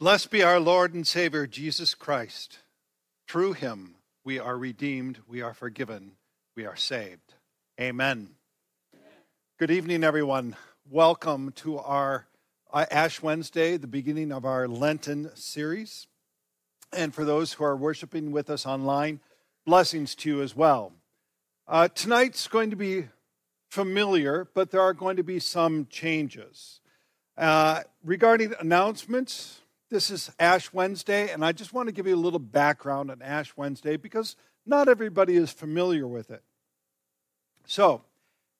Blessed 0.00 0.30
be 0.30 0.42
our 0.42 0.58
Lord 0.58 0.94
and 0.94 1.06
Savior, 1.06 1.46
Jesus 1.46 1.94
Christ. 1.94 2.60
Through 3.28 3.52
him 3.52 3.96
we 4.24 4.38
are 4.38 4.56
redeemed, 4.56 5.18
we 5.28 5.42
are 5.42 5.52
forgiven, 5.52 6.12
we 6.56 6.64
are 6.64 6.74
saved. 6.74 7.34
Amen. 7.78 8.30
Good 9.58 9.70
evening, 9.70 10.02
everyone. 10.02 10.56
Welcome 10.88 11.52
to 11.56 11.76
our 11.80 12.26
uh, 12.72 12.86
Ash 12.90 13.20
Wednesday, 13.20 13.76
the 13.76 13.86
beginning 13.86 14.32
of 14.32 14.46
our 14.46 14.66
Lenten 14.66 15.36
series. 15.36 16.06
And 16.94 17.14
for 17.14 17.26
those 17.26 17.52
who 17.52 17.64
are 17.64 17.76
worshiping 17.76 18.32
with 18.32 18.48
us 18.48 18.64
online, 18.64 19.20
blessings 19.66 20.14
to 20.14 20.30
you 20.30 20.40
as 20.40 20.56
well. 20.56 20.94
Uh, 21.68 21.88
tonight's 21.88 22.48
going 22.48 22.70
to 22.70 22.76
be 22.76 23.08
familiar, 23.68 24.48
but 24.54 24.70
there 24.70 24.80
are 24.80 24.94
going 24.94 25.18
to 25.18 25.22
be 25.22 25.38
some 25.38 25.86
changes. 25.90 26.80
Uh, 27.36 27.82
regarding 28.02 28.54
announcements, 28.60 29.59
this 29.90 30.08
is 30.08 30.30
Ash 30.38 30.72
Wednesday, 30.72 31.30
and 31.30 31.44
I 31.44 31.50
just 31.50 31.72
want 31.72 31.88
to 31.88 31.92
give 31.92 32.06
you 32.06 32.14
a 32.14 32.16
little 32.16 32.38
background 32.38 33.10
on 33.10 33.20
Ash 33.20 33.56
Wednesday 33.56 33.96
because 33.96 34.36
not 34.64 34.88
everybody 34.88 35.34
is 35.34 35.50
familiar 35.50 36.06
with 36.06 36.30
it. 36.30 36.44
So, 37.66 38.02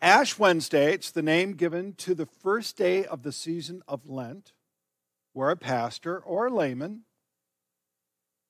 Ash 0.02 0.38
Wednesday, 0.38 0.92
it's 0.92 1.12
the 1.12 1.22
name 1.22 1.52
given 1.52 1.94
to 1.94 2.14
the 2.14 2.26
first 2.26 2.76
day 2.76 3.04
of 3.04 3.22
the 3.22 3.32
season 3.32 3.82
of 3.86 4.08
Lent, 4.08 4.52
where 5.32 5.50
a 5.50 5.56
pastor 5.56 6.18
or 6.18 6.48
a 6.48 6.52
layman 6.52 7.02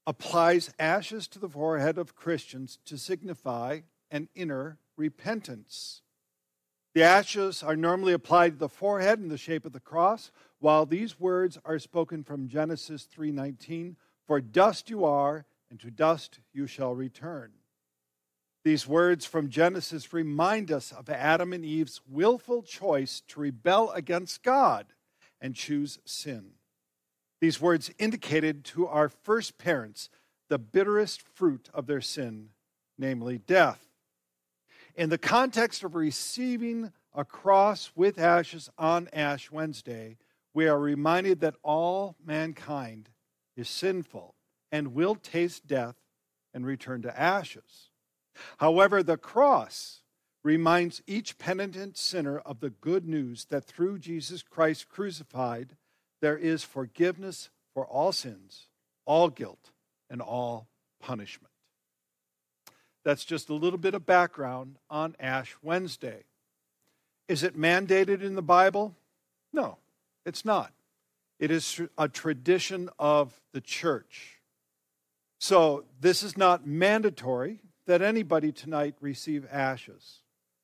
applies 0.06 0.72
ashes 0.78 1.28
to 1.28 1.38
the 1.38 1.48
forehead 1.48 1.98
of 1.98 2.16
Christians 2.16 2.78
to 2.86 2.96
signify 2.96 3.80
an 4.10 4.28
inner 4.34 4.78
repentance. 4.96 6.00
The 6.94 7.02
ashes 7.02 7.62
are 7.62 7.76
normally 7.76 8.14
applied 8.14 8.52
to 8.52 8.58
the 8.58 8.68
forehead 8.68 9.18
in 9.18 9.28
the 9.28 9.38
shape 9.38 9.64
of 9.64 9.72
the 9.72 9.80
cross, 9.80 10.32
while 10.60 10.86
these 10.86 11.18
words 11.18 11.58
are 11.64 11.78
spoken 11.78 12.22
from 12.22 12.48
Genesis 12.48 13.04
3:19, 13.06 13.96
"For 14.26 14.40
dust 14.40 14.88
you 14.88 15.04
are, 15.04 15.46
and 15.68 15.80
to 15.80 15.90
dust 15.90 16.38
you 16.52 16.66
shall 16.66 16.94
return." 16.94 17.54
These 18.62 18.86
words 18.86 19.24
from 19.24 19.48
Genesis 19.48 20.12
remind 20.12 20.70
us 20.70 20.92
of 20.92 21.08
Adam 21.08 21.52
and 21.52 21.64
Eve's 21.64 22.06
willful 22.06 22.62
choice 22.62 23.22
to 23.22 23.40
rebel 23.40 23.90
against 23.92 24.42
God 24.42 24.92
and 25.40 25.56
choose 25.56 25.98
sin. 26.04 26.58
These 27.40 27.60
words 27.60 27.90
indicated 27.98 28.64
to 28.66 28.86
our 28.86 29.08
first 29.08 29.56
parents 29.56 30.10
the 30.48 30.58
bitterest 30.58 31.22
fruit 31.22 31.70
of 31.72 31.86
their 31.86 32.02
sin, 32.02 32.52
namely 32.98 33.38
death. 33.38 33.88
In 34.94 35.08
the 35.08 35.16
context 35.16 35.82
of 35.82 35.94
receiving 35.94 36.92
a 37.14 37.24
cross 37.24 37.92
with 37.96 38.18
ashes 38.18 38.68
on 38.76 39.08
Ash 39.08 39.50
Wednesday, 39.50 40.18
we 40.54 40.68
are 40.68 40.78
reminded 40.78 41.40
that 41.40 41.54
all 41.62 42.16
mankind 42.24 43.08
is 43.56 43.68
sinful 43.68 44.34
and 44.72 44.94
will 44.94 45.14
taste 45.14 45.66
death 45.66 45.96
and 46.52 46.66
return 46.66 47.02
to 47.02 47.20
ashes. 47.20 47.90
However, 48.58 49.02
the 49.02 49.16
cross 49.16 50.02
reminds 50.42 51.02
each 51.06 51.38
penitent 51.38 51.96
sinner 51.96 52.38
of 52.38 52.60
the 52.60 52.70
good 52.70 53.06
news 53.06 53.46
that 53.46 53.64
through 53.64 53.98
Jesus 53.98 54.42
Christ 54.42 54.88
crucified, 54.88 55.76
there 56.20 56.38
is 56.38 56.64
forgiveness 56.64 57.50
for 57.74 57.86
all 57.86 58.12
sins, 58.12 58.68
all 59.04 59.28
guilt, 59.28 59.70
and 60.08 60.20
all 60.20 60.68
punishment. 61.00 61.52
That's 63.04 63.24
just 63.24 63.48
a 63.48 63.54
little 63.54 63.78
bit 63.78 63.94
of 63.94 64.04
background 64.04 64.76
on 64.88 65.16
Ash 65.18 65.56
Wednesday. 65.62 66.24
Is 67.28 67.42
it 67.42 67.56
mandated 67.56 68.22
in 68.22 68.34
the 68.34 68.42
Bible? 68.42 68.94
No, 69.52 69.78
it's 70.30 70.44
not. 70.44 70.72
It 71.40 71.50
is 71.50 71.80
a 71.98 72.08
tradition 72.08 72.88
of 73.00 73.40
the 73.52 73.60
church. 73.60 74.38
So, 75.40 75.86
this 76.00 76.22
is 76.22 76.36
not 76.36 76.64
mandatory 76.64 77.58
that 77.86 78.00
anybody 78.00 78.52
tonight 78.52 78.94
receive 79.00 79.44
ashes. 79.50 80.20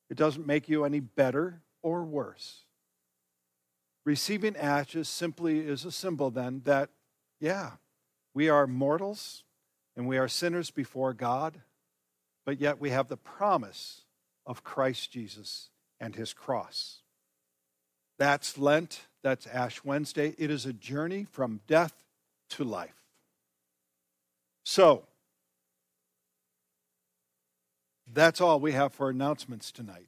It 0.08 0.16
doesn't 0.16 0.46
make 0.46 0.68
you 0.68 0.84
any 0.84 1.00
better 1.00 1.62
or 1.82 2.04
worse. 2.04 2.62
Receiving 4.04 4.54
ashes 4.54 5.08
simply 5.08 5.58
is 5.58 5.84
a 5.84 5.90
symbol 5.90 6.30
then 6.30 6.62
that, 6.64 6.90
yeah, 7.40 7.72
we 8.32 8.48
are 8.48 8.68
mortals 8.68 9.42
and 9.96 10.06
we 10.06 10.16
are 10.16 10.28
sinners 10.28 10.70
before 10.70 11.12
God, 11.12 11.60
but 12.44 12.60
yet 12.60 12.80
we 12.80 12.90
have 12.90 13.08
the 13.08 13.16
promise 13.16 14.02
of 14.46 14.62
Christ 14.62 15.10
Jesus 15.10 15.70
and 15.98 16.14
his 16.14 16.32
cross. 16.32 17.00
That's 18.18 18.56
Lent, 18.56 19.00
that's 19.26 19.48
Ash 19.48 19.82
Wednesday. 19.82 20.36
It 20.38 20.52
is 20.52 20.66
a 20.66 20.72
journey 20.72 21.26
from 21.32 21.58
death 21.66 21.92
to 22.50 22.62
life. 22.62 22.94
So, 24.64 25.02
that's 28.14 28.40
all 28.40 28.60
we 28.60 28.70
have 28.70 28.94
for 28.94 29.10
announcements 29.10 29.72
tonight. 29.72 30.06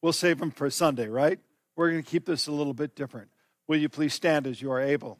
We'll 0.00 0.14
save 0.14 0.38
them 0.38 0.50
for 0.50 0.70
Sunday, 0.70 1.08
right? 1.08 1.40
We're 1.76 1.90
going 1.90 2.02
to 2.02 2.10
keep 2.10 2.24
this 2.24 2.46
a 2.46 2.52
little 2.52 2.72
bit 2.72 2.96
different. 2.96 3.28
Will 3.68 3.76
you 3.76 3.90
please 3.90 4.14
stand 4.14 4.46
as 4.46 4.62
you 4.62 4.72
are 4.72 4.80
able? 4.80 5.18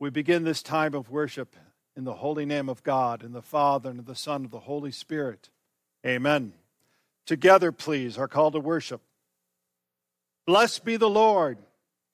We 0.00 0.10
begin 0.10 0.42
this 0.42 0.60
time 0.60 0.92
of 0.92 1.08
worship 1.08 1.54
in 1.96 2.02
the 2.02 2.14
holy 2.14 2.46
name 2.46 2.68
of 2.68 2.82
God, 2.82 3.22
and 3.22 3.32
the 3.32 3.42
Father, 3.42 3.90
and 3.90 4.04
the 4.04 4.16
Son, 4.16 4.36
and 4.36 4.44
of 4.46 4.50
the 4.50 4.58
Holy 4.58 4.90
Spirit. 4.90 5.50
Amen. 6.04 6.52
Together, 7.26 7.70
please, 7.70 8.18
our 8.18 8.26
call 8.26 8.50
to 8.50 8.58
worship. 8.58 9.02
Blessed 10.46 10.84
be 10.84 10.96
the 10.96 11.10
Lord, 11.10 11.58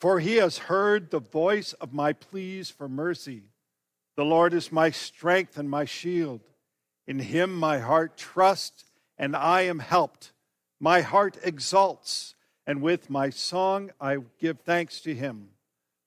for 0.01 0.19
he 0.19 0.37
has 0.37 0.57
heard 0.57 1.11
the 1.11 1.21
voice 1.21 1.75
of 1.75 1.93
my 1.93 2.15
pleas 2.15 2.71
for 2.71 2.89
mercy. 2.89 3.43
The 4.17 4.25
Lord 4.25 4.55
is 4.55 4.73
my 4.73 4.91
strength 4.91 5.59
and 5.59 5.69
my 5.69 5.85
shield. 5.85 6.41
In 7.07 7.19
him 7.19 7.55
my 7.55 7.79
heart 7.79 8.17
trusts, 8.17 8.85
and 9.19 9.37
I 9.37 9.63
am 9.63 9.81
helped. 9.81 10.33
My 10.81 11.03
heart 11.03 11.37
exults, 11.43 12.35
and 12.67 12.81
with 12.81 13.11
my 13.11 13.29
song 13.29 13.91
I 14.01 14.17
give 14.39 14.61
thanks 14.61 15.01
to 15.03 15.15
him. 15.15 15.51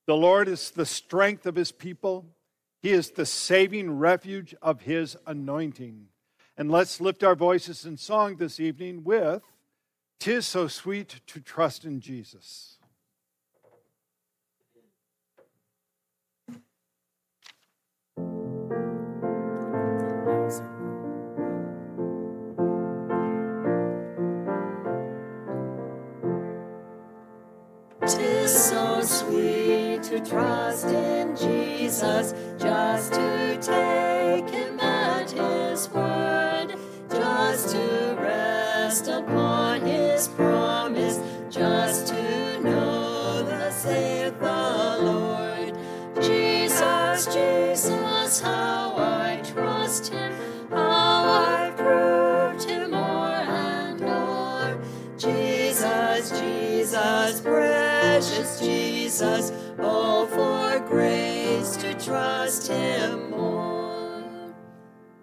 The 0.07 0.15
Lord 0.15 0.47
is 0.47 0.71
the 0.71 0.85
strength 0.85 1.45
of 1.45 1.55
his 1.55 1.71
people, 1.71 2.25
he 2.81 2.91
is 2.91 3.11
the 3.11 3.25
saving 3.25 3.97
refuge 3.97 4.53
of 4.61 4.81
his 4.81 5.15
anointing. 5.25 6.07
And 6.57 6.71
let's 6.71 7.01
lift 7.01 7.23
our 7.23 7.35
voices 7.35 7.85
in 7.85 7.97
song 7.97 8.37
this 8.37 8.59
evening 8.59 9.03
with 9.03 9.41
Tis 10.19 10.47
So 10.47 10.67
Sweet 10.67 11.21
to 11.27 11.39
Trust 11.39 11.85
in 11.85 11.99
Jesus. 11.99 12.75
Tis 28.07 28.69
so 28.69 29.01
sweet 29.01 30.03
to 30.03 30.19
trust 30.19 30.85
in 30.85 31.35
Jesus, 31.35 32.35
just 32.59 33.13
to 33.13 33.57
take 33.59 33.94
Jesus, 59.15 59.53
oh, 59.79 60.27
for 60.27 60.85
grace 60.89 61.77
to 61.77 61.93
trust 61.93 62.67
him 62.67 63.29
more. 63.31 64.53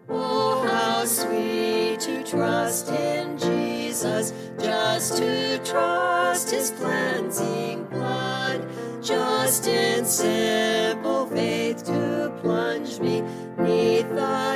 Oh, 0.09 0.67
how 0.67 1.05
sweet 1.05 2.01
to 2.01 2.25
trust 2.25 2.89
in 2.89 3.37
Jesus, 3.37 4.33
just 4.59 5.19
to 5.19 5.59
trust 5.59 6.53
his 6.53 6.71
cleansing 6.71 7.85
blood, 7.91 8.67
just 9.03 9.67
in 9.67 10.07
simple 10.07 11.27
faith 11.27 11.85
to 11.85 12.33
plunge 12.41 12.99
me 12.99 13.21
neath 13.59 14.09
the 14.09 14.52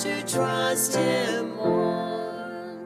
to 0.00 0.22
trust 0.22 0.96
Him 0.96 1.56
more. 1.56 2.78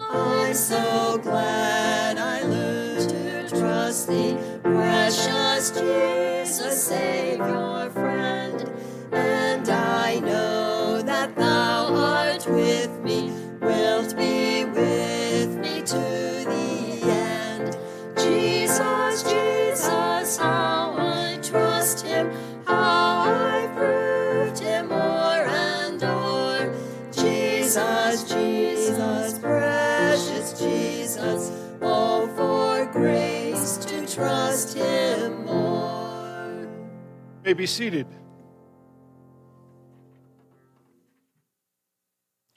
I'm 0.00 0.52
so 0.54 1.20
glad 1.22 2.18
I 2.18 2.42
learned 2.42 3.10
to 3.10 3.48
trust 3.48 4.08
Thee, 4.08 4.36
precious 4.64 5.70
Jesus 5.70 6.82
Savior. 6.82 7.61
Trust 34.14 34.76
him 34.76 35.46
more. 35.46 36.68
may 37.44 37.54
be 37.54 37.66
seated. 37.66 38.06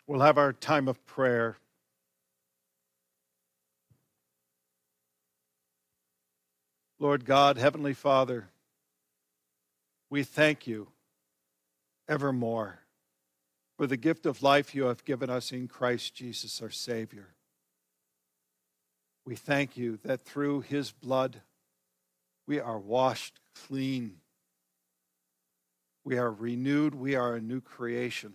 We'll 0.08 0.22
have 0.22 0.38
our 0.38 0.54
time 0.54 0.88
of 0.88 1.04
prayer. 1.06 1.58
Lord 7.00 7.26
God, 7.26 7.58
Heavenly 7.58 7.94
Father, 7.94 8.50
we 10.10 10.24
thank 10.24 10.68
you 10.68 10.88
evermore 12.08 12.80
for 13.78 13.88
the 13.88 13.98
gift 13.98 14.26
of 14.26 14.44
life 14.44 14.76
you 14.76 14.86
have 14.86 15.04
given 15.04 15.30
us 15.30 15.52
in 15.52 15.68
Christ 15.68 16.16
Jesus, 16.16 16.62
our 16.62 16.70
Savior. 16.70 17.35
We 19.26 19.36
thank 19.36 19.76
you 19.76 19.98
that 20.04 20.24
through 20.24 20.62
his 20.62 20.92
blood 20.92 21.42
we 22.48 22.60
are 22.60 22.78
washed 22.78 23.40
clean. 23.68 24.18
We 26.04 26.18
are 26.18 26.32
renewed. 26.32 26.94
We 26.94 27.16
are 27.16 27.36
a 27.36 27.42
new 27.42 27.60
creation. 27.60 28.34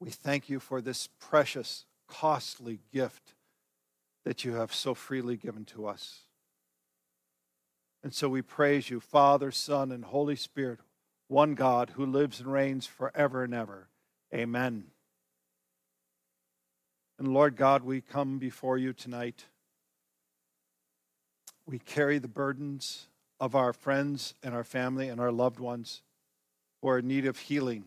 We 0.00 0.10
thank 0.10 0.48
you 0.48 0.58
for 0.58 0.80
this 0.80 1.08
precious, 1.20 1.84
costly 2.08 2.80
gift 2.92 3.34
that 4.24 4.44
you 4.44 4.54
have 4.54 4.74
so 4.74 4.94
freely 4.94 5.36
given 5.36 5.64
to 5.66 5.86
us. 5.86 6.22
And 8.02 8.12
so 8.14 8.28
we 8.28 8.42
praise 8.42 8.90
you, 8.90 8.98
Father, 8.98 9.50
Son, 9.52 9.92
and 9.92 10.04
Holy 10.04 10.36
Spirit, 10.36 10.80
one 11.28 11.54
God 11.54 11.90
who 11.90 12.04
lives 12.04 12.40
and 12.40 12.50
reigns 12.50 12.86
forever 12.86 13.44
and 13.44 13.54
ever. 13.54 13.88
Amen. 14.34 14.86
And 17.20 17.34
Lord 17.34 17.54
God, 17.54 17.82
we 17.82 18.00
come 18.00 18.38
before 18.38 18.78
you 18.78 18.94
tonight. 18.94 19.44
We 21.66 21.78
carry 21.78 22.18
the 22.18 22.28
burdens 22.28 23.08
of 23.38 23.54
our 23.54 23.74
friends 23.74 24.34
and 24.42 24.54
our 24.54 24.64
family 24.64 25.10
and 25.10 25.20
our 25.20 25.30
loved 25.30 25.60
ones 25.60 26.00
who 26.80 26.88
are 26.88 27.00
in 27.00 27.08
need 27.08 27.26
of 27.26 27.38
healing. 27.38 27.84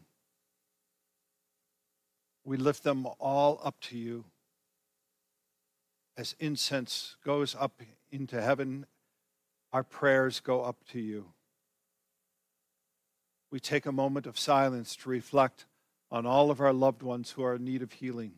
We 2.45 2.57
lift 2.57 2.83
them 2.83 3.07
all 3.19 3.59
up 3.63 3.79
to 3.81 3.97
you 3.97 4.25
as 6.15 6.35
incense 6.39 7.15
goes 7.25 7.55
up 7.59 7.81
into 8.11 8.39
heaven, 8.39 8.85
our 9.71 9.83
prayers 9.83 10.41
go 10.41 10.61
up 10.61 10.77
to 10.91 10.99
you. 10.99 11.25
We 13.49 13.59
take 13.59 13.87
a 13.87 13.91
moment 13.91 14.27
of 14.27 14.37
silence 14.37 14.95
to 14.97 15.09
reflect 15.09 15.65
on 16.11 16.27
all 16.27 16.51
of 16.51 16.61
our 16.61 16.71
loved 16.71 17.01
ones 17.01 17.31
who 17.31 17.43
are 17.43 17.55
in 17.55 17.65
need 17.65 17.81
of 17.81 17.93
healing. 17.93 18.33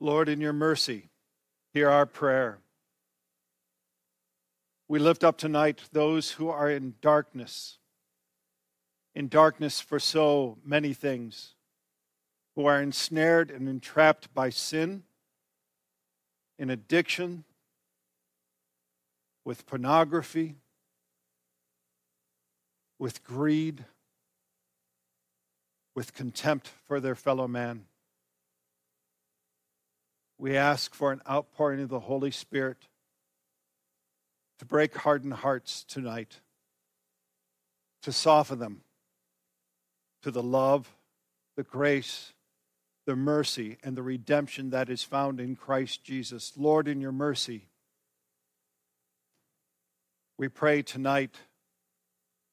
Lord, 0.00 0.30
in 0.30 0.40
your 0.40 0.54
mercy, 0.54 1.10
hear 1.74 1.90
our 1.90 2.06
prayer. 2.06 2.58
We 4.88 4.98
lift 4.98 5.22
up 5.22 5.36
tonight 5.36 5.82
those 5.92 6.32
who 6.32 6.48
are 6.48 6.70
in 6.70 6.94
darkness, 7.02 7.76
in 9.14 9.28
darkness 9.28 9.78
for 9.80 10.00
so 10.00 10.56
many 10.64 10.94
things, 10.94 11.54
who 12.56 12.64
are 12.64 12.80
ensnared 12.80 13.50
and 13.50 13.68
entrapped 13.68 14.32
by 14.32 14.48
sin, 14.48 15.02
in 16.58 16.70
addiction, 16.70 17.44
with 19.44 19.66
pornography, 19.66 20.56
with 22.98 23.22
greed, 23.22 23.84
with 25.94 26.14
contempt 26.14 26.68
for 26.86 27.00
their 27.00 27.14
fellow 27.14 27.46
man. 27.46 27.84
We 30.40 30.56
ask 30.56 30.94
for 30.94 31.12
an 31.12 31.20
outpouring 31.28 31.82
of 31.82 31.90
the 31.90 32.00
Holy 32.00 32.30
Spirit 32.30 32.88
to 34.58 34.64
break 34.64 34.96
hardened 34.96 35.34
hearts 35.34 35.84
tonight, 35.84 36.40
to 38.04 38.10
soften 38.10 38.58
them 38.58 38.80
to 40.22 40.30
the 40.30 40.42
love, 40.42 40.96
the 41.58 41.62
grace, 41.62 42.32
the 43.04 43.16
mercy, 43.16 43.76
and 43.84 43.94
the 43.94 44.02
redemption 44.02 44.70
that 44.70 44.88
is 44.88 45.02
found 45.02 45.40
in 45.40 45.56
Christ 45.56 46.04
Jesus. 46.04 46.54
Lord, 46.56 46.88
in 46.88 47.02
your 47.02 47.12
mercy, 47.12 47.68
we 50.38 50.48
pray 50.48 50.80
tonight 50.80 51.36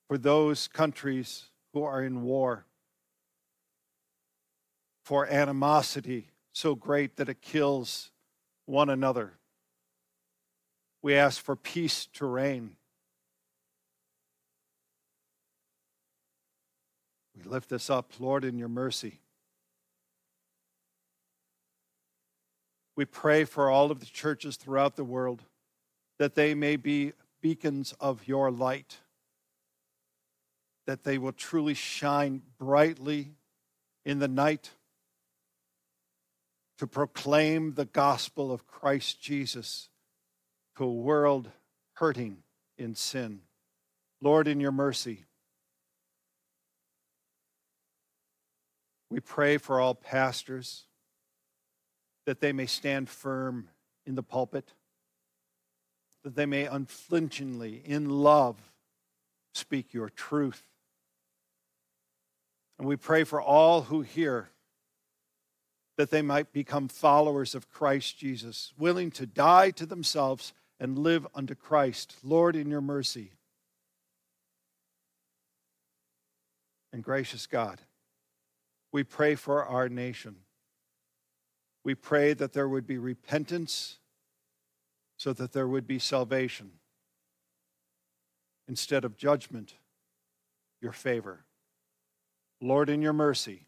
for 0.10 0.18
those 0.18 0.68
countries 0.68 1.46
who 1.72 1.84
are 1.84 2.04
in 2.04 2.24
war, 2.24 2.66
for 5.06 5.26
animosity 5.26 6.28
so 6.58 6.74
great 6.74 7.18
that 7.18 7.30
it 7.30 7.40
kills 7.40 8.10
one 8.66 8.90
another. 8.90 9.34
We 11.04 11.14
ask 11.14 11.40
for 11.40 11.56
peace 11.56 12.08
to 12.14 12.26
reign. 12.26 12.76
We 17.38 17.44
lift 17.44 17.70
this 17.70 17.92
up, 17.92 18.12
Lord, 18.20 18.44
in 18.44 18.58
your 18.58 18.70
mercy. 18.70 19.20
We 22.96 23.06
pray 23.06 23.44
for 23.44 23.70
all 23.70 23.92
of 23.92 24.00
the 24.00 24.08
churches 24.08 24.56
throughout 24.58 24.96
the 24.96 25.04
world 25.04 25.44
that 26.18 26.34
they 26.34 26.56
may 26.56 26.76
be 26.76 27.14
beacons 27.40 27.94
of 28.00 28.28
your 28.28 28.50
light, 28.50 28.98
that 30.88 31.04
they 31.04 31.20
will 31.20 31.34
truly 31.34 31.76
shine 31.76 32.42
brightly 32.58 33.36
in 34.04 34.18
the 34.18 34.28
night 34.28 34.72
to 36.78 36.88
proclaim 36.88 37.74
the 37.74 37.86
gospel 37.86 38.52
of 38.52 38.68
Christ 38.68 39.22
Jesus 39.22 39.90
to 40.78 40.84
a 40.84 40.92
world 40.92 41.50
hurting 41.94 42.38
in 42.78 42.94
sin. 42.94 43.42
Lord, 44.22 44.48
in 44.48 44.60
your 44.60 44.72
mercy, 44.72 45.26
we 49.10 49.20
pray 49.20 49.58
for 49.58 49.80
all 49.80 49.96
pastors 49.96 50.84
that 52.26 52.42
they 52.42 52.52
may 52.52 52.66
stand 52.66 53.10
firm 53.10 53.70
in 54.06 54.16
the 54.16 54.24
pulpit, 54.24 54.74
that 56.24 56.36
they 56.36 56.46
may 56.46 56.66
unflinchingly, 56.66 57.82
in 57.86 58.10
love, 58.10 58.58
speak 59.54 59.94
your 59.94 60.10
truth. 60.10 60.64
And 62.78 62.88
we 62.88 62.96
pray 62.96 63.24
for 63.24 63.42
all 63.42 63.84
who 63.84 64.02
hear 64.02 64.50
that 65.98 66.12
they 66.12 66.22
might 66.22 66.54
become 66.54 66.88
followers 66.88 67.56
of 67.56 67.70
Christ 67.70 68.18
Jesus, 68.18 68.72
willing 68.78 69.12
to 69.12 69.26
die 69.26 69.72
to 69.72 69.86
themselves 69.86 70.54
and 70.80 70.98
live 70.98 71.28
unto 71.34 71.56
Christ. 71.56 72.16
Lord, 72.24 72.56
in 72.56 72.70
your 72.70 72.82
mercy. 72.82 73.32
And 76.94 77.04
gracious 77.04 77.48
God, 77.48 77.82
we 78.92 79.04
pray 79.04 79.36
for 79.36 79.66
our 79.66 79.90
nation. 79.90 80.38
We 81.84 81.96
pray 81.96 82.34
that 82.34 82.54
there 82.54 82.70
would 82.70 82.88
be 82.88 82.98
repentance 82.98 83.98
so 85.18 85.34
that 85.34 85.54
there 85.54 85.68
would 85.68 85.88
be 85.88 86.00
salvation. 86.00 86.72
Instead 88.68 89.04
of 89.04 89.18
judgment, 89.18 89.76
your 90.82 90.92
favor. 90.92 91.46
Lord, 92.62 92.90
in 92.90 93.02
your 93.02 93.14
mercy. 93.14 93.67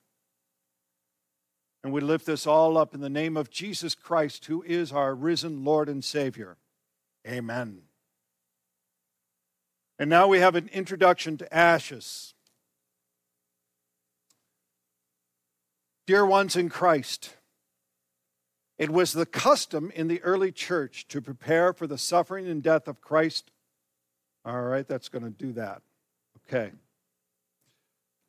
And 1.84 1.94
we 1.94 2.02
lift 2.02 2.26
this 2.26 2.46
all 2.46 2.78
up 2.78 2.94
in 2.94 3.02
the 3.02 3.10
name 3.10 3.38
of 3.38 3.50
Jesus 3.50 3.96
Christ, 3.96 4.46
who 4.46 4.64
is 4.64 4.92
our 4.92 5.16
risen 5.16 5.64
Lord 5.64 5.88
and 5.88 6.04
Savior. 6.04 6.58
Amen. 7.28 7.84
And 9.98 10.10
now 10.10 10.28
we 10.28 10.40
have 10.40 10.56
an 10.56 10.70
introduction 10.74 11.38
to 11.38 11.54
ashes. 11.54 12.34
Dear 16.08 16.26
ones 16.26 16.56
in 16.56 16.70
Christ, 16.70 17.36
it 18.78 18.90
was 18.90 19.12
the 19.12 19.26
custom 19.26 19.92
in 19.94 20.08
the 20.08 20.22
early 20.24 20.52
church 20.52 21.08
to 21.10 21.22
prepare 21.22 21.74
for 21.74 21.86
the 21.86 21.98
suffering 21.98 22.48
and 22.48 22.64
death 22.64 22.88
of 22.88 23.02
Christ. 23.02 23.52
All 24.46 24.62
right, 24.62 24.88
that's 24.88 25.10
going 25.10 25.24
to 25.24 25.30
do 25.30 25.52
that. 25.54 25.82
Okay. 26.48 26.72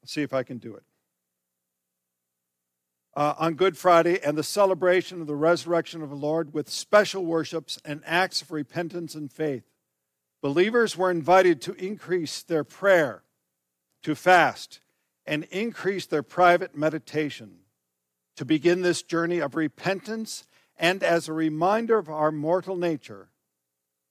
Let's 0.02 0.12
see 0.12 0.22
if 0.22 0.34
I 0.34 0.42
can 0.42 0.58
do 0.58 0.74
it. 0.74 0.82
Uh, 3.16 3.34
on 3.38 3.54
Good 3.54 3.76
Friday 3.76 4.20
and 4.22 4.38
the 4.38 4.44
celebration 4.44 5.20
of 5.20 5.26
the 5.26 5.34
resurrection 5.34 6.00
of 6.00 6.10
the 6.10 6.14
Lord 6.14 6.54
with 6.54 6.70
special 6.70 7.24
worships 7.24 7.78
and 7.84 8.02
acts 8.06 8.40
of 8.40 8.52
repentance 8.52 9.16
and 9.16 9.32
faith. 9.32 9.64
Believers 10.40 10.96
were 10.96 11.10
invited 11.10 11.60
to 11.62 11.74
increase 11.74 12.42
their 12.42 12.62
prayer, 12.62 13.24
to 14.04 14.14
fast, 14.14 14.80
and 15.26 15.44
increase 15.50 16.06
their 16.06 16.22
private 16.22 16.76
meditation 16.76 17.56
to 18.36 18.44
begin 18.46 18.80
this 18.80 19.02
journey 19.02 19.38
of 19.38 19.54
repentance 19.54 20.46
and 20.78 21.02
as 21.02 21.28
a 21.28 21.34
reminder 21.34 21.98
of 21.98 22.08
our 22.08 22.32
mortal 22.32 22.74
nature, 22.74 23.28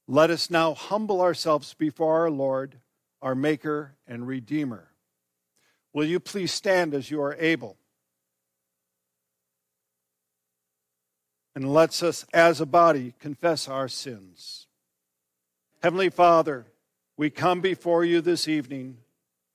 let 0.08 0.30
us 0.30 0.52
now 0.52 0.76
humble 0.76 1.20
ourselves 1.20 1.74
before 1.74 2.20
our 2.20 2.30
Lord, 2.30 2.76
our 3.24 3.34
Maker 3.34 3.96
and 4.08 4.28
Redeemer. 4.28 4.92
Will 5.94 6.06
you 6.06 6.20
please 6.20 6.54
stand 6.54 6.94
as 6.94 7.10
you 7.10 7.20
are 7.24 7.36
able? 7.40 7.79
And 11.60 11.74
let's 11.74 12.02
us, 12.04 12.26
as 12.34 12.62
a 12.62 12.66
body, 12.66 13.14
confess 13.20 13.68
our 13.68 13.90
sins. 13.90 14.68
Heavenly 15.84 16.10
Father, 16.10 16.66
we 17.18 17.30
come 17.30 17.60
before 17.60 18.06
you 18.06 18.22
this 18.22 18.48
evening 18.48 19.00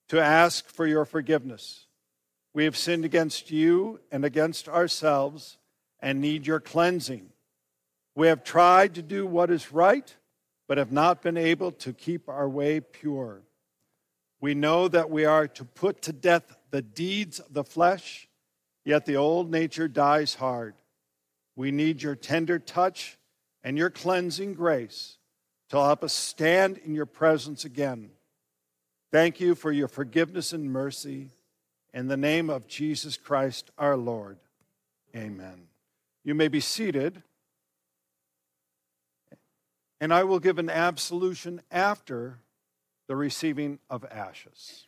to 0.09 0.21
ask 0.21 0.69
for 0.69 0.85
your 0.85 1.05
forgiveness. 1.05 1.87
We 2.53 2.65
have 2.65 2.77
sinned 2.77 3.05
against 3.05 3.49
you 3.49 4.01
and 4.11 4.23
against 4.23 4.69
ourselves 4.69 5.57
and 5.99 6.21
need 6.21 6.45
your 6.45 6.59
cleansing. 6.59 7.31
We 8.13 8.27
have 8.27 8.43
tried 8.43 8.93
to 8.93 9.01
do 9.01 9.25
what 9.25 9.49
is 9.49 9.71
right, 9.71 10.15
but 10.67 10.77
have 10.77 10.91
not 10.91 11.23
been 11.23 11.37
able 11.37 11.71
to 11.71 11.91
keep 11.91 12.29
our 12.29 12.47
way 12.47 12.81
pure. 12.81 13.41
We 14.39 14.53
know 14.53 14.87
that 14.89 15.09
we 15.09 15.25
are 15.25 15.47
to 15.47 15.65
put 15.65 16.03
to 16.03 16.13
death 16.13 16.55
the 16.69 16.83
deeds 16.83 17.39
of 17.39 17.51
the 17.51 17.63
flesh, 17.63 18.27
yet 18.83 19.07
the 19.07 19.15
old 19.15 19.49
nature 19.49 19.87
dies 19.87 20.35
hard. 20.35 20.75
We 21.55 21.71
need 21.71 22.01
your 22.01 22.15
tender 22.15 22.59
touch 22.59 23.17
and 23.63 23.77
your 23.77 23.89
cleansing 23.89 24.53
grace 24.53 25.17
to 25.69 25.77
help 25.77 26.03
us 26.03 26.13
stand 26.13 26.77
in 26.77 26.93
your 26.93 27.05
presence 27.05 27.65
again. 27.65 28.11
Thank 29.11 29.39
you 29.39 29.55
for 29.55 29.71
your 29.71 29.87
forgiveness 29.87 30.53
and 30.53 30.71
mercy. 30.71 31.29
In 31.93 32.07
the 32.07 32.17
name 32.17 32.49
of 32.49 32.67
Jesus 32.67 33.15
Christ 33.15 33.71
our 33.77 33.95
Lord. 33.95 34.37
Amen. 35.15 35.67
You 36.23 36.35
may 36.35 36.49
be 36.49 36.59
seated. 36.59 37.23
And 40.01 40.13
I 40.13 40.23
will 40.23 40.39
give 40.39 40.59
an 40.59 40.69
absolution 40.69 41.61
after 41.71 42.39
the 43.07 43.15
receiving 43.15 43.79
of 43.89 44.03
ashes. 44.11 44.87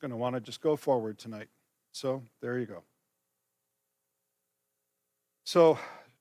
Going 0.00 0.10
to 0.10 0.16
want 0.16 0.34
to 0.34 0.40
just 0.40 0.60
go 0.60 0.76
forward 0.76 1.18
tonight. 1.18 1.48
So 1.92 2.22
there 2.40 2.58
you 2.58 2.66
go. 2.66 2.82
So 5.44 5.78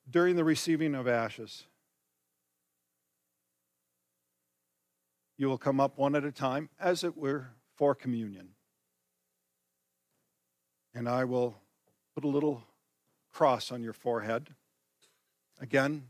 during 0.09 0.35
the 0.35 0.43
receiving 0.43 0.95
of 0.95 1.07
ashes, 1.07 1.65
You 5.39 5.47
will 5.47 5.57
come 5.57 5.79
up 5.79 5.97
one 5.97 6.15
at 6.15 6.25
a 6.25 6.33
time, 6.33 6.67
as 6.77 7.05
it 7.05 7.15
were, 7.15 7.51
for 7.73 7.95
communion. 7.95 8.49
And 10.93 11.07
I 11.07 11.23
will 11.23 11.55
put 12.13 12.25
a 12.25 12.27
little 12.27 12.61
cross 13.31 13.71
on 13.71 13.81
your 13.81 13.93
forehead. 13.93 14.49
Again, 15.61 16.09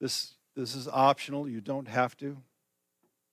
this, 0.00 0.36
this 0.56 0.74
is 0.74 0.88
optional. 0.88 1.46
You 1.46 1.60
don't 1.60 1.86
have 1.86 2.16
to. 2.16 2.38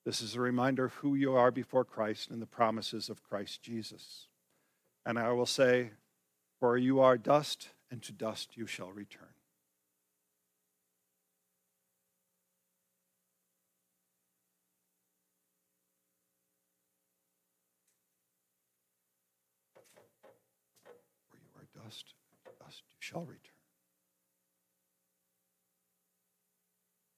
This 0.05 0.21
is 0.21 0.35
a 0.35 0.41
reminder 0.41 0.83
of 0.83 0.93
who 0.95 1.15
you 1.15 1.33
are 1.33 1.49
before 1.49 1.85
Christ 1.85 2.29
and 2.29 2.41
the 2.41 2.45
promises 2.45 3.09
of 3.09 3.23
Christ 3.23 3.61
Jesus. 3.61 4.27
And 5.05 5.17
I 5.17 5.31
will 5.31 5.45
say, 5.45 5.91
For 6.59 6.77
you 6.77 6.99
are 6.99 7.17
dust, 7.17 7.69
and 7.89 8.01
to 8.03 8.11
dust 8.11 8.57
you 8.57 8.67
shall 8.67 8.91
return. 8.91 9.29
For 21.29 21.37
you 21.37 21.49
are 21.55 21.83
dust, 21.85 22.13
dust 22.61 22.83
you 22.89 22.97
shall 22.99 23.21
return. 23.21 23.39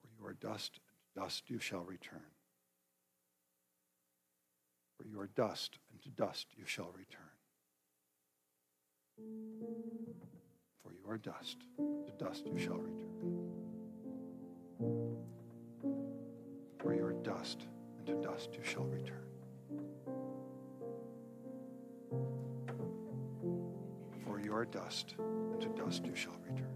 For 0.01 0.07
you 0.19 0.27
are 0.27 0.33
dust, 0.33 0.79
and 1.15 1.23
dust 1.23 1.49
you 1.49 1.57
shall 1.57 1.83
return. 1.83 2.34
For 5.05 5.11
you 5.11 5.19
are 5.19 5.29
dust, 5.35 5.77
and 5.91 6.01
to 6.01 6.09
dust 6.09 6.47
you 6.57 6.65
shall 6.65 6.91
return. 6.97 7.21
For 10.81 10.93
you 10.93 11.07
are 11.07 11.19
dust, 11.19 11.57
to 11.77 12.11
dust 12.17 12.47
you 12.47 12.57
shall 12.57 12.77
return. 12.77 13.11
For 16.79 16.95
you 16.95 17.05
are 17.05 17.13
dust, 17.13 17.67
and 17.99 18.07
to 18.07 18.15
dust 18.15 18.55
you 18.55 18.63
shall 18.63 18.85
return. 18.85 19.27
For 24.25 24.39
you 24.39 24.55
are 24.55 24.65
dust, 24.65 25.13
and 25.19 25.61
to 25.61 25.69
dust 25.69 26.03
you 26.07 26.15
shall 26.15 26.39
return. 26.49 26.75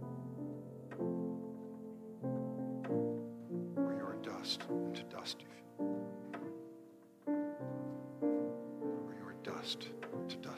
For 3.74 3.94
you 3.98 4.06
are 4.06 4.20
dust, 4.22 4.62
and 4.70 4.96
to 4.96 5.04
dust 5.04 5.42
you 5.42 5.48
shall. 5.48 5.69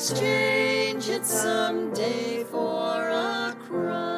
exchange 0.00 1.10
it 1.10 1.26
someday 1.26 2.42
for 2.44 3.10
a 3.10 3.54
crown. 3.68 4.08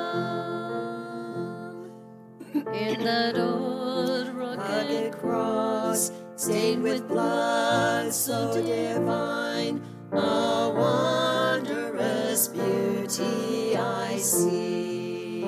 In 2.72 3.02
that 3.02 3.36
old 3.36 4.28
rugged 4.28 5.12
cross, 5.14 6.12
stained 6.36 6.84
with 6.84 7.08
blood 7.08 8.14
so 8.14 8.54
divine, 8.62 9.82
a 10.12 10.70
wondrous 10.72 12.46
beauty 12.46 13.76
I 13.76 14.18
see. 14.18 15.44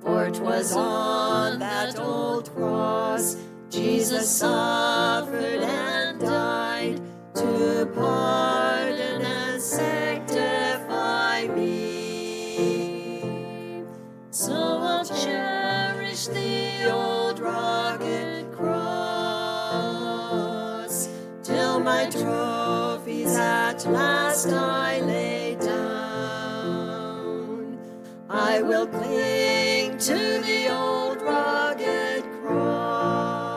For 0.00 0.30
'twas 0.30 0.74
on 0.74 1.58
that 1.58 1.98
old 1.98 2.50
cross 2.54 3.36
Jesus 3.68 4.30
suffered 4.30 5.62
and 5.62 6.18
died 6.18 7.02
to 7.34 7.86
pardon 7.94 8.41
last 23.86 24.48
I 24.48 25.00
lay 25.00 25.56
down. 25.56 25.78
I 28.28 28.62
will 28.62 28.86
cling 28.86 29.98
to 29.98 30.14
the 30.14 30.68
old 30.72 31.20
rugged 31.22 32.24
cross 32.42 33.52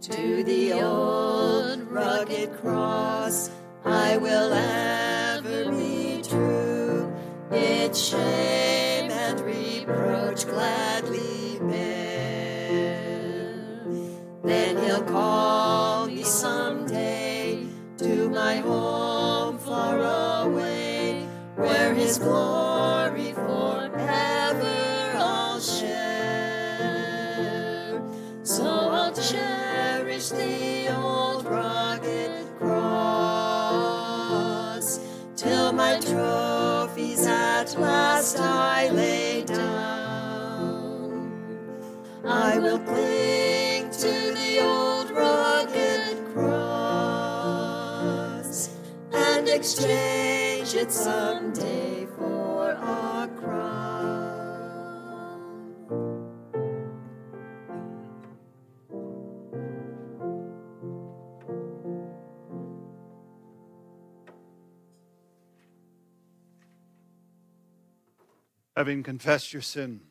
To 0.01 0.43
the 0.43 0.73
old 0.73 1.81
rugged 1.91 2.53
cross 2.57 3.49
I 3.83 4.17
will 4.17 4.53
ever 4.53 5.71
be 5.71 6.21
true. 6.21 7.13
Its 7.51 7.99
shame 7.99 9.11
and 9.11 9.39
reproach 9.41 10.45
gladly 10.45 10.94
Then 14.45 14.77
he'll 14.77 15.01
call 15.01 16.05
me 16.05 16.21
someday 16.23 17.65
to 17.97 18.29
my 18.29 18.57
home 18.57 19.57
far 19.57 19.99
away, 20.45 21.27
where 21.55 21.95
his 21.95 22.19
glory 22.19 23.31
forever 23.33 25.13
I'll 25.15 25.59
share. 25.59 25.99
So 28.43 28.65
I'll 28.65 29.13
cherish 29.13 30.29
the 30.29 30.95
old 30.95 31.45
rugged 31.45 32.31
cross 32.59 33.09
till 35.35 35.73
my 35.73 35.99
trophies 35.99 37.25
at 37.25 37.75
last 37.79 38.39
I 38.39 38.89
lay 38.89 39.41
down. 39.41 39.65
I 42.23 42.59
will 42.59 42.77
cling 42.79 43.34
exchange 49.55 50.73
it 50.73 50.91
someday 50.91 52.05
for 52.17 52.71
a 52.71 53.29
crown. 53.39 53.85
Having 68.75 69.03
confessed 69.03 69.53
your 69.53 69.61
sin, 69.61 70.01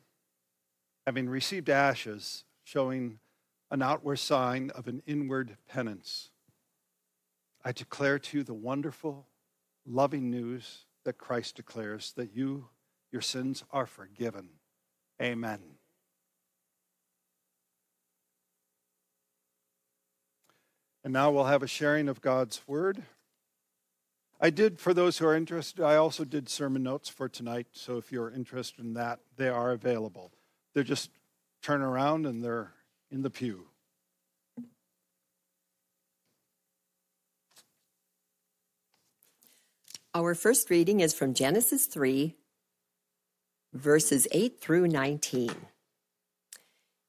having 1.05 1.29
received 1.29 1.69
ashes, 1.69 2.45
showing 2.63 3.19
an 3.69 3.83
outward 3.83 4.17
sign 4.17 4.71
of 4.71 4.87
an 4.87 5.03
inward 5.05 5.57
penance, 5.69 6.31
I 7.63 7.71
declare 7.71 8.17
to 8.17 8.37
you 8.37 8.43
the 8.43 8.55
wonderful, 8.55 9.27
loving 9.85 10.29
news 10.29 10.85
that 11.03 11.17
Christ 11.17 11.55
declares 11.55 12.13
that 12.15 12.35
you, 12.35 12.69
your 13.11 13.21
sins 13.21 13.63
are 13.71 13.85
forgiven. 13.85 14.49
Amen. 15.21 15.59
And 21.03 21.13
now 21.13 21.29
we'll 21.29 21.45
have 21.45 21.61
a 21.61 21.67
sharing 21.67 22.09
of 22.09 22.19
God's 22.19 22.61
word. 22.67 23.03
I 24.41 24.49
did, 24.49 24.79
for 24.79 24.93
those 24.93 25.19
who 25.19 25.27
are 25.27 25.35
interested, 25.35 25.83
I 25.83 25.95
also 25.95 26.25
did 26.25 26.49
sermon 26.49 26.83
notes 26.83 27.07
for 27.07 27.29
tonight. 27.29 27.67
So 27.71 27.97
if 27.97 28.11
you're 28.11 28.31
interested 28.31 28.83
in 28.83 28.95
that, 28.95 29.19
they 29.37 29.47
are 29.47 29.71
available. 29.71 30.31
They're 30.73 30.83
just 30.83 31.11
turn 31.61 31.81
around 31.81 32.25
and 32.25 32.43
they're 32.43 32.73
in 33.11 33.21
the 33.21 33.29
pew. 33.29 33.67
Our 40.15 40.33
first 40.33 40.69
reading 40.69 41.01
is 41.01 41.13
from 41.13 41.33
Genesis 41.33 41.87
3, 41.87 42.37
verses 43.73 44.29
8 44.31 44.61
through 44.61 44.87
19. 44.87 45.53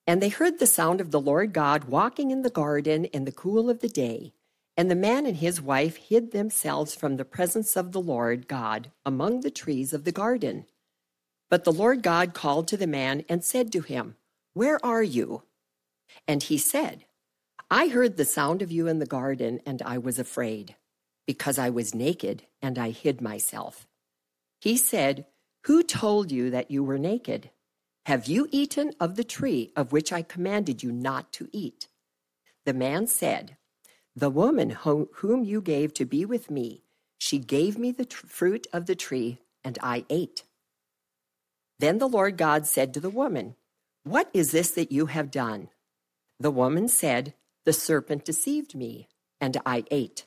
And 0.08 0.20
they 0.20 0.28
heard 0.28 0.58
the 0.58 0.66
sound 0.66 1.00
of 1.00 1.12
the 1.12 1.20
Lord 1.20 1.52
God 1.52 1.84
walking 1.84 2.32
in 2.32 2.42
the 2.42 2.50
garden 2.50 3.04
in 3.04 3.24
the 3.24 3.30
cool 3.30 3.70
of 3.70 3.78
the 3.78 3.88
day. 3.88 4.32
And 4.76 4.90
the 4.90 4.96
man 4.96 5.24
and 5.24 5.36
his 5.36 5.62
wife 5.62 5.94
hid 5.94 6.32
themselves 6.32 6.96
from 6.96 7.16
the 7.16 7.24
presence 7.24 7.76
of 7.76 7.92
the 7.92 8.00
Lord 8.00 8.48
God 8.48 8.90
among 9.04 9.42
the 9.42 9.52
trees 9.52 9.92
of 9.92 10.02
the 10.02 10.10
garden. 10.10 10.66
But 11.48 11.62
the 11.62 11.72
Lord 11.72 12.02
God 12.02 12.34
called 12.34 12.66
to 12.68 12.76
the 12.76 12.88
man 12.88 13.24
and 13.28 13.44
said 13.44 13.70
to 13.70 13.82
him, 13.82 14.16
Where 14.52 14.84
are 14.84 15.04
you? 15.04 15.44
And 16.26 16.42
he 16.42 16.58
said, 16.58 17.04
I 17.70 17.86
heard 17.86 18.16
the 18.16 18.24
sound 18.24 18.62
of 18.62 18.72
you 18.72 18.88
in 18.88 18.98
the 18.98 19.06
garden, 19.06 19.60
and 19.64 19.80
I 19.82 19.96
was 19.96 20.18
afraid, 20.18 20.74
because 21.26 21.58
I 21.58 21.70
was 21.70 21.94
naked, 21.94 22.44
and 22.62 22.78
I 22.78 22.90
hid 22.90 23.20
myself. 23.20 23.86
He 24.60 24.76
said, 24.76 25.26
Who 25.64 25.82
told 25.82 26.30
you 26.30 26.50
that 26.50 26.70
you 26.70 26.84
were 26.84 26.98
naked? 26.98 27.50
Have 28.06 28.26
you 28.26 28.48
eaten 28.52 28.92
of 29.00 29.16
the 29.16 29.24
tree 29.24 29.72
of 29.74 29.92
which 29.92 30.12
I 30.12 30.22
commanded 30.22 30.82
you 30.82 30.92
not 30.92 31.32
to 31.34 31.48
eat? 31.52 31.88
The 32.64 32.74
man 32.74 33.06
said, 33.06 33.56
The 34.14 34.30
woman 34.30 34.70
whom 34.70 35.44
you 35.44 35.60
gave 35.60 35.92
to 35.94 36.04
be 36.04 36.24
with 36.24 36.50
me, 36.50 36.84
she 37.18 37.38
gave 37.38 37.78
me 37.78 37.90
the 37.90 38.04
tr- 38.04 38.26
fruit 38.26 38.66
of 38.72 38.86
the 38.86 38.94
tree, 38.94 39.38
and 39.64 39.78
I 39.82 40.04
ate. 40.08 40.44
Then 41.78 41.98
the 41.98 42.08
Lord 42.08 42.36
God 42.36 42.66
said 42.66 42.94
to 42.94 43.00
the 43.00 43.10
woman, 43.10 43.56
What 44.04 44.30
is 44.32 44.52
this 44.52 44.70
that 44.72 44.92
you 44.92 45.06
have 45.06 45.30
done? 45.30 45.68
The 46.38 46.50
woman 46.50 46.88
said, 46.88 47.34
The 47.64 47.72
serpent 47.72 48.24
deceived 48.24 48.74
me, 48.74 49.08
and 49.40 49.60
I 49.66 49.84
ate. 49.90 50.26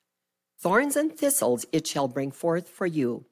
Thorns 0.61 0.95
and 0.95 1.17
thistles 1.17 1.65
it 1.71 1.87
shall 1.87 2.07
bring 2.07 2.29
forth 2.29 2.69
for 2.69 2.85
you, 2.85 3.25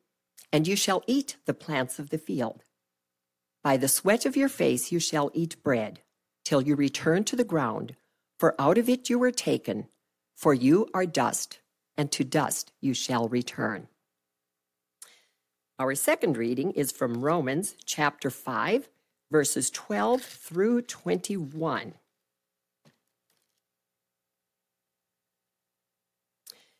and 0.51 0.67
you 0.67 0.75
shall 0.75 1.03
eat 1.05 1.37
the 1.45 1.53
plants 1.53 1.99
of 1.99 2.09
the 2.09 2.17
field. 2.17 2.63
By 3.63 3.77
the 3.77 3.87
sweat 3.87 4.25
of 4.25 4.35
your 4.35 4.49
face 4.49 4.91
you 4.91 4.99
shall 4.99 5.29
eat 5.35 5.61
bread, 5.61 6.01
till 6.43 6.59
you 6.59 6.75
return 6.75 7.23
to 7.25 7.35
the 7.35 7.43
ground, 7.43 7.95
for 8.39 8.59
out 8.59 8.79
of 8.79 8.89
it 8.89 9.11
you 9.11 9.19
were 9.19 9.29
taken, 9.29 9.89
for 10.35 10.55
you 10.55 10.89
are 10.91 11.05
dust, 11.05 11.59
and 11.95 12.11
to 12.13 12.23
dust 12.23 12.71
you 12.81 12.95
shall 12.95 13.29
return. 13.29 13.89
Our 15.77 15.93
second 15.93 16.35
reading 16.35 16.71
is 16.71 16.91
from 16.91 17.21
Romans 17.21 17.75
chapter 17.85 18.31
5, 18.31 18.89
verses 19.29 19.69
12 19.69 20.23
through 20.23 20.81
21. 20.81 21.93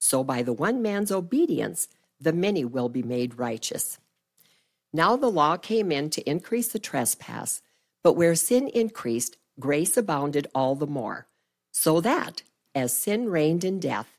so 0.00 0.24
by 0.24 0.42
the 0.42 0.52
one 0.52 0.82
man's 0.82 1.12
obedience 1.12 1.86
the 2.20 2.32
many 2.32 2.64
will 2.64 2.88
be 2.88 3.02
made 3.02 3.38
righteous. 3.38 3.98
Now 4.92 5.16
the 5.16 5.30
law 5.30 5.56
came 5.56 5.92
in 5.92 6.10
to 6.10 6.28
increase 6.28 6.68
the 6.68 6.78
trespass, 6.78 7.62
but 8.02 8.14
where 8.14 8.34
sin 8.34 8.68
increased, 8.68 9.36
grace 9.60 9.96
abounded 9.96 10.48
all 10.54 10.74
the 10.74 10.86
more, 10.86 11.28
so 11.72 12.00
that, 12.00 12.42
as 12.74 12.92
sin 12.92 13.28
reigned 13.28 13.62
in 13.62 13.78
death, 13.78 14.18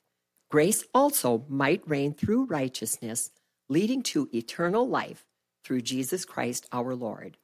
grace 0.50 0.86
also 0.94 1.46
might 1.50 1.88
reign 1.88 2.14
through 2.14 2.46
righteousness, 2.46 3.32
leading 3.68 4.02
to 4.04 4.30
eternal 4.34 4.88
life 4.88 5.26
through 5.64 5.82
Jesus 5.82 6.26
Christ 6.26 6.68
our 6.72 6.96
Lord. 6.96 7.38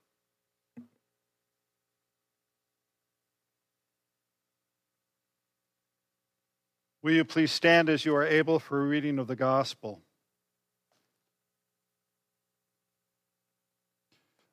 Will 7.08 7.14
you 7.14 7.24
please 7.24 7.53
stand 7.53 7.88
as 7.88 8.03
you 8.03 8.14
are 8.18 8.28
able 8.28 8.60
for 8.60 8.82
a 8.82 8.86
reading 8.86 9.18
of 9.18 9.28
the 9.28 9.36
gospel? 9.38 10.01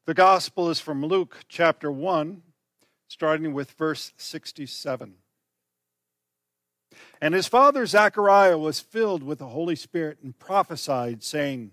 The 0.07 0.15
gospel 0.15 0.71
is 0.71 0.79
from 0.79 1.05
Luke 1.05 1.39
chapter 1.49 1.91
1, 1.91 2.43
starting 3.09 3.55
with 3.55 3.73
verse 3.73 4.13
67. 4.19 5.15
And 7.21 7.35
his 7.35 7.49
father 7.49 7.87
Zechariah 7.87 8.57
was 8.57 8.79
filled 8.79 9.25
with 9.25 9.41
the 9.41 9.49
Holy 9.49 9.75
Spirit 9.75 10.19
and 10.23 10.39
prophesied, 10.39 11.25
saying, 11.25 11.73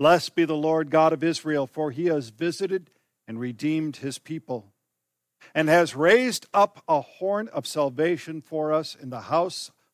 Blessed 0.00 0.34
be 0.34 0.44
the 0.44 0.56
Lord 0.56 0.90
God 0.90 1.12
of 1.12 1.22
Israel, 1.22 1.68
for 1.68 1.92
he 1.92 2.06
has 2.06 2.30
visited 2.30 2.90
and 3.28 3.38
redeemed 3.38 3.98
his 3.98 4.18
people, 4.18 4.72
and 5.54 5.68
has 5.68 5.94
raised 5.94 6.46
up 6.52 6.82
a 6.88 7.00
horn 7.02 7.46
of 7.52 7.68
salvation 7.68 8.40
for 8.40 8.72
us 8.72 8.96
in 9.00 9.10
the 9.10 9.20
house 9.20 9.70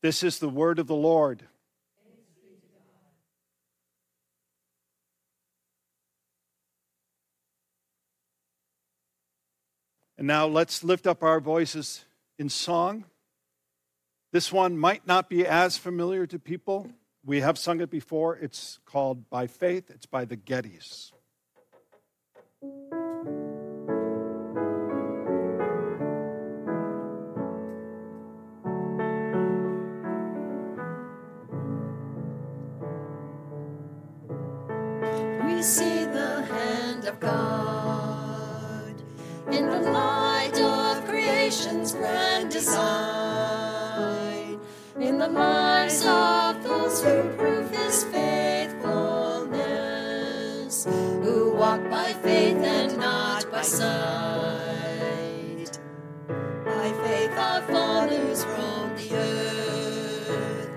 This 0.00 0.22
is 0.22 0.38
the 0.38 0.48
word 0.48 0.78
of 0.78 0.86
the 0.86 0.94
Lord. 0.94 1.42
And 10.16 10.26
now 10.26 10.46
let's 10.46 10.82
lift 10.82 11.06
up 11.06 11.22
our 11.22 11.40
voices 11.40 12.04
in 12.38 12.48
song. 12.48 13.04
This 14.32 14.52
one 14.52 14.76
might 14.76 15.06
not 15.06 15.28
be 15.28 15.46
as 15.46 15.78
familiar 15.78 16.26
to 16.26 16.38
people. 16.38 16.90
We 17.24 17.40
have 17.40 17.56
sung 17.56 17.80
it 17.80 17.90
before. 17.90 18.36
It's 18.36 18.78
called 18.84 19.30
By 19.30 19.46
Faith, 19.46 19.90
it's 19.90 20.06
by 20.06 20.24
the 20.24 20.36
Gettys. 20.36 21.12
Design, 42.58 44.58
in 44.98 45.18
the 45.18 45.28
lives 45.28 46.04
of 46.04 46.60
those 46.64 47.04
who 47.04 47.22
prove 47.36 47.70
his 47.70 48.02
faithfulness, 48.04 50.84
who 50.84 51.54
walk 51.54 51.88
by 51.88 52.12
faith 52.14 52.56
and 52.56 52.98
not 52.98 53.48
by 53.52 53.62
sight. 53.62 53.88
By 56.64 56.92
faith 57.04 57.38
our 57.38 57.62
fathers 57.62 58.44
roamed 58.46 58.98
the 58.98 59.14
earth 59.14 60.68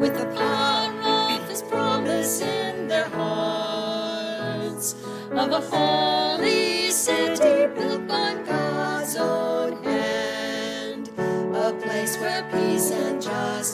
with 0.00 0.18
the 0.18 0.26
power 0.34 1.38
of 1.38 1.48
his 1.48 1.62
promise 1.62 2.40
in 2.40 2.88
their 2.88 3.08
hearts 3.08 4.96
of 5.30 5.52
a 5.52 5.60
holy 5.60 6.09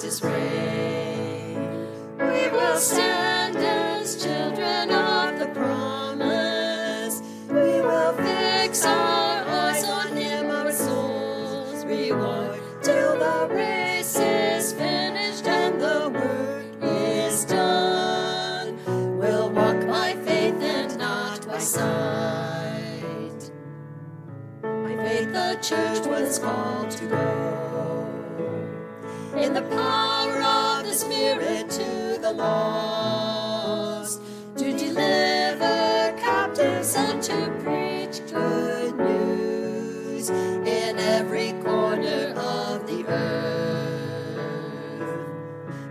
We 0.06 0.12
will 2.52 2.76
stand 2.76 3.56
as 3.56 4.22
children 4.22 4.92
of 4.92 5.36
the 5.40 5.48
promise. 5.48 7.22
We 7.48 7.80
will 7.80 8.12
fix 8.12 8.84
our 8.86 9.42
eyes 9.42 9.82
on 9.82 10.16
Him, 10.16 10.48
our 10.52 10.70
souls 10.70 11.84
reward, 11.84 12.56
till 12.82 13.18
the 13.18 13.48
race 13.52 14.16
is 14.16 14.72
finished 14.74 15.44
and 15.48 15.80
the 15.80 16.10
work 16.14 16.76
is 16.82 17.44
done. 17.44 18.78
We'll 19.18 19.50
walk 19.50 19.88
by 19.88 20.14
faith 20.24 20.62
and 20.62 20.96
not 20.98 21.48
by 21.48 21.58
sight. 21.58 23.50
By 24.62 24.96
faith, 25.04 25.32
the 25.32 25.58
church 25.60 26.06
was 26.06 26.38
called 26.38 26.92
to 26.92 27.06
go 27.06 27.35
the 29.56 29.62
power 29.74 30.42
of 30.42 30.84
the 30.84 30.92
Spirit 30.92 31.70
to 31.70 32.18
the 32.20 32.30
lost, 32.30 34.20
to 34.54 34.76
deliver 34.76 36.14
captives 36.20 36.94
and 36.94 37.22
to 37.22 37.50
preach 37.64 38.20
good 38.30 38.94
news 38.98 40.28
in 40.28 40.98
every 40.98 41.52
corner 41.64 42.34
of 42.36 42.86
the 42.86 43.06
earth. 43.08 44.28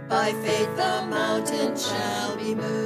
By 0.07 0.31
faith 0.43 0.75
the 0.75 1.07
mountain 1.09 1.75
shall 1.75 2.37
be 2.37 2.53
moved, 2.53 2.84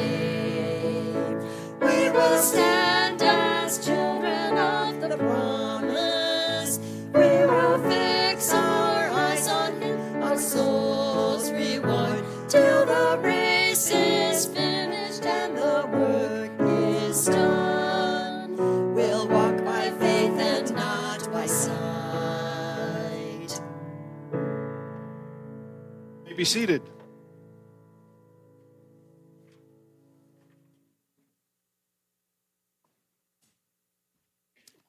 will 2.10 2.38
stand 2.40 3.22
as 3.22 3.86
children 3.86 4.58
of 4.58 5.00
the 5.02 5.18
promise. 5.18 6.80
We 7.14 7.46
will 7.46 7.78
fix 7.88 8.52
our 8.52 9.10
eyes 9.10 9.48
on 9.48 9.82
him, 9.82 10.24
our 10.24 10.38
souls 10.38 11.52
reward, 11.52 12.24
till 12.48 12.86
the 12.86 13.20
race 13.22 13.92
is 13.92 14.48
finished 14.48 15.24
and 15.26 15.56
the 15.58 15.88
work 15.94 16.52
is 16.60 17.26
done. 17.28 18.56
We'll 18.96 19.28
walk 19.28 19.64
by 19.64 19.92
faith 19.92 20.40
and 20.40 20.74
not 20.74 21.32
by 21.32 21.46
sight. 21.46 21.72
May 26.26 26.34
be 26.34 26.44
seated. 26.44 26.82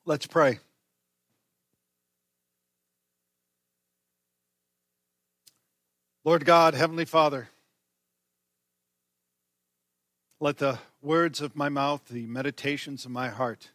Let's 0.08 0.28
pray. 0.28 0.60
Lord 6.24 6.44
God, 6.44 6.74
Heavenly 6.74 7.04
Father, 7.04 7.48
let 10.38 10.58
the 10.58 10.78
words 11.02 11.40
of 11.40 11.56
my 11.56 11.68
mouth, 11.68 12.02
the 12.08 12.24
meditations 12.26 13.04
of 13.04 13.10
my 13.10 13.30
heart 13.30 13.70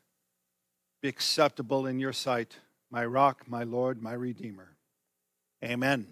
be 1.02 1.10
acceptable 1.10 1.86
in 1.86 2.00
your 2.00 2.14
sight, 2.14 2.60
my 2.90 3.06
rock, 3.06 3.44
my 3.48 3.64
Lord, 3.64 4.02
my 4.02 4.14
Redeemer. 4.14 4.70
Amen. 5.62 6.08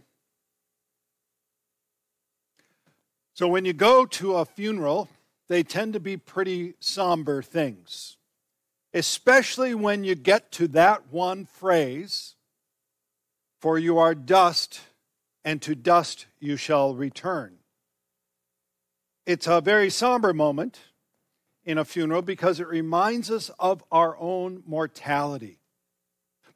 So, 3.36 3.48
when 3.48 3.64
you 3.64 3.72
go 3.72 4.06
to 4.06 4.36
a 4.36 4.44
funeral, 4.44 5.08
they 5.48 5.64
tend 5.64 5.94
to 5.94 6.02
be 6.02 6.18
pretty 6.18 6.74
somber 6.82 7.42
things, 7.42 8.18
especially 8.94 9.76
when 9.76 10.04
you 10.04 10.16
get 10.16 10.52
to 10.54 10.68
that 10.70 11.12
one 11.12 11.46
phrase, 11.46 12.36
for 13.60 13.78
you 13.78 13.98
are 13.98 14.16
dust, 14.16 14.82
and 15.44 15.62
to 15.62 15.76
dust 15.76 16.26
you 16.40 16.56
shall 16.58 16.96
return. 16.96 17.58
It's 19.26 19.48
a 19.48 19.62
very 19.62 19.90
somber 19.90 20.34
moment 20.34 20.80
in 21.66 21.78
a 21.78 21.86
funeral 21.86 22.22
because 22.22 22.60
it 22.60 22.68
reminds 22.68 23.30
us 23.30 23.52
of 23.60 23.84
our 23.92 24.18
own 24.18 24.64
mortality. 24.66 25.60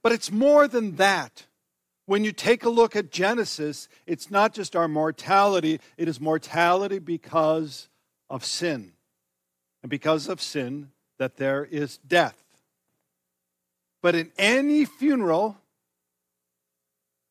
But 0.01 0.11
it's 0.11 0.31
more 0.31 0.67
than 0.67 0.95
that. 0.95 1.45
When 2.05 2.23
you 2.23 2.31
take 2.31 2.65
a 2.65 2.69
look 2.69 2.95
at 2.95 3.11
Genesis, 3.11 3.87
it's 4.05 4.31
not 4.31 4.53
just 4.53 4.75
our 4.75 4.87
mortality, 4.87 5.79
it 5.97 6.07
is 6.07 6.19
mortality 6.19 6.99
because 6.99 7.89
of 8.29 8.43
sin. 8.43 8.93
And 9.83 9.89
because 9.89 10.27
of 10.27 10.41
sin, 10.41 10.92
that 11.19 11.37
there 11.37 11.65
is 11.65 11.97
death. 11.99 12.37
But 14.01 14.15
in 14.15 14.31
any 14.37 14.85
funeral 14.85 15.57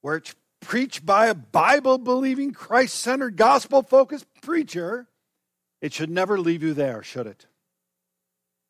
where 0.01 0.17
it's 0.17 0.35
preached 0.61 1.05
by 1.05 1.27
a 1.27 1.35
Bible 1.35 1.99
believing, 1.99 2.53
Christ 2.53 2.97
centered, 2.97 3.37
gospel 3.37 3.83
focused 3.83 4.27
preacher, 4.41 5.07
it 5.81 5.93
should 5.93 6.11
never 6.11 6.39
leave 6.39 6.63
you 6.63 6.75
there, 6.75 7.03
should 7.03 7.27
it? 7.27 7.47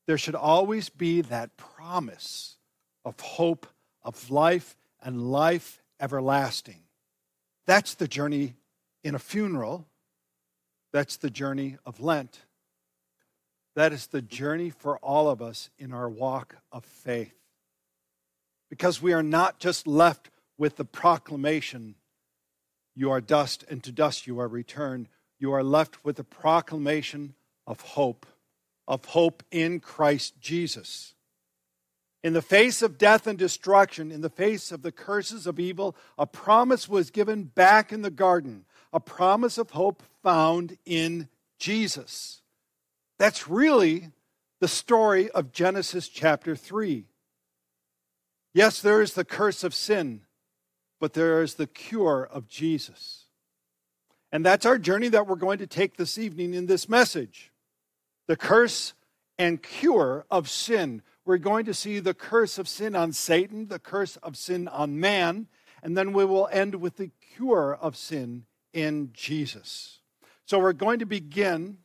There 0.07 0.19
should 0.19 0.35
always 0.35 0.89
be 0.89 1.21
that 1.23 1.57
promise 1.57 2.57
of 3.05 3.21
hope, 3.21 3.67
of 4.03 4.31
life, 4.31 4.77
and 5.03 5.31
life 5.31 5.81
everlasting. 6.01 6.81
That's 7.67 7.95
the 7.95 8.09
journey 8.09 8.55
in 9.05 9.15
a 9.15 9.21
funeral. 9.21 9.87
That's 10.93 11.17
the 11.17 11.31
journey 11.31 11.77
of 11.87 12.01
Lent. 12.01 12.41
That 13.75 13.93
is 13.93 14.09
the 14.09 14.23
journey 14.23 14.71
for 14.71 14.99
all 14.99 15.29
of 15.29 15.41
us 15.41 15.71
in 15.79 15.93
our 15.93 16.09
walk 16.09 16.57
of 16.71 16.85
faith. 16.85 17.35
Because 18.69 19.01
we 19.01 19.13
are 19.13 19.23
not 19.23 19.59
just 19.59 19.87
left 19.87 20.31
with 20.59 20.77
the 20.77 20.85
proclamation, 20.85 21.95
You 22.95 23.11
are 23.11 23.21
dust, 23.21 23.65
and 23.71 23.83
to 23.85 23.93
dust 23.93 24.27
you 24.27 24.39
are 24.39 24.49
returned. 24.49 25.09
You 25.39 25.53
are 25.53 25.65
left 25.65 26.05
with 26.05 26.17
the 26.17 26.25
proclamation 26.25 27.35
of 27.67 27.81
hope, 27.81 28.27
of 28.87 29.07
hope 29.07 29.43
in 29.51 29.81
Christ 29.81 30.39
Jesus. 30.41 31.15
In 32.23 32.35
the 32.35 32.43
face 32.43 32.83
of 32.83 32.99
death 32.99 33.27
and 33.27 33.39
destruction, 33.39 34.13
in 34.13 34.21
the 34.21 34.29
face 34.29 34.71
of 34.71 34.83
the 34.83 34.93
curses 34.93 35.47
of 35.47 35.59
evil, 35.59 35.97
a 36.19 36.27
promise 36.27 36.89
was 36.89 37.11
given 37.11 37.45
back 37.45 37.93
in 37.93 38.03
the 38.03 38.11
garden, 38.11 38.67
a 38.93 39.01
promise 39.01 39.59
of 39.59 39.71
hope 39.71 40.03
found 40.23 40.77
in 40.85 41.29
Jesus. 41.59 42.42
That's 43.23 43.47
really 43.47 44.11
the 44.59 44.67
story 44.67 45.31
of 45.31 45.53
Genesis 45.53 46.09
chapter 46.09 46.57
3. 46.57 47.05
Yes, 48.53 48.83
there 48.83 49.01
is 49.01 49.13
the 49.13 49.25
curse 49.25 49.63
of 49.63 49.77
sin, 49.77 50.23
but 50.99 51.13
there 51.13 51.41
is 51.41 51.55
the 51.55 51.69
cure 51.69 52.29
of 52.29 52.49
Jesus. 52.49 53.27
And 54.33 54.45
that's 54.45 54.67
our 54.67 54.77
journey 54.77 55.07
that 55.11 55.29
we're 55.29 55.37
going 55.37 55.59
to 55.59 55.69
take 55.69 55.97
this 55.97 56.19
evening 56.19 56.53
in 56.53 56.67
this 56.67 56.89
message 56.89 57.53
the 58.27 58.35
curse 58.35 58.93
and 59.39 59.63
cure 59.63 60.27
of 60.29 60.51
sin 60.51 61.01
we're 61.25 61.39
going 61.39 61.67
to 61.67 61.75
see 61.75 62.01
the 62.01 62.15
curse 62.15 62.59
of 62.59 62.67
sin 62.67 62.97
on 62.97 63.13
Satan, 63.13 63.69
the 63.69 63.79
curse 63.79 64.17
of 64.17 64.37
sin 64.37 64.67
on 64.67 64.99
man, 64.99 65.47
and 65.81 65.97
then 65.97 66.13
we 66.13 66.25
will 66.25 66.49
end 66.51 66.75
with 66.75 66.97
the 66.97 67.13
cure 67.37 67.79
of 67.81 67.97
sin 67.97 68.47
in 68.73 69.11
Jesus. 69.13 70.01
So 70.45 70.59
we're 70.59 70.73
going 70.73 70.99
to 70.99 71.07
begin 71.07 71.79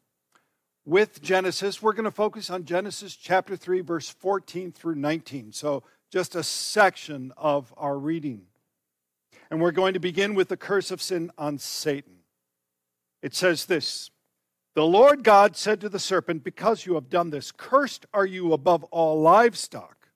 with 0.88 1.22
Genesis. 1.22 1.82
We're 1.82 1.92
going 1.92 2.06
to 2.06 2.12
focus 2.12 2.50
on 2.50 2.64
Genesis 2.64 3.14
chapter 3.14 3.58
3, 3.58 3.82
verse 3.82 4.10
14 4.10 4.72
through 4.72 4.96
19. 4.96 5.52
So 5.52 5.84
just 6.10 6.34
a 6.34 6.44
section 6.44 7.34
of 7.36 7.74
our 7.76 8.00
reading. 8.00 8.44
And 9.52 9.62
we're 9.62 9.72
going 9.72 9.94
to 9.96 10.00
begin 10.00 10.34
with 10.34 10.48
the 10.48 10.56
curse 10.56 10.90
of 10.90 11.02
sin 11.02 11.30
on 11.38 11.58
Satan. 11.58 12.20
It 13.22 13.36
says 13.36 13.66
this 13.66 14.12
the 14.76 14.86
Lord 14.86 15.24
God 15.24 15.58
said 15.58 15.82
to 15.82 15.90
the 15.90 16.00
serpent, 16.00 16.44
Because 16.44 16.86
you 16.86 16.94
have 16.96 17.10
done 17.10 17.32
this, 17.32 17.52
cursed 17.52 18.06
are 18.14 18.26
you 18.26 18.54
above 18.54 18.86
all 18.86 19.20
livestock 19.20 20.08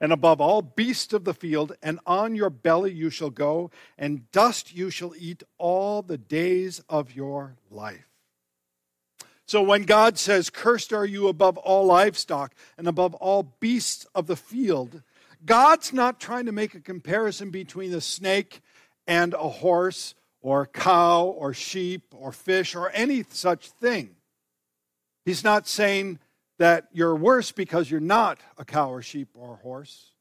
and 0.00 0.12
above 0.12 0.40
all 0.40 0.62
beasts 0.62 1.12
of 1.12 1.24
the 1.24 1.34
field, 1.34 1.76
and 1.82 1.98
on 2.06 2.34
your 2.34 2.48
belly 2.48 2.92
you 2.92 3.10
shall 3.10 3.30
go, 3.30 3.70
and 3.98 4.30
dust 4.30 4.74
you 4.74 4.88
shall 4.88 5.12
eat 5.18 5.42
all 5.58 6.00
the 6.00 6.16
days 6.16 6.80
of 6.88 7.14
your 7.14 7.56
life. 7.70 8.06
So 9.48 9.62
when 9.62 9.84
God 9.84 10.18
says, 10.18 10.50
Cursed 10.50 10.92
are 10.92 11.06
you 11.06 11.26
above 11.26 11.56
all 11.56 11.86
livestock 11.86 12.54
and 12.76 12.86
above 12.86 13.14
all 13.14 13.54
beasts 13.60 14.06
of 14.14 14.26
the 14.26 14.36
field, 14.36 15.02
God's 15.42 15.90
not 15.90 16.20
trying 16.20 16.44
to 16.46 16.52
make 16.52 16.74
a 16.74 16.80
comparison 16.80 17.50
between 17.50 17.94
a 17.94 18.00
snake 18.02 18.60
and 19.06 19.32
a 19.32 19.48
horse 19.48 20.14
or 20.42 20.62
a 20.62 20.66
cow 20.66 21.24
or 21.24 21.54
sheep 21.54 22.14
or 22.14 22.30
fish 22.30 22.74
or 22.74 22.90
any 22.92 23.24
such 23.30 23.70
thing. 23.70 24.16
He's 25.24 25.42
not 25.42 25.66
saying 25.66 26.18
that 26.58 26.88
you're 26.92 27.16
worse 27.16 27.50
because 27.50 27.90
you're 27.90 28.00
not 28.00 28.38
a 28.58 28.66
cow 28.66 28.90
or 28.90 29.00
sheep 29.00 29.28
or 29.34 29.56
horse. 29.56 30.12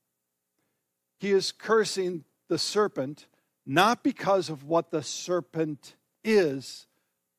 He 1.19 1.32
is 1.32 1.51
cursing 1.51 2.23
the 2.47 2.57
serpent 2.57 3.28
not 3.65 4.03
because 4.03 4.49
of 4.49 4.63
what 4.63 4.91
the 4.91 5.03
serpent 5.03 5.97
is, 6.23 6.86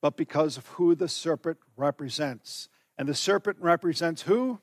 but 0.00 0.16
because 0.16 0.56
of 0.56 0.66
who 0.68 0.94
the 0.94 1.08
serpent 1.08 1.58
represents. 1.76 2.68
And 2.96 3.08
the 3.08 3.14
serpent 3.14 3.58
represents 3.60 4.22
who? 4.22 4.60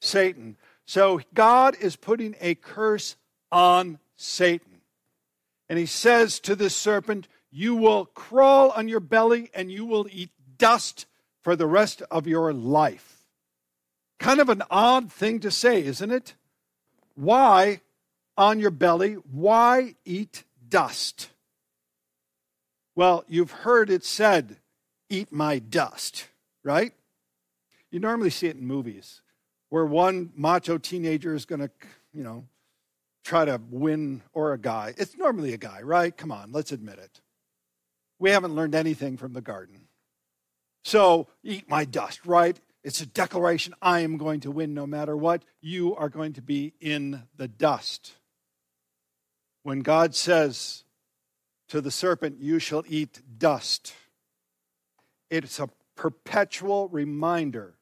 Satan. 0.00 0.56
So 0.86 1.20
God 1.34 1.76
is 1.80 1.96
putting 1.96 2.34
a 2.40 2.54
curse 2.54 3.16
on 3.50 3.98
Satan. 4.16 4.80
And 5.68 5.78
he 5.78 5.86
says 5.86 6.40
to 6.40 6.56
the 6.56 6.70
serpent, 6.70 7.28
you 7.50 7.74
will 7.74 8.06
crawl 8.06 8.70
on 8.70 8.88
your 8.88 9.00
belly 9.00 9.50
and 9.54 9.70
you 9.70 9.84
will 9.84 10.06
eat 10.10 10.30
dust 10.56 11.06
for 11.42 11.56
the 11.56 11.66
rest 11.66 12.02
of 12.10 12.26
your 12.26 12.52
life. 12.52 13.26
Kind 14.18 14.40
of 14.40 14.48
an 14.48 14.62
odd 14.70 15.12
thing 15.12 15.40
to 15.40 15.50
say, 15.50 15.84
isn't 15.84 16.10
it? 16.10 16.34
Why 17.14 17.80
on 18.36 18.60
your 18.60 18.70
belly? 18.70 19.14
Why 19.14 19.94
eat 20.04 20.44
dust? 20.68 21.30
Well, 22.98 23.24
you've 23.28 23.52
heard 23.52 23.90
it 23.90 24.04
said, 24.04 24.56
eat 25.08 25.30
my 25.30 25.60
dust, 25.60 26.26
right? 26.64 26.90
You 27.92 28.00
normally 28.00 28.30
see 28.30 28.48
it 28.48 28.56
in 28.56 28.66
movies 28.66 29.22
where 29.68 29.86
one 29.86 30.32
macho 30.34 30.78
teenager 30.78 31.32
is 31.32 31.44
going 31.44 31.60
to, 31.60 31.70
you 32.12 32.24
know, 32.24 32.46
try 33.22 33.44
to 33.44 33.60
win 33.70 34.22
or 34.32 34.52
a 34.52 34.58
guy. 34.58 34.94
It's 34.98 35.16
normally 35.16 35.54
a 35.54 35.58
guy, 35.58 35.80
right? 35.82 36.16
Come 36.16 36.32
on, 36.32 36.50
let's 36.50 36.72
admit 36.72 36.98
it. 36.98 37.20
we 38.18 38.30
haven't 38.30 38.56
learned 38.56 38.74
anything 38.74 39.16
from 39.16 39.32
the 39.32 39.42
garden. 39.42 39.82
So, 40.82 41.28
eat 41.44 41.70
my 41.70 41.84
dust, 41.84 42.26
right? 42.26 42.58
It's 42.82 43.00
a 43.00 43.06
declaration 43.06 43.74
I 43.80 44.00
am 44.00 44.16
going 44.16 44.40
to 44.40 44.50
win 44.50 44.74
no 44.74 44.88
matter 44.88 45.16
what. 45.16 45.44
You 45.60 45.94
are 45.94 46.08
going 46.08 46.32
to 46.32 46.42
be 46.42 46.72
in 46.80 47.22
the 47.36 47.46
dust. 47.46 48.16
When 49.62 49.82
God 49.82 50.16
says 50.16 50.82
to 51.68 51.80
the 51.80 51.90
serpent, 51.90 52.40
You 52.40 52.58
shall 52.58 52.84
eat 52.88 53.20
dust, 53.38 53.94
it's 55.30 55.60
a 55.60 55.68
perpetual 55.94 56.88
reminder 56.88 57.74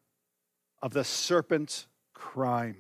of 0.83 0.93
the 0.93 1.05
serpent's 1.05 1.87
crime. 2.15 2.79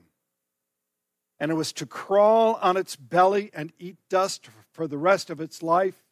And 1.38 1.50
it 1.50 1.54
was 1.54 1.72
to 1.74 1.86
crawl 1.86 2.58
on 2.62 2.76
its 2.76 2.96
belly 2.96 3.50
and 3.52 3.72
eat 3.78 3.96
dust 4.08 4.48
for 4.72 4.86
the 4.88 4.96
rest 4.96 5.28
of 5.28 5.40
its 5.40 5.62
life. 5.62 6.02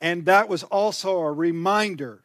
And 0.00 0.24
that 0.24 0.48
was 0.48 0.64
also 0.64 1.20
a 1.20 1.32
reminder 1.32 2.24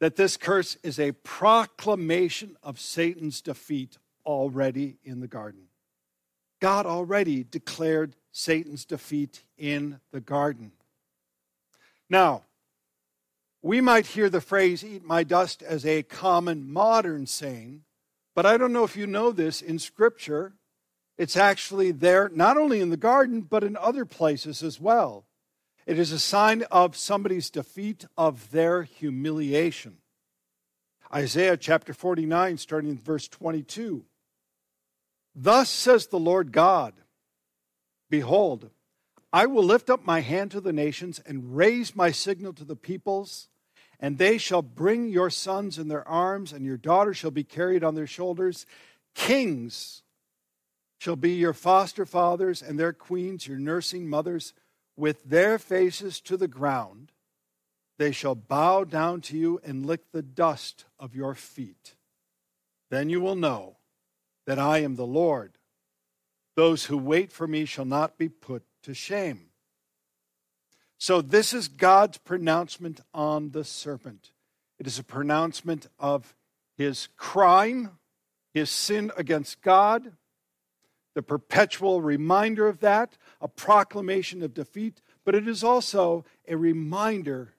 that 0.00 0.16
this 0.16 0.36
curse 0.36 0.76
is 0.82 0.98
a 0.98 1.12
proclamation 1.12 2.56
of 2.62 2.80
Satan's 2.80 3.40
defeat 3.40 3.98
already 4.24 4.98
in 5.04 5.20
the 5.20 5.28
garden. 5.28 5.65
God 6.60 6.86
already 6.86 7.44
declared 7.44 8.16
Satan's 8.32 8.84
defeat 8.84 9.42
in 9.56 10.00
the 10.12 10.20
garden. 10.20 10.72
Now, 12.08 12.42
we 13.62 13.80
might 13.80 14.06
hear 14.06 14.30
the 14.30 14.40
phrase 14.40 14.84
eat 14.84 15.04
my 15.04 15.24
dust 15.24 15.62
as 15.62 15.84
a 15.84 16.02
common 16.02 16.72
modern 16.72 17.26
saying, 17.26 17.82
but 18.34 18.46
I 18.46 18.56
don't 18.56 18.72
know 18.72 18.84
if 18.84 18.96
you 18.96 19.06
know 19.06 19.32
this 19.32 19.60
in 19.60 19.78
Scripture. 19.78 20.52
It's 21.18 21.36
actually 21.36 21.90
there 21.90 22.28
not 22.28 22.56
only 22.56 22.80
in 22.80 22.90
the 22.90 22.96
garden, 22.96 23.40
but 23.40 23.64
in 23.64 23.76
other 23.76 24.04
places 24.04 24.62
as 24.62 24.80
well. 24.80 25.24
It 25.86 25.98
is 25.98 26.12
a 26.12 26.18
sign 26.18 26.62
of 26.70 26.96
somebody's 26.96 27.48
defeat 27.48 28.04
of 28.16 28.50
their 28.50 28.82
humiliation. 28.82 29.98
Isaiah 31.14 31.56
chapter 31.56 31.94
49, 31.94 32.58
starting 32.58 32.90
in 32.90 32.98
verse 32.98 33.28
22. 33.28 34.04
Thus 35.38 35.68
says 35.68 36.06
the 36.06 36.18
Lord 36.18 36.50
God 36.50 36.94
Behold, 38.08 38.70
I 39.32 39.44
will 39.44 39.64
lift 39.64 39.90
up 39.90 40.06
my 40.06 40.20
hand 40.20 40.50
to 40.52 40.60
the 40.62 40.72
nations 40.72 41.20
and 41.26 41.54
raise 41.56 41.94
my 41.94 42.10
signal 42.10 42.54
to 42.54 42.64
the 42.64 42.76
peoples, 42.76 43.48
and 44.00 44.16
they 44.16 44.38
shall 44.38 44.62
bring 44.62 45.08
your 45.08 45.28
sons 45.28 45.78
in 45.78 45.88
their 45.88 46.06
arms, 46.08 46.52
and 46.52 46.64
your 46.64 46.78
daughters 46.78 47.18
shall 47.18 47.30
be 47.30 47.44
carried 47.44 47.84
on 47.84 47.94
their 47.94 48.06
shoulders. 48.06 48.64
Kings 49.14 50.02
shall 50.98 51.16
be 51.16 51.32
your 51.32 51.52
foster 51.52 52.06
fathers, 52.06 52.62
and 52.62 52.78
their 52.78 52.94
queens 52.94 53.46
your 53.46 53.58
nursing 53.58 54.08
mothers, 54.08 54.54
with 54.96 55.22
their 55.24 55.58
faces 55.58 56.20
to 56.22 56.38
the 56.38 56.48
ground. 56.48 57.12
They 57.98 58.12
shall 58.12 58.34
bow 58.34 58.84
down 58.84 59.20
to 59.22 59.36
you 59.36 59.60
and 59.64 59.84
lick 59.84 60.12
the 60.12 60.22
dust 60.22 60.86
of 60.98 61.14
your 61.14 61.34
feet. 61.34 61.94
Then 62.90 63.10
you 63.10 63.20
will 63.20 63.36
know 63.36 63.75
that 64.46 64.58
I 64.58 64.78
am 64.78 64.96
the 64.96 65.06
Lord. 65.06 65.58
Those 66.54 66.86
who 66.86 66.96
wait 66.96 67.32
for 67.32 67.46
me 67.46 67.64
shall 67.64 67.84
not 67.84 68.16
be 68.16 68.28
put 68.28 68.62
to 68.84 68.94
shame. 68.94 69.50
So, 70.98 71.20
this 71.20 71.52
is 71.52 71.68
God's 71.68 72.16
pronouncement 72.18 73.00
on 73.12 73.50
the 73.50 73.64
serpent. 73.64 74.30
It 74.78 74.86
is 74.86 74.98
a 74.98 75.04
pronouncement 75.04 75.88
of 75.98 76.34
his 76.78 77.08
crime, 77.16 77.98
his 78.54 78.70
sin 78.70 79.10
against 79.16 79.60
God, 79.60 80.12
the 81.14 81.22
perpetual 81.22 82.00
reminder 82.00 82.68
of 82.68 82.80
that, 82.80 83.16
a 83.40 83.48
proclamation 83.48 84.42
of 84.42 84.54
defeat, 84.54 85.00
but 85.24 85.34
it 85.34 85.48
is 85.48 85.64
also 85.64 86.24
a 86.46 86.56
reminder 86.56 87.54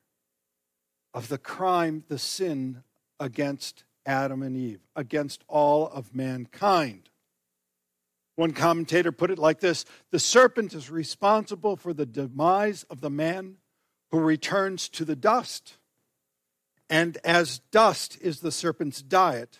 of 1.14 1.28
the 1.28 1.38
crime, 1.40 2.04
the 2.08 2.20
sin 2.20 2.84
against 3.20 3.84
Adam 4.08 4.42
and 4.42 4.58
Eve, 4.58 4.80
against 4.96 5.44
all 5.48 5.88
of 5.90 6.16
mankind. 6.16 7.10
One 8.38 8.54
commentator 8.54 9.12
put 9.12 9.32
it 9.32 9.38
like 9.38 9.60
this 9.60 9.84
The 10.12 10.20
serpent 10.20 10.74
is 10.74 10.90
responsible 10.90 11.76
for 11.76 11.94
the 11.94 12.06
demise 12.06 12.84
of 12.84 13.02
the 13.02 13.10
man 13.10 13.58
who 14.12 14.20
returns 14.20 14.88
to 14.90 15.06
the 15.06 15.16
dust. 15.16 15.78
And 16.90 17.18
as 17.26 17.60
dust 17.72 18.18
is 18.22 18.40
the 18.40 18.52
serpent's 18.52 19.02
diet, 19.02 19.60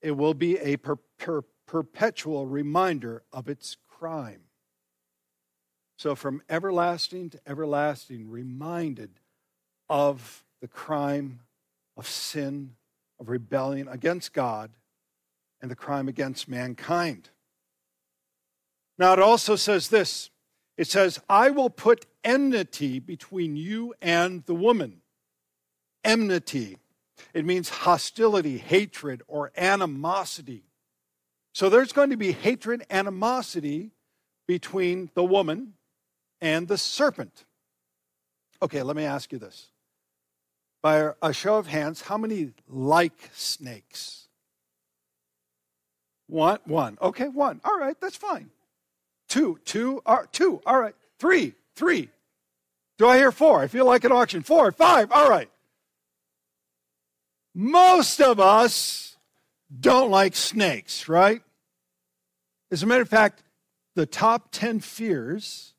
it 0.00 0.12
will 0.12 0.32
be 0.32 0.56
a 0.58 0.76
per- 0.76 0.96
per- 1.18 1.44
perpetual 1.66 2.46
reminder 2.46 3.22
of 3.32 3.48
its 3.48 3.76
crime. 3.86 4.44
So, 5.96 6.14
from 6.14 6.42
everlasting 6.48 7.30
to 7.30 7.40
everlasting, 7.46 8.30
reminded 8.30 9.20
of 9.88 10.44
the 10.60 10.68
crime 10.68 11.40
of 11.96 12.08
sin, 12.08 12.76
of 13.24 13.30
rebellion 13.30 13.88
against 13.88 14.34
God, 14.34 14.70
and 15.62 15.70
the 15.70 15.76
crime 15.76 16.08
against 16.08 16.46
mankind. 16.46 17.30
Now, 18.98 19.14
it 19.14 19.18
also 19.18 19.56
says 19.56 19.88
this 19.88 20.30
it 20.76 20.88
says, 20.88 21.20
I 21.28 21.50
will 21.50 21.70
put 21.70 22.06
enmity 22.22 22.98
between 22.98 23.56
you 23.56 23.94
and 24.02 24.44
the 24.44 24.54
woman. 24.54 25.00
Enmity. 26.04 26.78
It 27.32 27.46
means 27.46 27.68
hostility, 27.70 28.58
hatred, 28.58 29.22
or 29.26 29.52
animosity. 29.56 30.64
So 31.54 31.70
there's 31.70 31.92
going 31.92 32.10
to 32.10 32.16
be 32.16 32.32
hatred, 32.32 32.84
animosity 32.90 33.92
between 34.46 35.10
the 35.14 35.24
woman 35.24 35.74
and 36.40 36.68
the 36.68 36.76
serpent. 36.76 37.44
Okay, 38.60 38.82
let 38.82 38.96
me 38.96 39.04
ask 39.04 39.32
you 39.32 39.38
this. 39.38 39.70
By 40.84 41.12
a 41.22 41.32
show 41.32 41.56
of 41.56 41.66
hands, 41.66 42.02
how 42.02 42.18
many 42.18 42.50
like 42.68 43.30
snakes? 43.32 44.28
One, 46.26 46.58
one. 46.66 46.98
Okay, 47.00 47.28
one. 47.28 47.62
All 47.64 47.78
right, 47.78 47.98
that's 47.98 48.18
fine. 48.18 48.50
Two, 49.26 49.58
two, 49.64 50.02
uh, 50.04 50.24
two. 50.30 50.60
All 50.66 50.78
right. 50.78 50.94
Three, 51.18 51.54
three. 51.74 52.10
Do 52.98 53.08
I 53.08 53.16
hear 53.16 53.32
four? 53.32 53.62
I 53.62 53.66
feel 53.66 53.86
like 53.86 54.04
an 54.04 54.12
auction. 54.12 54.42
Four, 54.42 54.70
five. 54.72 55.10
All 55.10 55.30
right. 55.30 55.48
Most 57.54 58.20
of 58.20 58.38
us 58.38 59.16
don't 59.80 60.10
like 60.10 60.36
snakes, 60.36 61.08
right? 61.08 61.40
As 62.70 62.82
a 62.82 62.86
matter 62.86 63.00
of 63.00 63.08
fact, 63.08 63.42
the 63.94 64.04
top 64.04 64.48
10 64.52 64.80
fears 64.80 65.72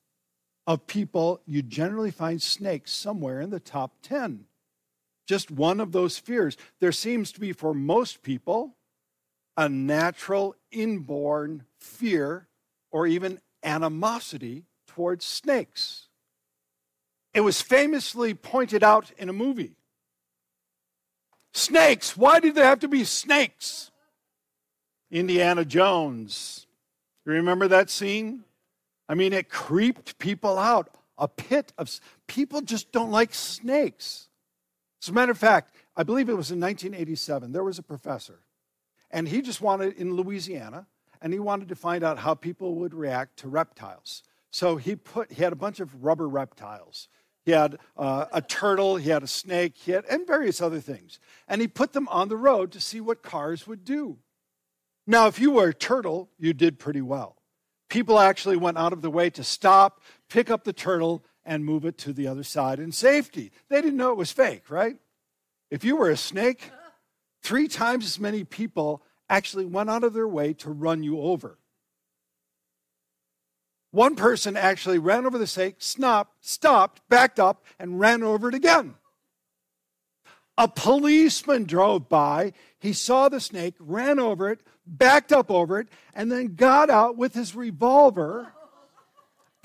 of 0.65 0.87
people, 0.87 1.41
you 1.45 1.61
generally 1.61 2.09
find 2.09 2.41
snakes 2.41 2.91
somewhere 2.91 3.39
in 3.39 3.51
the 3.51 3.59
top 3.59 3.97
10 4.01 4.45
just 5.25 5.51
one 5.51 5.79
of 5.79 5.91
those 5.91 6.17
fears. 6.17 6.57
There 6.79 6.91
seems 6.91 7.31
to 7.33 7.39
be, 7.39 7.51
for 7.51 7.73
most 7.73 8.21
people, 8.21 8.75
a 9.57 9.69
natural 9.69 10.55
inborn 10.71 11.63
fear 11.79 12.47
or 12.91 13.07
even 13.07 13.39
animosity 13.63 14.65
towards 14.87 15.25
snakes. 15.25 16.07
It 17.33 17.41
was 17.41 17.61
famously 17.61 18.33
pointed 18.33 18.83
out 18.83 19.11
in 19.17 19.27
a 19.29 19.33
movie. 19.33 19.75
Snakes, 21.53 22.15
why 22.15 22.39
do 22.39 22.51
they 22.51 22.61
have 22.61 22.79
to 22.79 22.87
be 22.87 23.03
snakes? 23.03 23.91
Indiana 25.11 25.65
Jones. 25.65 26.67
You 27.25 27.33
remember 27.33 27.67
that 27.69 27.89
scene? 27.89 28.43
I 29.07 29.15
mean, 29.15 29.33
it 29.33 29.49
creeped 29.49 30.17
people 30.17 30.57
out. 30.57 30.89
A 31.17 31.27
pit 31.27 31.71
of 31.77 31.99
people 32.27 32.61
just 32.61 32.91
don't 32.91 33.11
like 33.11 33.33
snakes. 33.33 34.27
As 35.05 35.09
a 35.09 35.13
matter 35.13 35.31
of 35.31 35.37
fact, 35.37 35.75
I 35.95 36.01
believe 36.01 36.29
it 36.29 36.33
was 36.35 36.49
in 36.49 36.59
1987, 36.59 37.51
there 37.51 37.63
was 37.63 37.77
a 37.77 37.83
professor, 37.83 38.39
and 39.11 39.27
he 39.27 39.43
just 39.43 39.61
wanted, 39.61 39.93
in 39.99 40.15
Louisiana, 40.15 40.87
and 41.21 41.31
he 41.31 41.37
wanted 41.37 41.69
to 41.69 41.75
find 41.75 42.03
out 42.03 42.17
how 42.17 42.33
people 42.33 42.73
would 42.73 42.91
react 42.91 43.37
to 43.37 43.47
reptiles. 43.47 44.23
So 44.49 44.77
he 44.77 44.95
put, 44.95 45.31
he 45.31 45.43
had 45.43 45.53
a 45.53 45.55
bunch 45.55 45.79
of 45.79 46.03
rubber 46.03 46.27
reptiles. 46.27 47.07
He 47.43 47.51
had 47.51 47.77
uh, 47.95 48.25
a 48.33 48.41
turtle, 48.41 48.95
he 48.95 49.11
had 49.11 49.21
a 49.21 49.27
snake, 49.27 49.77
he 49.77 49.91
had, 49.91 50.05
and 50.05 50.25
various 50.25 50.59
other 50.59 50.79
things. 50.79 51.19
And 51.47 51.61
he 51.61 51.67
put 51.67 51.93
them 51.93 52.07
on 52.07 52.27
the 52.27 52.35
road 52.35 52.71
to 52.71 52.81
see 52.81 52.99
what 52.99 53.21
cars 53.21 53.67
would 53.67 53.85
do. 53.85 54.17
Now, 55.05 55.27
if 55.27 55.37
you 55.37 55.51
were 55.51 55.67
a 55.67 55.73
turtle, 55.75 56.31
you 56.39 56.51
did 56.51 56.79
pretty 56.79 57.03
well. 57.03 57.37
People 57.89 58.17
actually 58.17 58.57
went 58.57 58.79
out 58.79 58.91
of 58.91 59.03
the 59.03 59.11
way 59.11 59.29
to 59.29 59.43
stop, 59.43 60.01
pick 60.29 60.49
up 60.49 60.63
the 60.63 60.73
turtle, 60.73 61.23
and 61.45 61.63
move 61.63 61.85
it 61.85 61.97
to 61.99 62.13
the 62.13 62.27
other 62.27 62.43
side 62.43 62.79
in 62.79 62.91
safety. 62.91 63.51
They 63.69 63.81
didn't 63.81 63.97
know 63.97 64.11
it 64.11 64.17
was 64.17 64.31
fake, 64.31 64.69
right? 64.69 64.97
If 65.69 65.83
you 65.83 65.95
were 65.95 66.09
a 66.09 66.17
snake, 66.17 66.71
three 67.41 67.67
times 67.67 68.05
as 68.05 68.19
many 68.19 68.43
people 68.43 69.03
actually 69.29 69.65
went 69.65 69.89
out 69.89 70.03
of 70.03 70.13
their 70.13 70.27
way 70.27 70.53
to 70.53 70.69
run 70.69 71.03
you 71.03 71.19
over. 71.19 71.57
One 73.91 74.15
person 74.15 74.57
actually 74.57 74.99
ran 74.99 75.25
over 75.25 75.37
the 75.37 75.47
snake, 75.47 75.75
stopped, 75.79 77.01
backed 77.09 77.39
up, 77.39 77.63
and 77.79 77.99
ran 77.99 78.23
over 78.23 78.49
it 78.49 78.55
again. 78.55 78.95
A 80.57 80.67
policeman 80.67 81.63
drove 81.65 82.09
by. 82.09 82.53
He 82.79 82.93
saw 82.93 83.29
the 83.29 83.39
snake, 83.39 83.75
ran 83.79 84.19
over 84.19 84.49
it, 84.49 84.61
backed 84.85 85.31
up 85.31 85.49
over 85.49 85.79
it, 85.79 85.87
and 86.13 86.31
then 86.31 86.55
got 86.55 86.89
out 86.89 87.17
with 87.17 87.33
his 87.33 87.55
revolver 87.55 88.51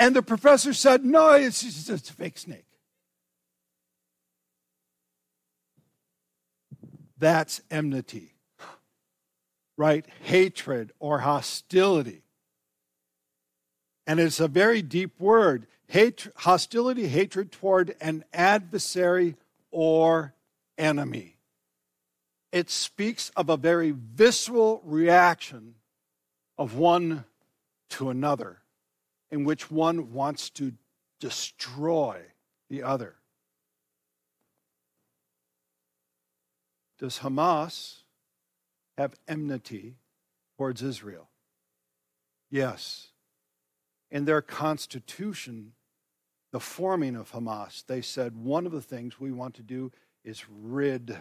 and 0.00 0.16
the 0.16 0.22
professor 0.22 0.72
said, 0.72 1.04
No, 1.04 1.32
it's 1.32 1.62
just 1.62 1.90
a 1.90 2.12
fake 2.14 2.38
snake. 2.38 2.64
That's 7.18 7.60
enmity, 7.70 8.32
right? 9.76 10.06
Hatred 10.22 10.92
or 11.00 11.18
hostility. 11.18 12.22
And 14.06 14.18
it's 14.18 14.40
a 14.40 14.48
very 14.48 14.80
deep 14.80 15.20
word 15.20 15.66
hostility, 16.36 17.06
hatred 17.06 17.52
toward 17.52 17.94
an 18.00 18.24
adversary 18.32 19.36
or 19.70 20.32
enemy. 20.78 21.36
It 22.52 22.70
speaks 22.70 23.30
of 23.36 23.50
a 23.50 23.58
very 23.58 23.90
visceral 23.90 24.80
reaction 24.82 25.74
of 26.56 26.74
one 26.74 27.24
to 27.90 28.08
another 28.08 28.59
in 29.30 29.44
which 29.44 29.70
one 29.70 30.12
wants 30.12 30.50
to 30.50 30.72
destroy 31.20 32.20
the 32.68 32.82
other. 32.82 33.16
Does 36.98 37.20
Hamas 37.20 38.02
have 38.98 39.14
enmity 39.26 39.96
towards 40.56 40.82
Israel? 40.82 41.28
Yes. 42.50 43.08
In 44.10 44.24
their 44.24 44.42
constitution, 44.42 45.72
the 46.52 46.60
forming 46.60 47.16
of 47.16 47.32
Hamas, 47.32 47.86
they 47.86 48.02
said 48.02 48.36
one 48.36 48.66
of 48.66 48.72
the 48.72 48.82
things 48.82 49.20
we 49.20 49.32
want 49.32 49.54
to 49.54 49.62
do 49.62 49.92
is 50.24 50.44
rid 50.48 51.16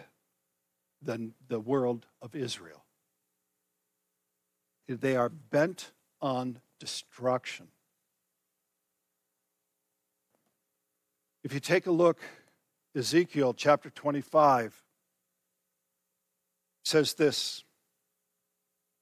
the, 1.00 1.30
the 1.48 1.60
world 1.60 2.06
of 2.20 2.34
Israel. 2.34 2.84
They 4.88 5.16
are 5.16 5.28
bent 5.28 5.92
on 6.20 6.60
destruction. 6.78 7.68
If 11.42 11.54
you 11.54 11.60
take 11.60 11.86
a 11.86 11.90
look, 11.90 12.20
Ezekiel 12.94 13.54
chapter 13.54 13.90
25 13.90 14.82
says 16.84 17.14
this 17.14 17.64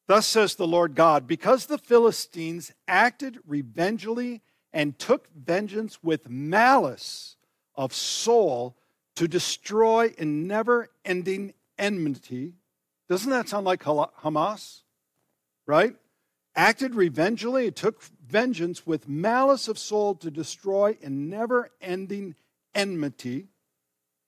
Thus 0.07 0.27
says 0.27 0.55
the 0.55 0.67
Lord 0.67 0.95
God, 0.95 1.27
because 1.27 1.67
the 1.67 1.79
Philistines 1.79 2.73
acted 2.87 3.39
revengefully 3.47 4.43
and 4.73 4.99
took 4.99 5.29
vengeance 5.35 6.03
with 6.03 6.29
malice 6.29 7.37
of 7.75 7.93
soul 7.93 8.77
to 9.17 9.27
destroy 9.27 10.15
in 10.17 10.47
never 10.47 10.89
ending 11.05 11.55
enmity. 11.79 12.55
Doesn't 13.09 13.31
that 13.31 13.49
sound 13.49 13.67
like 13.67 13.83
Hamas? 13.83 14.83
Right? 15.67 15.97
Acted 16.55 16.95
revengefully, 16.95 17.71
took 17.71 18.03
vengeance 18.03 18.87
with 18.87 19.09
malice 19.09 19.69
of 19.69 19.79
soul 19.79 20.15
to 20.17 20.31
destroy 20.31 20.97
in 21.01 21.29
never 21.29 21.71
ending 21.81 22.35
enmity. 22.75 23.49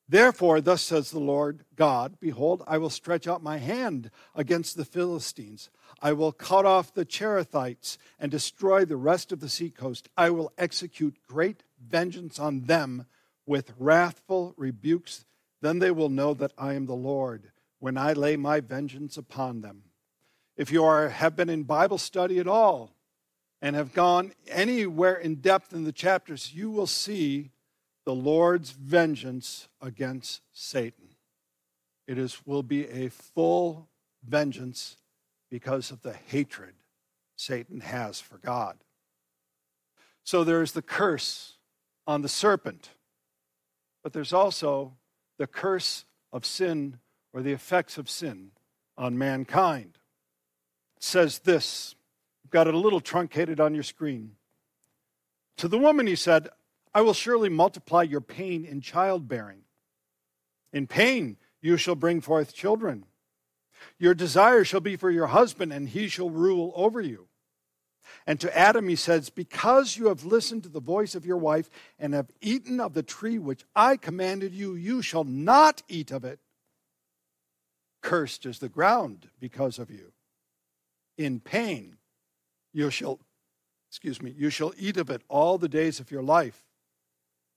Therefore, 0.08 0.60
thus 0.60 0.82
says 0.82 1.10
the 1.10 1.20
Lord 1.20 1.64
God 1.76 2.18
Behold, 2.18 2.64
I 2.66 2.78
will 2.78 2.90
stretch 2.90 3.28
out 3.28 3.42
my 3.42 3.58
hand 3.58 4.10
against 4.34 4.76
the 4.76 4.84
Philistines. 4.84 5.70
I 6.02 6.12
will 6.12 6.32
cut 6.32 6.66
off 6.66 6.92
the 6.92 7.04
Cherethites 7.04 7.96
and 8.18 8.30
destroy 8.30 8.84
the 8.84 8.96
rest 8.96 9.30
of 9.30 9.40
the 9.40 9.48
seacoast. 9.48 10.08
I 10.16 10.30
will 10.30 10.52
execute 10.58 11.16
great 11.28 11.62
vengeance 11.80 12.38
on 12.38 12.62
them 12.62 13.06
with 13.46 13.72
wrathful 13.78 14.54
rebukes. 14.56 15.26
Then 15.60 15.78
they 15.78 15.90
will 15.90 16.08
know 16.08 16.34
that 16.34 16.52
I 16.58 16.74
am 16.74 16.86
the 16.86 16.94
Lord 16.94 17.52
when 17.78 17.96
I 17.96 18.12
lay 18.12 18.36
my 18.36 18.60
vengeance 18.60 19.16
upon 19.16 19.60
them. 19.60 19.84
If 20.60 20.70
you 20.70 20.84
are, 20.84 21.08
have 21.08 21.36
been 21.36 21.48
in 21.48 21.62
Bible 21.62 21.96
study 21.96 22.38
at 22.38 22.46
all 22.46 22.90
and 23.62 23.74
have 23.74 23.94
gone 23.94 24.32
anywhere 24.46 25.14
in 25.14 25.36
depth 25.36 25.72
in 25.72 25.84
the 25.84 25.90
chapters, 25.90 26.52
you 26.52 26.70
will 26.70 26.86
see 26.86 27.52
the 28.04 28.14
Lord's 28.14 28.72
vengeance 28.72 29.70
against 29.80 30.42
Satan. 30.52 31.16
It 32.06 32.18
is, 32.18 32.44
will 32.44 32.62
be 32.62 32.86
a 32.88 33.08
full 33.08 33.88
vengeance 34.22 34.98
because 35.50 35.90
of 35.90 36.02
the 36.02 36.12
hatred 36.12 36.74
Satan 37.36 37.80
has 37.80 38.20
for 38.20 38.36
God. 38.36 38.76
So 40.24 40.44
there's 40.44 40.72
the 40.72 40.82
curse 40.82 41.54
on 42.06 42.20
the 42.20 42.28
serpent, 42.28 42.90
but 44.02 44.12
there's 44.12 44.34
also 44.34 44.92
the 45.38 45.46
curse 45.46 46.04
of 46.34 46.44
sin 46.44 46.98
or 47.32 47.40
the 47.40 47.52
effects 47.52 47.96
of 47.96 48.10
sin 48.10 48.50
on 48.98 49.16
mankind. 49.16 49.96
Says 51.00 51.40
this, 51.40 51.96
you've 52.44 52.50
got 52.50 52.68
it 52.68 52.74
a 52.74 52.78
little 52.78 53.00
truncated 53.00 53.58
on 53.58 53.74
your 53.74 53.82
screen. 53.82 54.32
To 55.56 55.66
the 55.66 55.78
woman, 55.78 56.06
he 56.06 56.16
said, 56.16 56.48
I 56.94 57.00
will 57.00 57.14
surely 57.14 57.48
multiply 57.48 58.02
your 58.02 58.20
pain 58.20 58.64
in 58.64 58.80
childbearing. 58.80 59.62
In 60.72 60.86
pain 60.86 61.36
you 61.60 61.76
shall 61.76 61.94
bring 61.94 62.20
forth 62.20 62.54
children. 62.54 63.04
Your 63.98 64.14
desire 64.14 64.62
shall 64.62 64.80
be 64.80 64.96
for 64.96 65.10
your 65.10 65.28
husband, 65.28 65.72
and 65.72 65.88
he 65.88 66.08
shall 66.08 66.30
rule 66.30 66.72
over 66.76 67.00
you. 67.00 67.28
And 68.26 68.38
to 68.40 68.56
Adam 68.56 68.88
he 68.88 68.96
says, 68.96 69.30
Because 69.30 69.96
you 69.96 70.08
have 70.08 70.24
listened 70.24 70.64
to 70.64 70.68
the 70.68 70.80
voice 70.80 71.14
of 71.14 71.24
your 71.24 71.36
wife 71.36 71.70
and 71.98 72.12
have 72.12 72.30
eaten 72.40 72.80
of 72.80 72.92
the 72.92 73.02
tree 73.02 73.38
which 73.38 73.64
I 73.74 73.96
commanded 73.96 74.52
you, 74.52 74.74
you 74.74 75.00
shall 75.00 75.24
not 75.24 75.82
eat 75.88 76.10
of 76.10 76.24
it. 76.24 76.40
Cursed 78.02 78.46
is 78.46 78.58
the 78.58 78.68
ground 78.68 79.28
because 79.38 79.78
of 79.78 79.90
you. 79.90 80.12
In 81.16 81.40
pain 81.40 81.96
you 82.72 82.90
shall, 82.90 83.20
excuse 83.88 84.22
me, 84.22 84.34
you 84.36 84.50
shall 84.50 84.72
eat 84.78 84.96
of 84.96 85.10
it 85.10 85.22
all 85.28 85.58
the 85.58 85.68
days 85.68 86.00
of 86.00 86.10
your 86.10 86.22
life. 86.22 86.64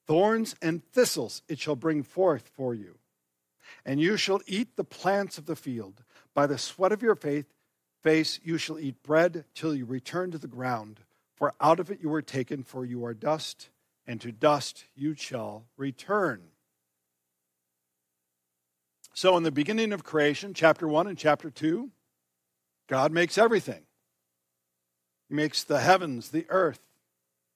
Thorns 0.05 0.55
and 0.61 0.83
thistles 0.91 1.41
it 1.47 1.59
shall 1.59 1.75
bring 1.75 2.03
forth 2.03 2.49
for 2.53 2.73
you. 2.73 2.97
And 3.85 3.99
you 3.99 4.17
shall 4.17 4.41
eat 4.45 4.75
the 4.75 4.83
plants 4.83 5.37
of 5.37 5.45
the 5.45 5.55
field. 5.55 6.03
By 6.33 6.47
the 6.47 6.57
sweat 6.57 6.91
of 6.91 7.01
your 7.01 7.15
faith, 7.15 7.53
face 8.01 8.39
you 8.43 8.57
shall 8.57 8.79
eat 8.79 9.01
bread 9.03 9.45
till 9.53 9.75
you 9.75 9.85
return 9.85 10.31
to 10.31 10.37
the 10.37 10.47
ground. 10.47 10.99
For 11.35 11.53
out 11.59 11.79
of 11.79 11.89
it 11.89 11.99
you 12.01 12.09
were 12.09 12.21
taken, 12.21 12.63
for 12.63 12.85
you 12.85 13.05
are 13.05 13.13
dust, 13.13 13.69
and 14.05 14.19
to 14.21 14.31
dust 14.31 14.85
you 14.95 15.15
shall 15.15 15.65
return. 15.77 16.43
So, 19.13 19.37
in 19.37 19.43
the 19.43 19.51
beginning 19.51 19.93
of 19.93 20.03
creation, 20.03 20.53
chapter 20.53 20.87
1 20.87 21.07
and 21.07 21.17
chapter 21.17 21.49
2, 21.49 21.91
God 22.93 23.11
makes 23.11 23.39
everything. 23.39 23.81
He 25.27 25.33
makes 25.33 25.63
the 25.63 25.79
heavens, 25.79 26.29
the 26.29 26.45
earth, 26.49 26.79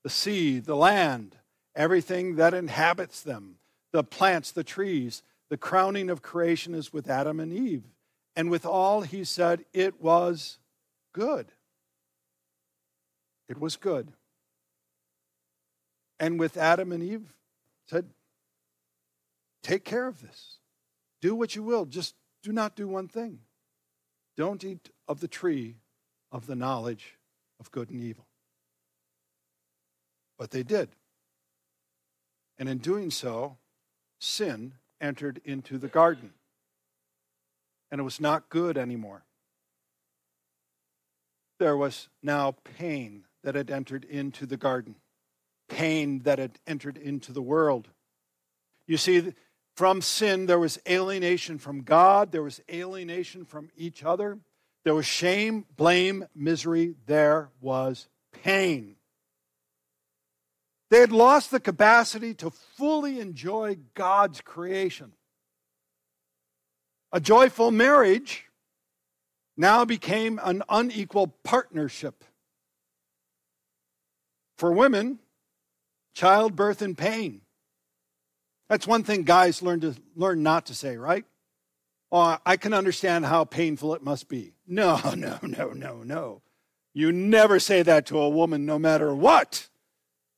the 0.04 0.10
sea, 0.10 0.58
the 0.58 0.76
land, 0.76 1.36
everything 1.76 2.38
that 2.38 2.56
inhabits 2.56 3.22
them 3.22 3.58
the 3.92 4.04
plants, 4.04 4.52
the 4.52 4.64
trees. 4.64 5.22
The 5.50 5.58
crowning 5.58 6.10
of 6.10 6.24
creation 6.24 6.74
is 6.74 6.92
with 6.92 7.08
Adam 7.08 7.40
and 7.40 7.54
Eve. 7.54 7.84
And 8.36 8.50
with 8.50 8.66
all, 8.66 9.02
he 9.02 9.24
said, 9.24 9.64
it 9.74 10.02
was 10.02 10.58
good. 11.14 11.52
It 13.48 13.60
was 13.60 13.76
good. 13.76 14.12
And 16.20 16.40
with 16.40 16.58
Adam 16.58 16.92
and 16.92 17.04
Eve, 17.04 17.32
said, 17.86 18.10
take 19.62 19.84
care 19.84 20.08
of 20.08 20.20
this. 20.20 20.58
Do 21.22 21.36
what 21.36 21.56
you 21.56 21.62
will. 21.62 21.86
Just 21.86 22.16
do 22.42 22.52
not 22.52 22.76
do 22.76 22.88
one 22.88 23.08
thing. 23.08 23.42
Don't 24.38 24.64
eat 24.64 24.92
of 25.08 25.20
the 25.20 25.28
tree 25.28 25.78
of 26.32 26.46
the 26.46 26.56
knowledge 26.56 27.18
of 27.60 27.72
good 27.72 27.90
and 27.90 28.02
evil. 28.02 28.28
But 30.38 30.52
they 30.52 30.64
did. 30.64 30.90
And 32.60 32.70
in 32.70 32.78
doing 32.78 33.10
so, 33.10 33.58
sin 34.20 34.74
entered 35.02 35.42
into 35.44 35.80
the 35.80 35.88
garden. 35.88 36.34
And 37.92 38.00
it 38.00 38.04
was 38.04 38.22
not 38.22 38.50
good 38.50 38.78
anymore. 38.78 39.24
There 41.60 41.78
was 41.78 42.10
now 42.22 42.56
pain 42.78 43.26
that 43.44 43.56
had 43.56 43.72
entered 43.72 44.06
into 44.06 44.46
the 44.46 44.58
garden, 44.58 44.96
pain 45.68 46.20
that 46.20 46.38
had 46.38 46.60
entered 46.68 46.98
into 46.98 47.32
the 47.32 47.42
world. 47.42 47.88
You 48.86 48.98
see, 48.98 49.34
from 49.78 50.02
sin, 50.02 50.48
there 50.48 50.58
was 50.58 50.80
alienation 50.90 51.60
from 51.60 51.84
God, 51.84 52.32
there 52.32 52.42
was 52.42 52.60
alienation 52.68 53.46
from 53.46 53.70
each 53.78 54.04
other, 54.04 54.40
there 54.84 54.96
was 54.96 55.06
shame, 55.06 55.66
blame, 55.76 56.26
misery, 56.36 56.96
there 57.06 57.52
was 57.62 58.08
pain. 58.44 58.96
They 60.90 61.00
had 61.00 61.12
lost 61.12 61.52
the 61.52 61.60
capacity 61.60 62.34
to 62.36 62.50
fully 62.50 63.20
enjoy 63.20 63.78
God's 63.94 64.42
creation. 64.42 65.14
A 67.12 67.20
joyful 67.20 67.70
marriage 67.70 68.46
now 69.56 69.86
became 69.86 70.40
an 70.44 70.64
unequal 70.70 71.28
partnership. 71.44 72.24
For 74.58 74.72
women, 74.72 75.20
childbirth 76.16 76.82
and 76.82 76.98
pain. 76.98 77.42
That's 78.70 78.88
one 78.88 79.04
thing 79.04 79.24
guys 79.24 79.62
learn 79.62 79.80
to 79.82 79.96
learn 80.16 80.44
not 80.44 80.66
to 80.68 80.76
say, 80.76 80.98
right? 80.98 81.26
Oh, 82.12 82.38
I 82.46 82.58
can 82.58 82.74
understand 82.74 83.26
how 83.26 83.44
painful 83.44 83.94
it 83.94 84.04
must 84.04 84.30
be. 84.30 84.54
No, 84.66 85.00
no, 85.16 85.40
no, 85.42 85.72
no, 85.72 86.04
no. 86.04 86.42
You 86.94 87.12
never 87.12 87.60
say 87.60 87.84
that 87.84 88.06
to 88.08 88.20
a 88.20 88.30
woman, 88.30 88.66
no 88.66 88.80
matter 88.80 89.14
what 89.14 89.68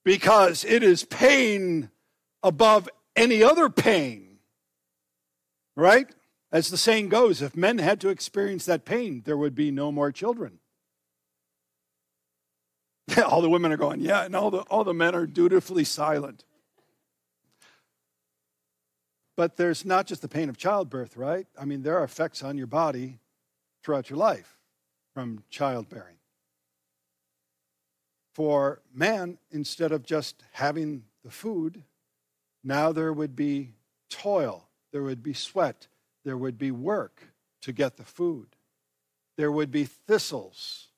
because 0.04 0.64
it 0.66 0.82
is 0.82 1.04
pain 1.04 1.90
above 2.42 2.90
any 3.16 3.44
other 3.44 3.70
pain. 3.70 4.40
Right? 5.76 6.10
As 6.52 6.70
the 6.70 6.78
saying 6.78 7.10
goes, 7.10 7.44
if 7.44 7.56
men 7.56 7.78
had 7.78 8.02
to 8.02 8.10
experience 8.10 8.66
that 8.66 8.86
pain, 8.86 9.22
there 9.26 9.38
would 9.38 9.54
be 9.54 9.70
no 9.70 9.92
more 9.92 10.12
children. 10.12 10.60
all 13.24 13.42
the 13.42 13.50
women 13.50 13.72
are 13.72 13.78
going, 13.78 14.02
yeah, 14.02 14.24
and 14.24 14.36
all 14.36 14.50
the, 14.50 14.62
all 14.62 14.84
the 14.84 14.94
men 14.94 15.14
are 15.16 15.28
dutifully 15.28 15.84
silent. 15.84 16.44
But 19.40 19.56
there's 19.56 19.86
not 19.86 20.06
just 20.06 20.22
the 20.22 20.28
pain 20.28 20.50
of 20.50 20.58
childbirth, 20.58 21.16
right? 21.16 21.48
I 21.58 21.64
mean, 21.64 21.82
there 21.82 21.98
are 21.98 22.04
effects 22.04 22.44
on 22.44 22.58
your 22.58 22.68
body 22.68 23.20
throughout 23.82 24.10
your 24.10 24.20
life 24.20 24.58
from 25.14 25.46
childbearing. 25.50 26.18
For 28.34 28.82
man, 28.94 29.38
instead 29.50 29.94
of 29.94 30.04
just 30.04 30.44
having 30.52 31.04
the 31.24 31.32
food, 31.32 31.84
now 32.66 32.92
there 32.92 33.14
would 33.14 33.38
be 33.38 33.76
toil, 34.10 34.68
there 34.92 35.04
would 35.04 35.24
be 35.24 35.34
sweat, 35.34 35.88
there 36.26 36.36
would 36.36 36.58
be 36.58 36.72
work 36.72 37.32
to 37.62 37.72
get 37.72 37.96
the 37.96 38.04
food, 38.04 38.58
there 39.38 39.54
would 39.54 39.72
be 39.72 39.86
thistles. 39.86 40.90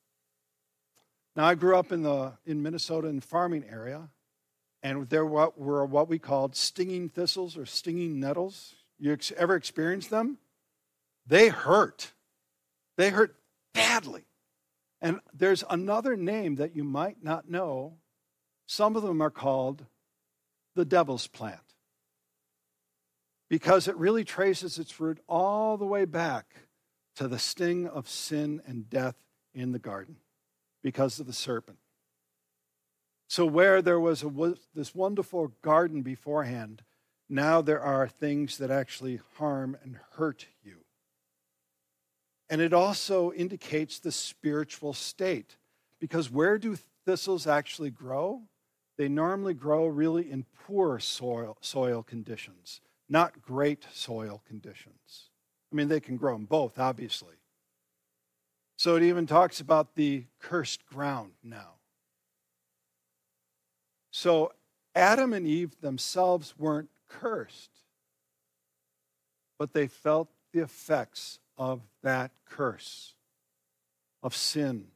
Now, 1.35 1.45
I 1.45 1.53
grew 1.53 1.77
up 1.77 1.91
in, 1.91 2.01
the, 2.01 2.33
in 2.47 2.63
Minnesota 2.63 3.07
in 3.07 3.19
farming 3.19 3.65
area, 3.69 4.09
and 4.83 5.09
there 5.09 5.25
were 5.25 5.85
what 5.85 6.09
we 6.09 6.19
called 6.19 6.55
stinging 6.55 7.09
thistles 7.09 7.57
or 7.57 7.65
stinging 7.65 8.19
nettles. 8.19 8.75
You 8.99 9.17
ever 9.37 9.55
experienced 9.55 10.09
them? 10.09 10.37
They 11.27 11.49
hurt. 11.49 12.13
They 12.97 13.09
hurt 13.09 13.35
badly. 13.73 14.23
And 15.01 15.19
there's 15.33 15.63
another 15.69 16.15
name 16.15 16.55
that 16.55 16.75
you 16.75 16.83
might 16.83 17.23
not 17.23 17.49
know. 17.49 17.97
Some 18.67 18.95
of 18.95 19.03
them 19.03 19.21
are 19.21 19.31
called 19.31 19.85
the 20.75 20.85
devil's 20.85 21.27
plant 21.27 21.59
because 23.49 23.87
it 23.87 23.97
really 23.97 24.23
traces 24.23 24.79
its 24.79 24.99
root 24.99 25.19
all 25.27 25.77
the 25.77 25.85
way 25.85 26.05
back 26.05 26.55
to 27.15 27.27
the 27.27 27.39
sting 27.39 27.87
of 27.87 28.07
sin 28.07 28.61
and 28.65 28.89
death 28.89 29.15
in 29.53 29.73
the 29.73 29.79
garden 29.79 30.15
because 30.81 31.19
of 31.19 31.27
the 31.27 31.33
serpent. 31.33 31.77
So, 33.31 33.45
where 33.45 33.81
there 33.81 33.97
was 33.97 34.23
a, 34.23 34.55
this 34.75 34.93
wonderful 34.93 35.53
garden 35.61 36.01
beforehand, 36.01 36.81
now 37.29 37.61
there 37.61 37.79
are 37.79 38.05
things 38.05 38.57
that 38.57 38.69
actually 38.69 39.21
harm 39.37 39.77
and 39.81 39.97
hurt 40.17 40.47
you. 40.65 40.79
And 42.49 42.59
it 42.59 42.73
also 42.73 43.31
indicates 43.31 43.99
the 43.99 44.11
spiritual 44.11 44.91
state. 44.91 45.55
Because 45.97 46.29
where 46.29 46.57
do 46.57 46.77
thistles 47.05 47.47
actually 47.47 47.89
grow? 47.89 48.41
They 48.97 49.07
normally 49.07 49.53
grow 49.53 49.85
really 49.85 50.29
in 50.29 50.45
poor 50.65 50.99
soil, 50.99 51.57
soil 51.61 52.03
conditions, 52.03 52.81
not 53.07 53.41
great 53.41 53.85
soil 53.93 54.41
conditions. 54.45 55.29
I 55.71 55.77
mean, 55.77 55.87
they 55.87 56.01
can 56.01 56.17
grow 56.17 56.35
in 56.35 56.43
both, 56.43 56.77
obviously. 56.77 57.35
So 58.75 58.97
it 58.97 59.03
even 59.03 59.25
talks 59.25 59.61
about 59.61 59.95
the 59.95 60.25
cursed 60.41 60.85
ground 60.85 61.31
now. 61.41 61.75
So 64.11 64.51
Adam 64.93 65.33
and 65.33 65.47
Eve 65.47 65.79
themselves 65.81 66.53
weren't 66.57 66.89
cursed, 67.07 67.71
but 69.57 69.73
they 69.73 69.87
felt 69.87 70.29
the 70.51 70.59
effects 70.61 71.39
of 71.57 71.81
that 72.03 72.31
curse, 72.45 73.13
of 74.21 74.35
sin. 74.35 74.87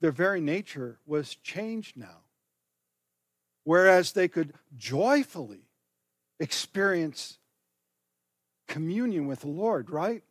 Their 0.00 0.12
very 0.12 0.40
nature 0.42 0.98
was 1.06 1.34
changed 1.36 1.96
now. 1.96 2.20
Whereas 3.64 4.12
they 4.12 4.28
could 4.28 4.52
joyfully 4.76 5.62
experience 6.38 7.38
communion 8.68 9.26
with 9.26 9.40
the 9.40 9.48
Lord, 9.48 9.90
right? 9.90 10.22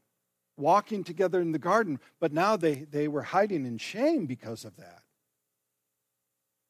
Walking 0.55 1.03
together 1.03 1.41
in 1.41 1.51
the 1.51 1.59
garden, 1.59 1.99
but 2.19 2.31
now 2.31 2.55
they, 2.55 2.75
they 2.75 3.07
were 3.07 3.23
hiding 3.23 3.65
in 3.65 3.77
shame 3.77 4.25
because 4.25 4.63
of 4.63 4.77
that. 4.77 5.01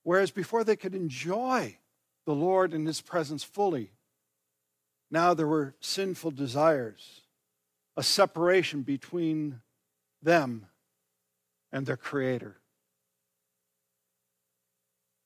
Whereas 0.05 0.29
before 0.29 0.63
they 0.63 0.75
could 0.75 0.93
enjoy 0.93 1.79
the 2.27 2.35
Lord 2.35 2.75
and 2.75 2.85
His 2.85 3.01
presence 3.01 3.43
fully, 3.43 3.89
now 5.09 5.33
there 5.33 5.47
were 5.47 5.73
sinful 5.79 6.29
desires, 6.29 7.21
a 7.97 8.03
separation 8.03 8.83
between 8.83 9.61
them 10.21 10.67
and 11.71 11.87
their 11.87 11.97
Creator. 11.97 12.57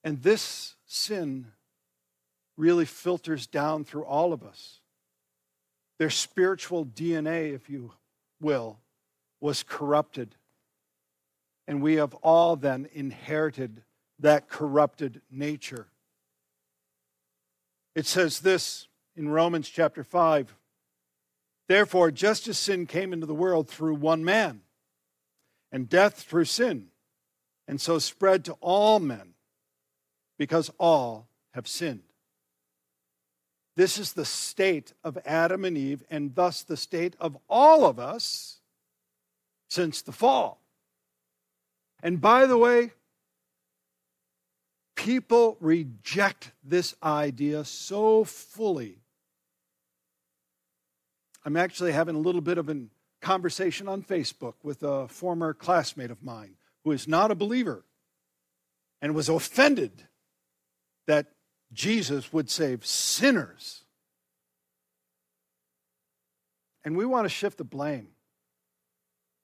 And 0.06 0.24
this 0.24 0.76
sin 0.86 1.48
really 2.56 2.86
filters 2.86 3.48
down 3.48 3.84
through 3.84 4.06
all 4.06 4.32
of 4.32 4.44
us. 4.44 4.80
Their 5.98 6.10
spiritual 6.10 6.86
DNA, 6.86 7.54
if 7.54 7.70
you 7.70 7.92
will, 8.40 8.80
was 9.42 9.62
corrupted. 9.62 10.36
And 11.68 11.82
we 11.82 11.96
have 11.96 12.14
all 12.16 12.56
then 12.56 12.88
inherited 12.94 13.84
that 14.20 14.50
corrupted 14.50 15.22
nature. 15.32 15.88
It 17.96 18.06
says 18.06 18.40
this 18.40 18.88
in 19.16 19.30
Romans 19.30 19.70
chapter 19.70 20.04
5 20.04 20.56
Therefore, 21.68 22.10
just 22.10 22.48
as 22.48 22.58
sin 22.58 22.88
came 22.88 23.14
into 23.14 23.28
the 23.28 23.34
world 23.36 23.70
through 23.70 23.94
one 23.96 24.26
man, 24.26 24.62
and 25.72 25.88
death 25.88 26.24
through 26.24 26.46
sin, 26.46 26.88
and 27.68 27.80
so 27.80 28.00
spread 28.00 28.44
to 28.46 28.54
all 28.54 29.00
men, 29.00 29.36
because 30.40 30.72
all 30.80 31.28
have 31.54 31.68
sinned. 31.68 32.02
This 33.76 34.00
is 34.00 34.14
the 34.14 34.26
state 34.26 34.94
of 35.04 35.18
Adam 35.26 35.64
and 35.64 35.78
Eve, 35.78 36.04
and 36.10 36.34
thus 36.34 36.64
the 36.64 36.76
state 36.76 37.16
of 37.20 37.38
all 37.48 37.86
of 37.86 38.00
us 38.00 38.60
since 39.70 40.02
the 40.02 40.12
fall. 40.12 40.60
And 42.02 42.20
by 42.20 42.46
the 42.46 42.58
way, 42.58 42.92
People 45.00 45.56
reject 45.62 46.52
this 46.62 46.94
idea 47.02 47.64
so 47.64 48.26
fully. 48.26 48.98
I'm 51.46 51.56
actually 51.56 51.94
having 51.94 52.16
a 52.16 52.20
little 52.20 52.42
bit 52.42 52.58
of 52.58 52.68
a 52.68 52.82
conversation 53.22 53.88
on 53.88 54.04
Facebook 54.04 54.56
with 54.62 54.84
a 54.84 55.08
former 55.08 55.54
classmate 55.54 56.12
of 56.12 56.22
mine 56.22 56.56
who 56.84 56.92
is 56.92 57.08
not 57.08 57.32
a 57.32 57.36
believer 57.36 57.86
and 59.02 59.16
was 59.16 59.30
offended 59.30 60.04
that 61.08 61.28
Jesus 61.72 62.34
would 62.34 62.50
save 62.50 62.86
sinners. 62.86 63.86
And 66.84 66.98
we 66.98 67.06
want 67.06 67.24
to 67.24 67.30
shift 67.30 67.58
the 67.58 67.64
blame. 67.64 68.10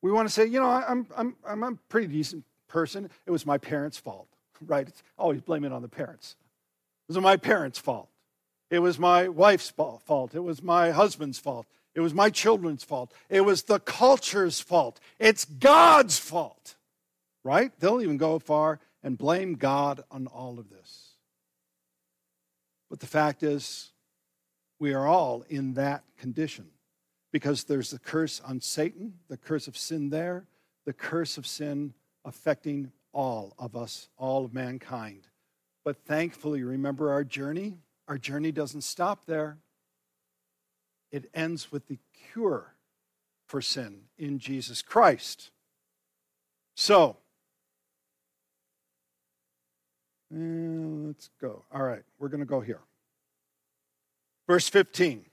We 0.01 0.11
want 0.11 0.27
to 0.27 0.33
say, 0.33 0.47
you 0.47 0.59
know, 0.59 0.69
I'm, 0.69 1.07
I'm, 1.15 1.37
I'm 1.47 1.63
a 1.63 1.75
pretty 1.87 2.07
decent 2.07 2.43
person. 2.67 3.09
It 3.25 3.31
was 3.31 3.45
my 3.45 3.57
parents' 3.57 3.97
fault 3.97 4.27
right? 4.61 4.87
It's 4.87 5.03
always 5.17 5.41
blaming 5.41 5.71
it 5.71 5.75
on 5.75 5.81
the 5.81 5.87
parents. 5.87 6.35
It 7.07 7.13
was 7.13 7.21
my 7.21 7.37
parents' 7.37 7.79
fault. 7.79 8.09
It 8.71 8.79
was 8.79 8.97
my 8.97 9.27
wife's 9.27 9.69
fault. 9.69 10.35
It 10.35 10.39
was 10.39 10.63
my 10.63 10.91
husband's 10.91 11.37
fault. 11.39 11.67
It 11.93 12.01
was 12.01 12.13
my 12.13 12.29
children's 12.29 12.83
fault. 12.83 13.13
It 13.29 13.41
was 13.41 13.63
the 13.63 13.79
culture's 13.79 14.59
fault. 14.59 14.99
It's 15.19 15.45
God's 15.45 16.17
fault, 16.17 16.75
right? 17.43 17.71
They'll 17.79 18.01
even 18.01 18.17
go 18.17 18.39
far 18.39 18.79
and 19.01 19.17
blame 19.17 19.53
God 19.53 20.03
on 20.11 20.27
all 20.27 20.59
of 20.59 20.69
this. 20.69 21.11
But 22.89 22.99
the 22.99 23.07
fact 23.07 23.43
is, 23.43 23.91
we 24.79 24.93
are 24.93 25.07
all 25.07 25.45
in 25.47 25.75
that 25.75 26.03
condition 26.17 26.65
because 27.31 27.63
there's 27.63 27.91
the 27.91 27.99
curse 27.99 28.41
on 28.45 28.61
Satan, 28.61 29.13
the 29.29 29.37
curse 29.37 29.67
of 29.67 29.77
sin 29.77 30.09
there, 30.09 30.47
the 30.85 30.93
curse 30.93 31.37
of 31.37 31.47
sin 31.47 31.93
affecting 32.25 32.91
all 33.16 33.55
of 33.57 33.76
us, 33.76 34.09
all 34.18 34.45
of 34.45 34.53
mankind. 34.53 35.30
But 35.86 36.05
thankfully, 36.05 36.63
remember 36.63 37.11
our 37.11 37.24
journey? 37.24 37.80
Our 38.07 38.18
journey 38.18 38.51
doesn't 38.51 38.82
stop 38.82 39.26
there. 39.26 39.57
It 41.11 41.30
ends 41.34 41.72
with 41.72 41.88
the 41.88 41.97
cure 42.34 42.76
for 43.47 43.61
sin 43.61 44.01
in 44.18 44.38
Jesus 44.38 44.82
Christ. 44.82 45.49
So, 46.76 47.18
uh, 50.36 50.38
let's 50.38 51.30
go. 51.39 51.63
All 51.72 51.84
right, 51.84 52.03
we're 52.20 52.28
going 52.28 52.41
to 52.41 52.45
go 52.45 52.59
here. 52.59 52.82
Verse 54.45 54.68
15 54.68 55.26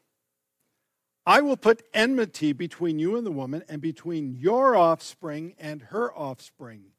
I 1.26 1.40
will 1.40 1.56
put 1.56 1.82
enmity 1.92 2.52
between 2.52 3.00
you 3.00 3.16
and 3.16 3.26
the 3.26 3.32
woman, 3.32 3.64
and 3.68 3.82
between 3.82 4.36
your 4.36 4.76
offspring 4.76 5.54
and 5.58 5.82
her 5.82 6.16
offspring. 6.16 6.91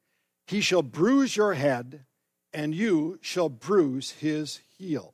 He 0.45 0.61
shall 0.61 0.83
bruise 0.83 1.35
your 1.35 1.53
head, 1.53 2.05
and 2.53 2.75
you 2.75 3.19
shall 3.21 3.49
bruise 3.49 4.11
his 4.11 4.59
heel. 4.77 5.13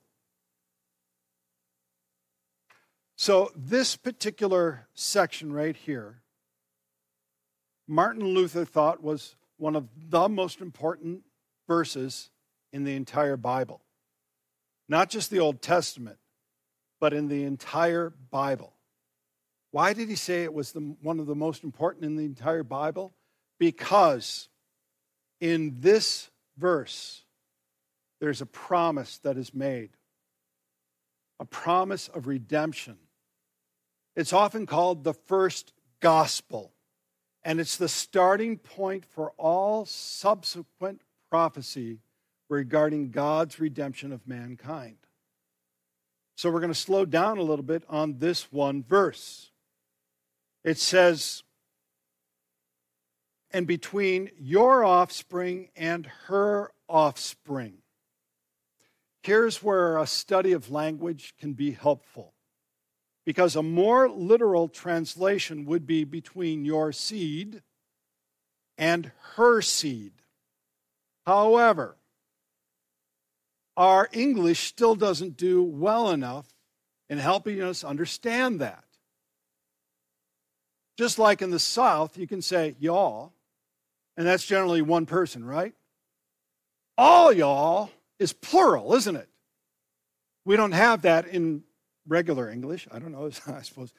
So, 3.16 3.52
this 3.54 3.96
particular 3.96 4.86
section 4.94 5.52
right 5.52 5.76
here, 5.76 6.22
Martin 7.86 8.24
Luther 8.24 8.64
thought 8.64 9.02
was 9.02 9.36
one 9.58 9.76
of 9.76 9.88
the 10.08 10.28
most 10.28 10.60
important 10.60 11.22
verses 11.68 12.30
in 12.72 12.84
the 12.84 12.96
entire 12.96 13.36
Bible. 13.36 13.82
Not 14.88 15.10
just 15.10 15.30
the 15.30 15.40
Old 15.40 15.60
Testament, 15.60 16.18
but 16.98 17.12
in 17.12 17.28
the 17.28 17.44
entire 17.44 18.10
Bible. 18.30 18.74
Why 19.70 19.92
did 19.92 20.08
he 20.08 20.16
say 20.16 20.44
it 20.44 20.52
was 20.52 20.72
the, 20.72 20.80
one 21.02 21.20
of 21.20 21.26
the 21.26 21.34
most 21.34 21.62
important 21.62 22.04
in 22.04 22.16
the 22.16 22.24
entire 22.24 22.62
Bible? 22.62 23.12
Because 23.58 24.48
in 25.40 25.76
this 25.80 26.30
verse, 26.56 27.22
there's 28.20 28.40
a 28.40 28.46
promise 28.46 29.18
that 29.18 29.36
is 29.36 29.54
made 29.54 29.90
a 31.40 31.44
promise 31.46 32.08
of 32.08 32.26
redemption. 32.26 32.98
It's 34.14 34.34
often 34.34 34.66
called 34.66 35.04
the 35.04 35.14
first 35.14 35.72
gospel, 36.00 36.72
and 37.42 37.58
it's 37.58 37.78
the 37.78 37.88
starting 37.88 38.58
point 38.58 39.06
for 39.06 39.32
all 39.38 39.86
subsequent 39.86 41.00
prophecy 41.30 42.00
regarding 42.50 43.10
God's 43.10 43.58
redemption 43.58 44.12
of 44.12 44.28
mankind. 44.28 44.98
So 46.36 46.50
we're 46.50 46.60
going 46.60 46.72
to 46.72 46.78
slow 46.78 47.06
down 47.06 47.38
a 47.38 47.42
little 47.42 47.64
bit 47.64 47.84
on 47.88 48.18
this 48.18 48.52
one 48.52 48.82
verse. 48.82 49.50
It 50.62 50.78
says, 50.78 51.42
and 53.52 53.66
between 53.66 54.30
your 54.38 54.84
offspring 54.84 55.70
and 55.76 56.06
her 56.26 56.70
offspring. 56.88 57.78
Here's 59.22 59.62
where 59.62 59.98
a 59.98 60.06
study 60.06 60.52
of 60.52 60.70
language 60.70 61.34
can 61.38 61.52
be 61.52 61.72
helpful. 61.72 62.34
Because 63.26 63.54
a 63.54 63.62
more 63.62 64.08
literal 64.08 64.68
translation 64.68 65.66
would 65.66 65.86
be 65.86 66.04
between 66.04 66.64
your 66.64 66.90
seed 66.90 67.62
and 68.78 69.12
her 69.34 69.60
seed. 69.60 70.12
However, 71.26 71.96
our 73.76 74.08
English 74.12 74.60
still 74.60 74.94
doesn't 74.94 75.36
do 75.36 75.62
well 75.62 76.10
enough 76.10 76.48
in 77.08 77.18
helping 77.18 77.60
us 77.62 77.84
understand 77.84 78.60
that. 78.60 78.84
Just 80.96 81.18
like 81.18 81.42
in 81.42 81.50
the 81.50 81.58
South, 81.58 82.16
you 82.16 82.26
can 82.26 82.42
say 82.42 82.74
y'all, 82.78 83.32
and 84.20 84.28
that's 84.28 84.44
generally 84.44 84.82
one 84.82 85.06
person, 85.06 85.42
right? 85.42 85.72
All 86.98 87.32
y'all 87.32 87.90
is 88.18 88.34
plural, 88.34 88.94
isn't 88.94 89.16
it? 89.16 89.30
We 90.44 90.56
don't 90.56 90.72
have 90.72 91.00
that 91.02 91.28
in 91.28 91.62
regular 92.06 92.50
English. 92.50 92.86
I 92.92 92.98
don't 92.98 93.12
know, 93.12 93.30
I 93.46 93.62
suppose. 93.62 93.94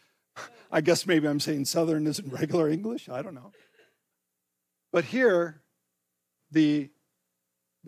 I 0.72 0.82
guess 0.82 1.08
maybe 1.08 1.28
I'm 1.28 1.40
saying 1.40 1.66
Southern 1.66 2.06
isn't 2.06 2.32
regular 2.32 2.70
English. 2.70 3.10
I 3.10 3.24
don't 3.24 3.34
know. 3.34 3.52
But 4.94 5.06
here, 5.06 5.64
the 6.52 6.92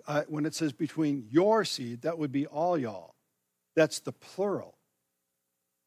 uh, 0.07 0.23
when 0.27 0.47
it 0.47 0.55
says 0.55 0.73
between 0.73 1.27
your 1.29 1.63
seed, 1.63 2.01
that 2.01 2.17
would 2.17 2.31
be 2.31 2.47
all 2.47 2.79
y'all. 2.79 3.13
That's 3.75 3.99
the 3.99 4.11
plural. 4.11 4.79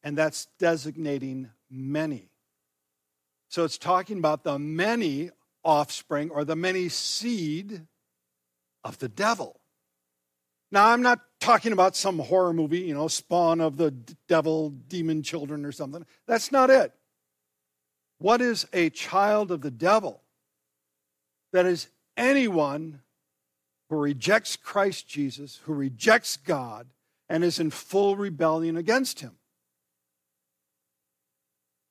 And 0.01 0.17
that's 0.17 0.47
designating 0.59 1.49
many. 1.69 2.31
So 3.49 3.65
it's 3.65 3.77
talking 3.77 4.17
about 4.17 4.45
the 4.45 4.57
many 4.57 5.31
offspring 5.63 6.29
or 6.29 6.45
the 6.45 6.55
many 6.55 6.89
seed 6.89 7.87
of 8.83 8.97
the 8.99 9.09
devil. 9.09 9.59
Now, 10.71 10.89
I'm 10.89 11.01
not 11.01 11.21
talking 11.39 11.71
about 11.71 11.95
some 11.95 12.19
horror 12.19 12.53
movie, 12.53 12.79
you 12.79 12.93
know, 12.93 13.07
spawn 13.07 13.61
of 13.61 13.77
the 13.77 13.91
devil, 14.27 14.69
demon 14.69 15.23
children 15.23 15.65
or 15.65 15.71
something. 15.71 16.05
That's 16.27 16.51
not 16.51 16.69
it. 16.69 16.93
What 18.19 18.41
is 18.41 18.67
a 18.73 18.89
child 18.89 19.51
of 19.51 19.61
the 19.61 19.71
devil? 19.71 20.21
That 21.53 21.65
is 21.65 21.87
anyone 22.17 23.01
who 23.89 23.97
rejects 23.97 24.55
Christ 24.55 25.07
Jesus, 25.07 25.61
who 25.63 25.73
rejects 25.73 26.35
God, 26.35 26.87
and 27.29 27.43
is 27.43 27.59
in 27.59 27.71
full 27.71 28.17
rebellion 28.17 28.75
against 28.75 29.21
him. 29.21 29.37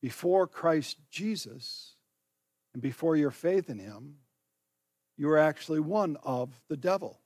Before 0.02 0.46
Christ 0.46 0.98
Jesus 1.10 1.95
and 2.76 2.82
before 2.82 3.16
your 3.16 3.30
faith 3.30 3.70
in 3.70 3.78
him, 3.78 4.16
you 5.16 5.30
are 5.30 5.38
actually 5.38 5.80
one 5.80 6.18
of 6.22 6.60
the 6.68 6.76
devil. 6.76 7.22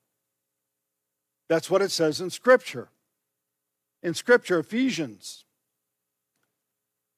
That's 1.48 1.68
what 1.68 1.82
it 1.82 1.90
says 1.90 2.20
in 2.20 2.30
Scripture. 2.30 2.88
In 4.00 4.14
Scripture, 4.14 4.60
Ephesians, 4.60 5.44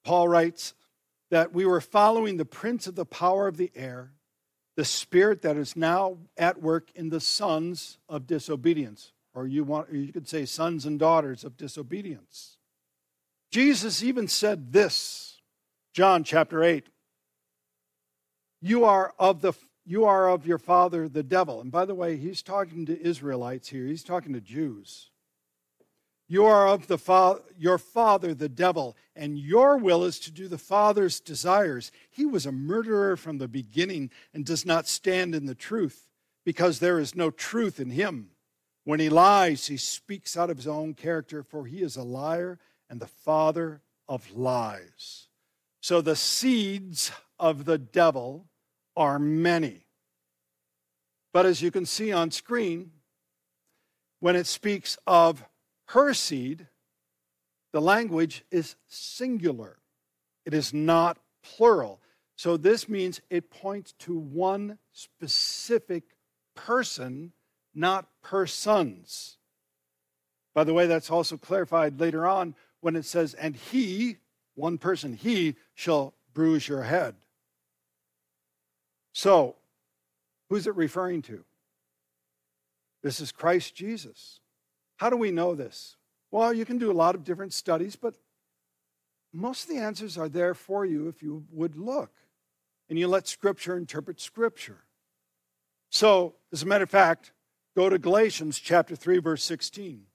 Paul 0.03 0.29
writes 0.29 0.73
that 1.29 1.53
we 1.53 1.63
were 1.63 1.79
following 1.79 2.37
the 2.37 2.43
prince 2.43 2.87
of 2.87 2.95
the 2.95 3.05
power 3.05 3.47
of 3.47 3.57
the 3.57 3.71
air 3.75 4.13
the 4.75 4.83
spirit 4.83 5.43
that 5.43 5.55
is 5.55 5.75
now 5.75 6.17
at 6.35 6.59
work 6.59 6.89
in 6.95 7.09
the 7.09 7.19
sons 7.19 7.99
of 8.09 8.25
disobedience 8.25 9.11
or 9.35 9.45
you 9.45 9.63
want 9.63 9.87
or 9.91 9.95
you 9.95 10.11
could 10.11 10.27
say 10.27 10.43
sons 10.43 10.87
and 10.87 10.97
daughters 10.97 11.43
of 11.43 11.55
disobedience 11.55 12.57
jesus 13.51 14.01
even 14.01 14.27
said 14.27 14.73
this 14.73 15.39
john 15.93 16.23
chapter 16.23 16.63
8 16.63 16.87
you 18.63 18.85
are 18.85 19.13
of 19.19 19.41
the 19.41 19.53
you 19.85 20.05
are 20.05 20.29
of 20.29 20.47
your 20.47 20.57
father 20.57 21.09
the 21.09 21.23
devil 21.23 21.61
and 21.61 21.71
by 21.71 21.85
the 21.85 21.93
way 21.93 22.15
he's 22.15 22.41
talking 22.41 22.85
to 22.85 22.99
israelites 23.05 23.67
here 23.67 23.85
he's 23.85 24.03
talking 24.03 24.33
to 24.33 24.41
jews 24.41 25.11
you 26.33 26.45
are 26.45 26.67
of 26.67 26.87
the 26.87 26.97
fa- 26.97 27.41
your 27.57 27.77
father, 27.77 28.33
the 28.33 28.49
devil, 28.49 28.95
and 29.15 29.37
your 29.37 29.77
will 29.77 30.03
is 30.03 30.19
to 30.21 30.31
do 30.31 30.47
the 30.47 30.57
father's 30.57 31.19
desires. 31.19 31.91
He 32.09 32.25
was 32.25 32.45
a 32.45 32.51
murderer 32.51 33.17
from 33.17 33.37
the 33.37 33.47
beginning 33.47 34.09
and 34.33 34.45
does 34.45 34.65
not 34.65 34.87
stand 34.87 35.35
in 35.35 35.45
the 35.45 35.55
truth, 35.55 36.09
because 36.45 36.79
there 36.79 36.97
is 36.97 37.13
no 37.13 37.29
truth 37.29 37.79
in 37.79 37.91
him. 37.91 38.29
When 38.85 38.99
he 38.99 39.09
lies, 39.09 39.67
he 39.67 39.77
speaks 39.77 40.35
out 40.35 40.49
of 40.49 40.57
his 40.57 40.67
own 40.67 40.93
character, 40.93 41.43
for 41.43 41.65
he 41.65 41.81
is 41.81 41.97
a 41.97 42.03
liar 42.03 42.57
and 42.89 42.99
the 42.99 43.07
father 43.07 43.81
of 44.07 44.35
lies. 44.35 45.27
So 45.81 46.01
the 46.01 46.15
seeds 46.15 47.11
of 47.37 47.65
the 47.65 47.77
devil 47.77 48.47
are 48.95 49.19
many. 49.19 49.85
But 51.33 51.45
as 51.45 51.61
you 51.61 51.71
can 51.71 51.85
see 51.85 52.11
on 52.11 52.31
screen, 52.31 52.91
when 54.19 54.35
it 54.35 54.47
speaks 54.47 54.97
of 55.07 55.43
her 55.87 56.13
seed, 56.13 56.67
the 57.71 57.81
language 57.81 58.45
is 58.51 58.75
singular, 58.87 59.79
it 60.45 60.53
is 60.53 60.73
not 60.73 61.17
plural. 61.43 61.99
So 62.35 62.57
this 62.57 62.89
means 62.89 63.21
it 63.29 63.49
points 63.49 63.93
to 63.99 64.17
one 64.17 64.79
specific 64.91 66.03
person, 66.55 67.33
not 67.75 68.07
persons. 68.21 69.37
By 70.53 70.63
the 70.63 70.73
way, 70.73 70.87
that's 70.87 71.09
also 71.11 71.37
clarified 71.37 71.99
later 71.99 72.27
on 72.27 72.55
when 72.81 72.95
it 72.95 73.05
says, 73.05 73.33
and 73.33 73.55
he, 73.55 74.17
one 74.55 74.77
person, 74.77 75.13
he 75.13 75.55
shall 75.73 76.13
bruise 76.33 76.67
your 76.67 76.83
head. 76.83 77.15
So, 79.13 79.55
who's 80.49 80.67
it 80.67 80.75
referring 80.75 81.21
to? 81.23 81.45
This 83.01 83.19
is 83.19 83.31
Christ 83.31 83.75
Jesus. 83.75 84.39
How 84.97 85.09
do 85.09 85.17
we 85.17 85.31
know 85.31 85.55
this? 85.55 85.97
Well, 86.31 86.53
you 86.53 86.65
can 86.65 86.77
do 86.77 86.91
a 86.91 86.93
lot 86.93 87.15
of 87.15 87.23
different 87.23 87.53
studies, 87.53 87.95
but 87.95 88.15
most 89.31 89.63
of 89.63 89.69
the 89.69 89.81
answers 89.81 90.17
are 90.17 90.29
there 90.29 90.53
for 90.53 90.85
you 90.85 91.07
if 91.07 91.21
you 91.21 91.45
would 91.51 91.75
look 91.75 92.11
and 92.89 92.97
you 92.97 93.07
let 93.07 93.27
Scripture 93.27 93.77
interpret 93.77 94.19
Scripture. 94.19 94.83
So, 95.89 96.35
as 96.51 96.63
a 96.63 96.65
matter 96.65 96.83
of 96.83 96.89
fact, 96.89 97.31
go 97.75 97.89
to 97.89 97.99
Galatians 97.99 98.59
chapter 98.59 98.95
3, 98.95 99.19
verse 99.19 99.43
16. 99.43 100.05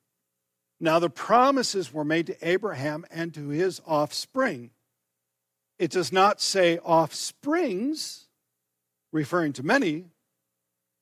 Now, 0.81 0.99
the 0.99 1.11
promises 1.11 1.93
were 1.93 2.05
made 2.05 2.27
to 2.27 2.49
Abraham 2.49 3.05
and 3.11 3.35
to 3.35 3.49
his 3.49 3.81
offspring. 3.87 4.71
It 5.79 5.91
does 5.91 6.13
not 6.13 6.41
say 6.41 6.79
offsprings, 6.79 8.28
referring 9.13 9.53
to 9.55 9.63
many, 9.63 10.07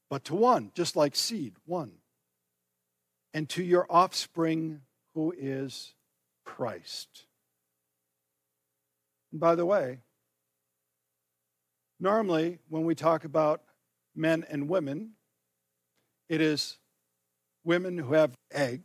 but 0.08 0.24
to 0.24 0.34
one, 0.34 0.70
just 0.74 0.96
like 0.96 1.16
seed, 1.16 1.54
one 1.64 1.92
and 3.36 3.50
to 3.50 3.62
your 3.62 3.86
offspring, 3.90 4.80
who 5.14 5.30
is 5.36 5.92
Christ. 6.46 7.26
And 9.30 9.38
by 9.38 9.54
the 9.54 9.66
way, 9.66 9.98
normally 12.00 12.60
when 12.70 12.86
we 12.86 12.94
talk 12.94 13.26
about 13.26 13.60
men 14.14 14.42
and 14.48 14.70
women, 14.70 15.10
it 16.30 16.40
is 16.40 16.78
women 17.62 17.98
who 17.98 18.14
have 18.14 18.38
egg 18.50 18.84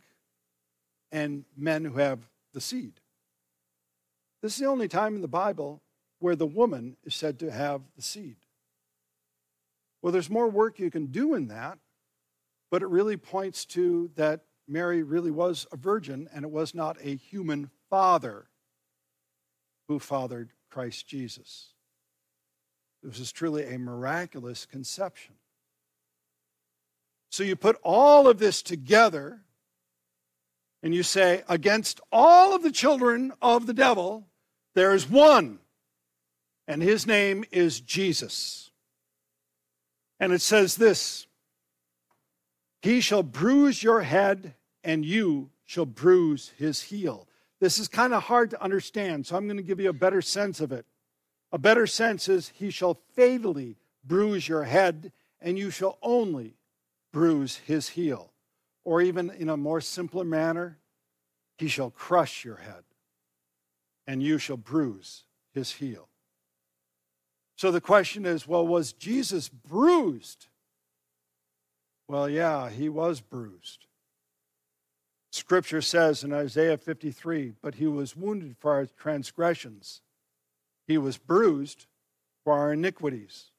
and 1.10 1.46
men 1.56 1.86
who 1.86 1.94
have 1.94 2.18
the 2.52 2.60
seed. 2.60 3.00
This 4.42 4.52
is 4.52 4.58
the 4.58 4.66
only 4.66 4.86
time 4.86 5.14
in 5.14 5.22
the 5.22 5.28
Bible 5.28 5.80
where 6.18 6.36
the 6.36 6.46
woman 6.46 6.98
is 7.04 7.14
said 7.14 7.38
to 7.38 7.50
have 7.50 7.80
the 7.96 8.02
seed. 8.02 8.36
Well, 10.02 10.12
there's 10.12 10.28
more 10.28 10.48
work 10.48 10.78
you 10.78 10.90
can 10.90 11.06
do 11.06 11.34
in 11.34 11.46
that, 11.48 11.78
but 12.70 12.82
it 12.82 12.88
really 12.88 13.16
points 13.16 13.64
to 13.66 14.10
that 14.16 14.40
Mary 14.66 15.02
really 15.02 15.30
was 15.30 15.66
a 15.70 15.76
virgin 15.76 16.28
and 16.34 16.44
it 16.44 16.50
was 16.50 16.74
not 16.74 16.96
a 17.00 17.14
human 17.14 17.70
father 17.88 18.48
who 19.88 19.98
fathered 19.98 20.50
Christ 20.70 21.06
Jesus. 21.06 21.68
This 23.02 23.18
was 23.18 23.32
truly 23.32 23.64
a 23.64 23.78
miraculous 23.78 24.66
conception. 24.66 25.34
So 27.30 27.44
you 27.44 27.56
put 27.56 27.78
all 27.82 28.28
of 28.28 28.38
this 28.38 28.62
together 28.62 29.40
and 30.82 30.94
you 30.94 31.02
say, 31.02 31.44
against 31.48 32.00
all 32.10 32.54
of 32.54 32.62
the 32.62 32.72
children 32.72 33.32
of 33.40 33.66
the 33.66 33.74
devil, 33.74 34.26
There 34.74 34.94
is 34.94 35.08
one, 35.08 35.60
and 36.66 36.82
his 36.82 37.06
name 37.06 37.44
is 37.52 37.80
Jesus. 37.80 38.71
And 40.22 40.32
it 40.32 40.40
says 40.40 40.76
this 40.76 41.26
He 42.80 43.00
shall 43.00 43.24
bruise 43.24 43.82
your 43.82 44.02
head, 44.02 44.54
and 44.84 45.04
you 45.04 45.50
shall 45.64 45.84
bruise 45.84 46.52
his 46.56 46.80
heel. 46.80 47.26
This 47.58 47.76
is 47.76 47.88
kind 47.88 48.14
of 48.14 48.22
hard 48.22 48.50
to 48.50 48.62
understand, 48.62 49.26
so 49.26 49.34
I'm 49.34 49.46
going 49.46 49.56
to 49.56 49.64
give 49.64 49.80
you 49.80 49.88
a 49.88 49.92
better 49.92 50.22
sense 50.22 50.60
of 50.60 50.70
it. 50.70 50.86
A 51.50 51.58
better 51.58 51.88
sense 51.88 52.28
is, 52.28 52.52
He 52.54 52.70
shall 52.70 53.00
fatally 53.16 53.78
bruise 54.04 54.48
your 54.48 54.62
head, 54.62 55.10
and 55.40 55.58
you 55.58 55.70
shall 55.70 55.98
only 56.02 56.54
bruise 57.12 57.56
his 57.56 57.88
heel. 57.88 58.32
Or 58.84 59.02
even 59.02 59.28
in 59.28 59.48
a 59.48 59.56
more 59.56 59.80
simpler 59.80 60.24
manner, 60.24 60.78
He 61.58 61.66
shall 61.66 61.90
crush 61.90 62.44
your 62.44 62.58
head, 62.58 62.84
and 64.06 64.22
you 64.22 64.38
shall 64.38 64.56
bruise 64.56 65.24
his 65.52 65.72
heel. 65.72 66.08
So 67.56 67.70
the 67.70 67.80
question 67.80 68.26
is 68.26 68.46
well, 68.46 68.66
was 68.66 68.92
Jesus 68.92 69.48
bruised? 69.48 70.48
Well, 72.08 72.28
yeah, 72.28 72.68
he 72.70 72.88
was 72.88 73.20
bruised. 73.20 73.86
Scripture 75.30 75.80
says 75.80 76.22
in 76.22 76.32
Isaiah 76.32 76.76
53 76.76 77.54
but 77.62 77.76
he 77.76 77.86
was 77.86 78.16
wounded 78.16 78.56
for 78.58 78.72
our 78.72 78.86
transgressions, 78.86 80.02
he 80.86 80.98
was 80.98 81.16
bruised 81.16 81.86
for 82.44 82.58
our 82.58 82.72
iniquities. 82.72 83.50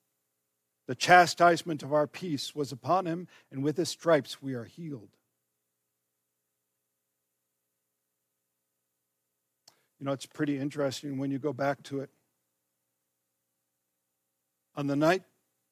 The 0.85 0.95
chastisement 0.95 1.81
of 1.81 1.93
our 1.93 2.07
peace 2.07 2.53
was 2.53 2.73
upon 2.73 3.05
him, 3.05 3.29
and 3.49 3.63
with 3.63 3.77
his 3.77 3.87
stripes 3.87 4.41
we 4.41 4.53
are 4.53 4.65
healed. 4.65 5.15
You 9.99 10.05
know, 10.07 10.11
it's 10.11 10.25
pretty 10.25 10.59
interesting 10.59 11.17
when 11.17 11.31
you 11.31 11.39
go 11.39 11.53
back 11.53 11.81
to 11.83 12.01
it. 12.01 12.09
On 14.75 14.87
the 14.87 14.95
night 14.95 15.23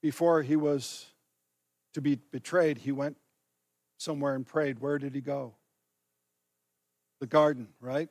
before 0.01 0.43
he 0.43 0.55
was 0.55 1.07
to 1.93 2.01
be 2.01 2.15
betrayed, 2.15 2.79
he 2.79 2.91
went 2.91 3.17
somewhere 3.97 4.35
and 4.35 4.45
prayed. 4.45 4.79
Where 4.79 4.97
did 4.97 5.15
he 5.15 5.21
go? 5.21 5.53
The 7.19 7.27
garden, 7.27 7.67
right? 7.79 8.09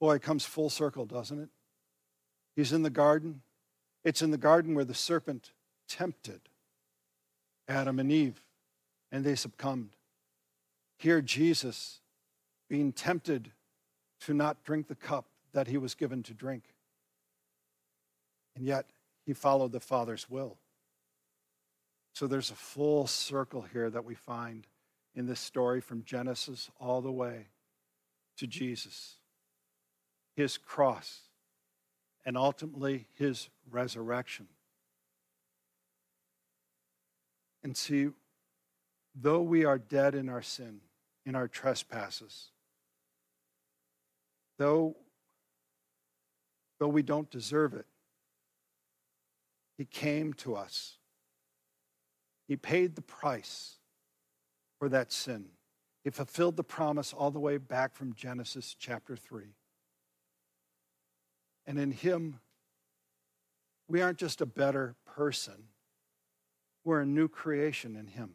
Boy, 0.00 0.16
it 0.16 0.22
comes 0.22 0.44
full 0.44 0.70
circle, 0.70 1.06
doesn't 1.06 1.40
it? 1.40 1.48
He's 2.56 2.72
in 2.72 2.82
the 2.82 2.90
garden. 2.90 3.42
It's 4.04 4.22
in 4.22 4.30
the 4.30 4.38
garden 4.38 4.74
where 4.74 4.84
the 4.84 4.94
serpent 4.94 5.52
tempted 5.88 6.40
Adam 7.66 7.98
and 7.98 8.12
Eve, 8.12 8.42
and 9.10 9.24
they 9.24 9.34
succumbed. 9.34 9.96
Here, 10.98 11.20
Jesus 11.20 12.00
being 12.68 12.92
tempted 12.92 13.50
to 14.20 14.34
not 14.34 14.62
drink 14.64 14.88
the 14.88 14.94
cup 14.94 15.26
that 15.52 15.66
he 15.66 15.78
was 15.78 15.94
given 15.94 16.22
to 16.24 16.34
drink. 16.34 16.64
And 18.56 18.64
yet, 18.64 18.86
he 19.24 19.32
followed 19.32 19.72
the 19.72 19.80
Father's 19.80 20.28
will. 20.28 20.58
So 22.12 22.26
there's 22.26 22.50
a 22.50 22.56
full 22.56 23.06
circle 23.06 23.62
here 23.62 23.90
that 23.90 24.04
we 24.04 24.14
find 24.14 24.66
in 25.14 25.26
this 25.26 25.40
story 25.40 25.80
from 25.80 26.04
Genesis 26.04 26.70
all 26.78 27.00
the 27.00 27.10
way 27.10 27.48
to 28.36 28.46
Jesus, 28.46 29.16
his 30.36 30.58
cross, 30.58 31.22
and 32.24 32.36
ultimately 32.36 33.06
his 33.14 33.48
resurrection. 33.70 34.46
And 37.62 37.76
see, 37.76 38.08
though 39.14 39.40
we 39.40 39.64
are 39.64 39.78
dead 39.78 40.14
in 40.14 40.28
our 40.28 40.42
sin, 40.42 40.80
in 41.24 41.34
our 41.34 41.48
trespasses, 41.48 42.50
though, 44.58 44.96
though 46.78 46.88
we 46.88 47.02
don't 47.02 47.30
deserve 47.30 47.74
it, 47.74 47.86
he 49.76 49.84
came 49.84 50.32
to 50.34 50.54
us. 50.54 50.98
He 52.46 52.56
paid 52.56 52.94
the 52.94 53.02
price 53.02 53.78
for 54.78 54.88
that 54.88 55.12
sin. 55.12 55.46
He 56.02 56.10
fulfilled 56.10 56.56
the 56.56 56.64
promise 56.64 57.12
all 57.12 57.30
the 57.30 57.40
way 57.40 57.56
back 57.56 57.94
from 57.94 58.14
Genesis 58.14 58.76
chapter 58.78 59.16
3. 59.16 59.54
And 61.66 61.78
in 61.78 61.92
Him, 61.92 62.40
we 63.88 64.02
aren't 64.02 64.18
just 64.18 64.40
a 64.40 64.46
better 64.46 64.94
person, 65.06 65.68
we're 66.84 67.00
a 67.00 67.06
new 67.06 67.28
creation 67.28 67.96
in 67.96 68.06
Him. 68.06 68.34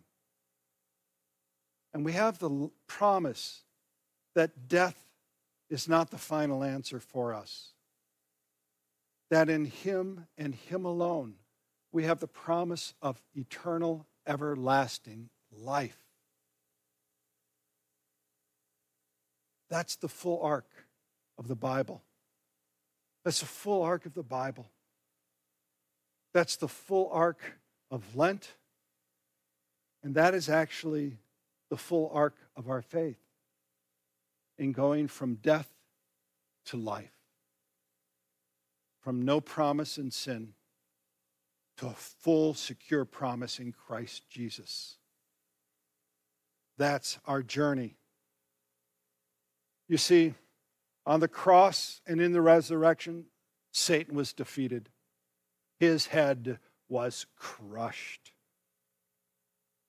And 1.93 2.03
we 2.03 2.13
have 2.13 2.39
the 2.39 2.69
promise 2.87 3.63
that 4.35 4.67
death 4.67 5.05
is 5.69 5.87
not 5.87 6.11
the 6.11 6.17
final 6.17 6.63
answer 6.63 6.99
for 6.99 7.33
us 7.33 7.73
that 9.30 9.49
in 9.49 9.65
Him 9.65 10.27
and 10.38 10.53
Him 10.53 10.86
alone 10.86 11.36
we 11.91 12.03
have 12.03 12.19
the 12.19 12.27
promise 12.27 12.93
of 13.01 13.21
eternal, 13.36 14.05
everlasting 14.27 15.30
life. 15.51 15.97
That's 19.69 19.95
the 19.95 20.09
full 20.09 20.41
arc 20.41 20.67
of 21.38 21.47
the 21.47 21.55
Bible. 21.55 22.03
That's 23.23 23.39
the 23.39 23.45
full 23.45 23.84
arc 23.84 24.05
of 24.05 24.13
the 24.13 24.23
Bible. 24.23 24.69
That's 26.34 26.55
the 26.55 26.67
full 26.67 27.09
arc 27.11 27.39
of 27.91 28.15
Lent. 28.15 28.53
And 30.03 30.15
that 30.15 30.34
is 30.34 30.49
actually 30.49 31.17
the 31.69 31.77
full 31.77 32.09
arc 32.13 32.36
of 32.55 32.69
our 32.69 32.82
faith 32.82 33.19
in 34.57 34.71
going 34.71 35.07
from 35.07 35.36
death 35.36 35.69
to 36.65 36.77
life 36.77 37.18
from 39.10 39.26
no 39.26 39.41
promise 39.41 39.97
in 39.97 40.12
sin 40.12 40.53
to 41.76 41.88
a 41.88 41.93
full, 41.93 42.53
secure 42.53 43.05
promise 43.05 43.57
in 43.57 43.72
Christ 43.72 44.30
Jesus. 44.30 44.97
That's 46.78 47.18
our 47.26 47.41
journey. 47.41 47.95
You 49.88 49.97
see, 49.97 50.36
on 51.07 51.22
the 51.22 51.28
cross 51.28 52.01
and 52.05 52.22
in 52.22 52.34
the 52.34 52.41
resurrection, 52.41 53.26
Satan 53.72 54.14
was 54.14 54.32
defeated. 54.32 54.89
His 55.80 56.05
head 56.05 56.60
was 56.88 57.26
crushed. 57.36 58.32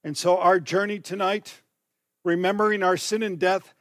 And 0.03 0.17
so, 0.17 0.39
our 0.39 0.59
journey 0.59 0.99
tonight, 0.99 1.61
remembering 2.25 2.83
our 2.83 2.97
sin 2.97 3.23
and 3.23 3.39
death, 3.39 3.75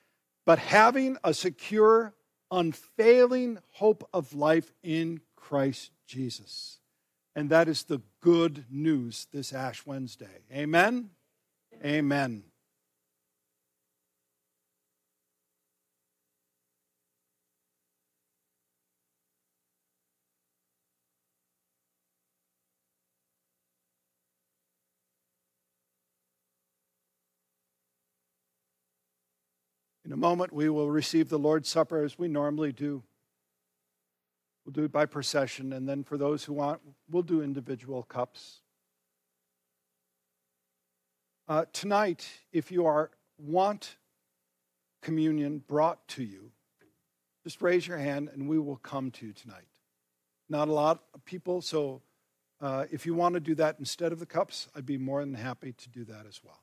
but 0.45 0.59
having 0.59 1.15
a 1.23 1.33
secure 1.33 2.13
unfailing 2.51 3.59
hope 3.71 4.05
of 4.13 4.33
life 4.33 4.73
in 4.83 5.21
Christ 5.49 5.89
Jesus. 6.05 6.77
And 7.35 7.49
that 7.49 7.67
is 7.67 7.83
the 7.83 8.03
good 8.21 8.65
news 8.69 9.25
this 9.33 9.51
Ash 9.51 9.83
Wednesday. 9.83 10.43
Amen? 10.53 11.09
Amen. 11.83 12.43
In 30.05 30.11
a 30.11 30.17
moment, 30.17 30.53
we 30.53 30.69
will 30.69 30.91
receive 30.91 31.29
the 31.29 31.39
Lord's 31.39 31.69
Supper 31.69 32.03
as 32.03 32.19
we 32.19 32.27
normally 32.27 32.71
do. 32.71 33.01
We'll 34.69 34.83
do 34.83 34.85
it 34.85 34.91
by 34.91 35.07
procession, 35.07 35.73
and 35.73 35.89
then 35.89 36.03
for 36.03 36.15
those 36.15 36.43
who 36.43 36.53
want, 36.53 36.79
we'll 37.09 37.23
do 37.23 37.41
individual 37.41 38.03
cups. 38.03 38.59
Uh, 41.47 41.65
tonight, 41.73 42.29
if 42.53 42.71
you 42.71 42.85
are 42.85 43.09
want 43.39 43.97
communion 45.01 45.63
brought 45.67 46.07
to 46.09 46.23
you, 46.23 46.51
just 47.43 47.63
raise 47.63 47.87
your 47.87 47.97
hand 47.97 48.29
and 48.31 48.47
we 48.47 48.59
will 48.59 48.75
come 48.75 49.09
to 49.09 49.25
you 49.25 49.33
tonight. 49.33 49.65
Not 50.49 50.67
a 50.67 50.71
lot 50.73 51.01
of 51.15 51.25
people, 51.25 51.61
so 51.61 52.03
uh, 52.61 52.85
if 52.91 53.07
you 53.07 53.15
want 53.15 53.33
to 53.33 53.39
do 53.39 53.55
that 53.55 53.77
instead 53.79 54.11
of 54.11 54.19
the 54.19 54.27
cups, 54.27 54.67
I'd 54.75 54.85
be 54.85 54.99
more 54.99 55.21
than 55.21 55.33
happy 55.33 55.73
to 55.73 55.89
do 55.89 56.05
that 56.05 56.27
as 56.27 56.41
well. 56.43 56.61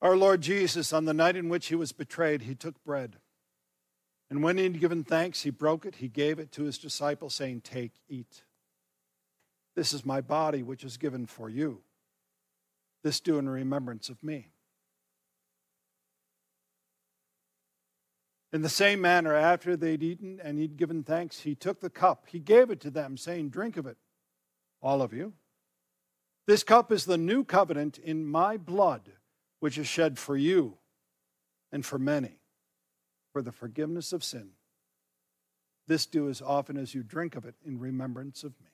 Our 0.00 0.16
Lord 0.16 0.40
Jesus, 0.40 0.92
on 0.92 1.06
the 1.06 1.14
night 1.14 1.36
in 1.36 1.48
which 1.48 1.66
he 1.66 1.74
was 1.74 1.92
betrayed, 1.92 2.42
he 2.42 2.54
took 2.54 2.82
bread. 2.84 3.16
And 4.30 4.42
when 4.42 4.58
he 4.58 4.64
had 4.64 4.80
given 4.80 5.04
thanks, 5.04 5.42
he 5.42 5.50
broke 5.50 5.86
it, 5.86 5.96
he 5.96 6.08
gave 6.08 6.38
it 6.38 6.52
to 6.52 6.64
his 6.64 6.78
disciples, 6.78 7.34
saying, 7.34 7.62
Take, 7.62 7.92
eat. 8.08 8.42
This 9.74 9.92
is 9.92 10.04
my 10.04 10.20
body, 10.20 10.62
which 10.62 10.84
is 10.84 10.96
given 10.96 11.26
for 11.26 11.48
you. 11.48 11.80
This 13.02 13.20
do 13.20 13.38
in 13.38 13.48
remembrance 13.48 14.08
of 14.08 14.22
me. 14.22 14.50
In 18.52 18.62
the 18.62 18.68
same 18.68 19.00
manner, 19.00 19.34
after 19.34 19.76
they'd 19.76 20.02
eaten 20.02 20.40
and 20.42 20.58
he'd 20.58 20.76
given 20.76 21.02
thanks, 21.02 21.40
he 21.40 21.54
took 21.54 21.80
the 21.80 21.90
cup. 21.90 22.26
He 22.28 22.38
gave 22.38 22.70
it 22.70 22.80
to 22.80 22.90
them, 22.90 23.16
saying, 23.16 23.50
Drink 23.50 23.76
of 23.76 23.86
it, 23.86 23.98
all 24.80 25.02
of 25.02 25.12
you. 25.12 25.34
This 26.46 26.62
cup 26.62 26.90
is 26.90 27.04
the 27.04 27.18
new 27.18 27.44
covenant 27.44 27.98
in 27.98 28.24
my 28.26 28.56
blood, 28.56 29.10
which 29.60 29.78
is 29.78 29.86
shed 29.86 30.18
for 30.18 30.36
you 30.36 30.78
and 31.72 31.84
for 31.84 31.98
many 31.98 32.40
for 33.32 33.42
the 33.42 33.52
forgiveness 33.52 34.12
of 34.12 34.24
sin. 34.24 34.50
This 35.86 36.06
do 36.06 36.28
as 36.28 36.42
often 36.42 36.76
as 36.76 36.94
you 36.94 37.02
drink 37.02 37.34
of 37.34 37.44
it 37.44 37.54
in 37.64 37.78
remembrance 37.78 38.44
of 38.44 38.52
me. 38.60 38.70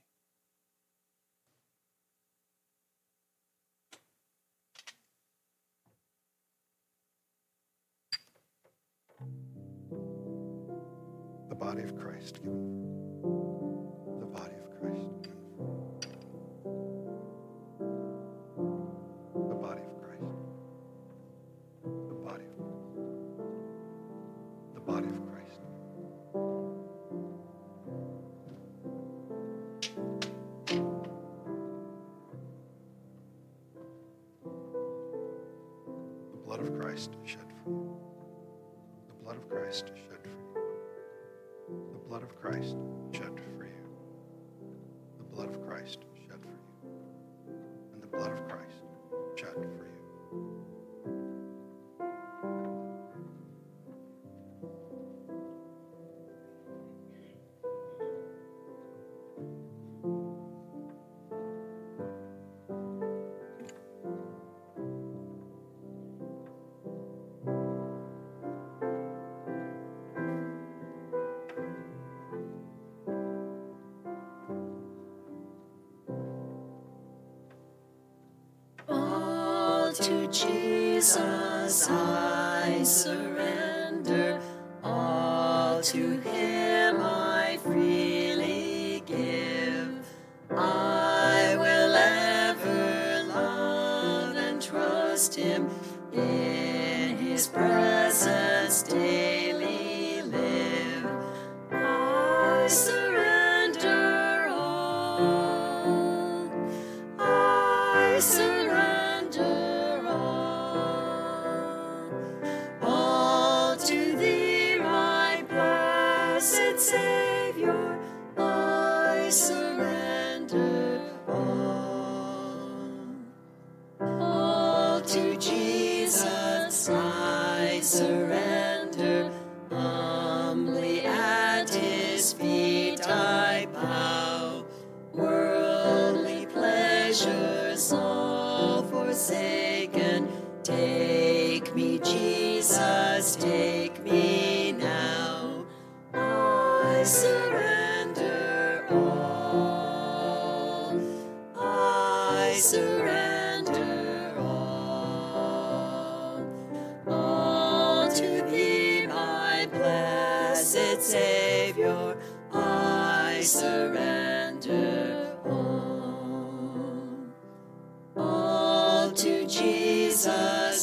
The 11.49 11.55
body 11.55 11.83
of 11.83 11.97
Christ 11.99 12.41
Christ 36.95 37.17
shed 37.25 37.53
for 37.65 37.71
you. 37.71 37.97
The 39.09 39.25
blood 39.25 39.37
of 39.37 39.49
Christ 39.51 39.87
shed 39.97 40.21
for 40.23 40.61
you. 40.61 41.89
The 41.93 41.99
blood 42.09 42.23
of 42.23 42.37
Christ 42.41 42.77
to 80.05 80.27
Jesus 80.27 81.89
I 81.89 82.83
surrender. 82.83 84.39
All 84.83 85.81
to 85.81 86.21
Him 86.21 86.34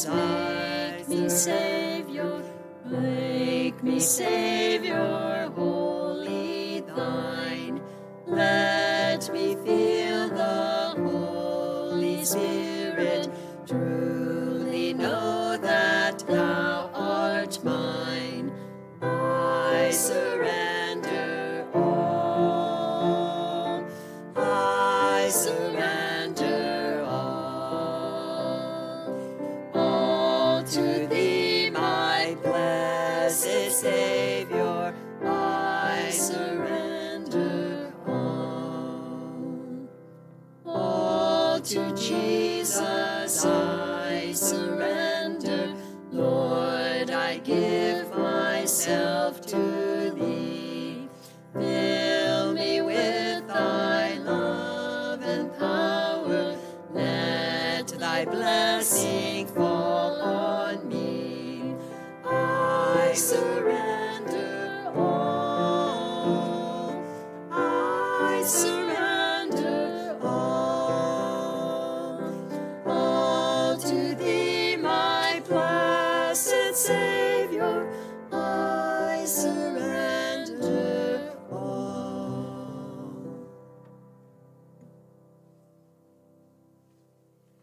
make 0.08 1.08
me 1.08 1.30
Savior, 1.30 2.44
make 2.86 3.84
me 3.84 4.00
Savior, 4.00 5.52
wholly 5.56 6.82
Thine. 6.82 7.82
Let 8.28 9.32
me 9.34 9.56
feel 9.56 10.30
the 10.30 10.96
Holy 10.98 12.24
Spirit, 12.26 13.30
truly 13.68 14.21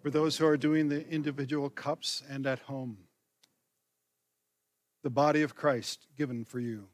For 0.09 0.13
those 0.13 0.39
who 0.39 0.47
are 0.47 0.57
doing 0.57 0.89
the 0.89 1.07
individual 1.07 1.69
cups 1.69 2.23
and 2.31 2.47
at 2.47 2.61
home, 2.61 2.97
the 5.03 5.11
body 5.11 5.43
of 5.43 5.55
Christ 5.55 6.07
given 6.17 6.47
for 6.47 6.59
you. 6.59 6.89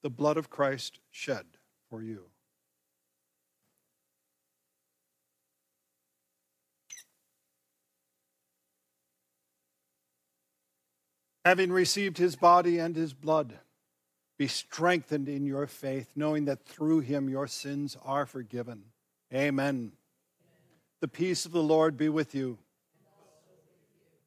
The 0.00 0.08
blood 0.08 0.38
of 0.38 0.48
Christ 0.48 1.00
shed 1.10 1.44
for 1.90 2.00
you. 2.02 2.30
Having 11.44 11.72
received 11.72 12.16
his 12.16 12.36
body 12.36 12.78
and 12.78 12.96
his 12.96 13.12
blood, 13.12 13.58
Be 14.44 14.48
strengthened 14.48 15.26
in 15.26 15.46
your 15.46 15.66
faith, 15.66 16.10
knowing 16.14 16.44
that 16.44 16.66
through 16.66 17.00
him 17.00 17.30
your 17.30 17.46
sins 17.46 17.96
are 18.04 18.26
forgiven. 18.26 18.82
Amen. 19.32 19.92
The 21.00 21.08
peace 21.08 21.46
of 21.46 21.52
the 21.52 21.62
Lord 21.62 21.96
be 21.96 22.10
with 22.10 22.34
you. 22.34 22.58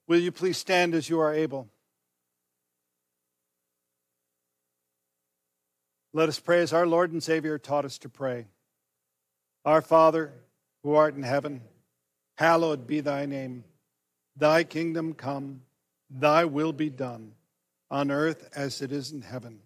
Will 0.08 0.18
you 0.20 0.32
please 0.32 0.58
stand 0.58 0.96
as 0.96 1.08
you 1.08 1.20
are 1.20 1.32
able? 1.32 1.70
Let 6.14 6.30
us 6.30 6.40
pray 6.40 6.62
as 6.62 6.74
our 6.74 6.88
Lord 6.88 7.12
and 7.12 7.22
Savior 7.22 7.60
taught 7.60 7.86
us 7.86 8.00
to 8.00 8.10
pray. 8.10 8.48
Our 9.66 9.84
Father, 9.84 10.34
who 10.82 10.96
art 10.96 11.14
in 11.14 11.22
heaven, 11.22 11.62
hallowed 12.38 12.88
be 12.88 13.02
thy 13.02 13.28
name. 13.28 13.66
Thy 14.36 14.64
kingdom 14.64 15.14
come, 15.14 15.62
thy 16.10 16.46
will 16.46 16.74
be 16.74 16.90
done, 16.90 17.34
on 17.92 18.10
earth 18.10 18.50
as 18.56 18.82
it 18.82 18.92
is 18.92 19.12
in 19.12 19.22
heaven. 19.22 19.60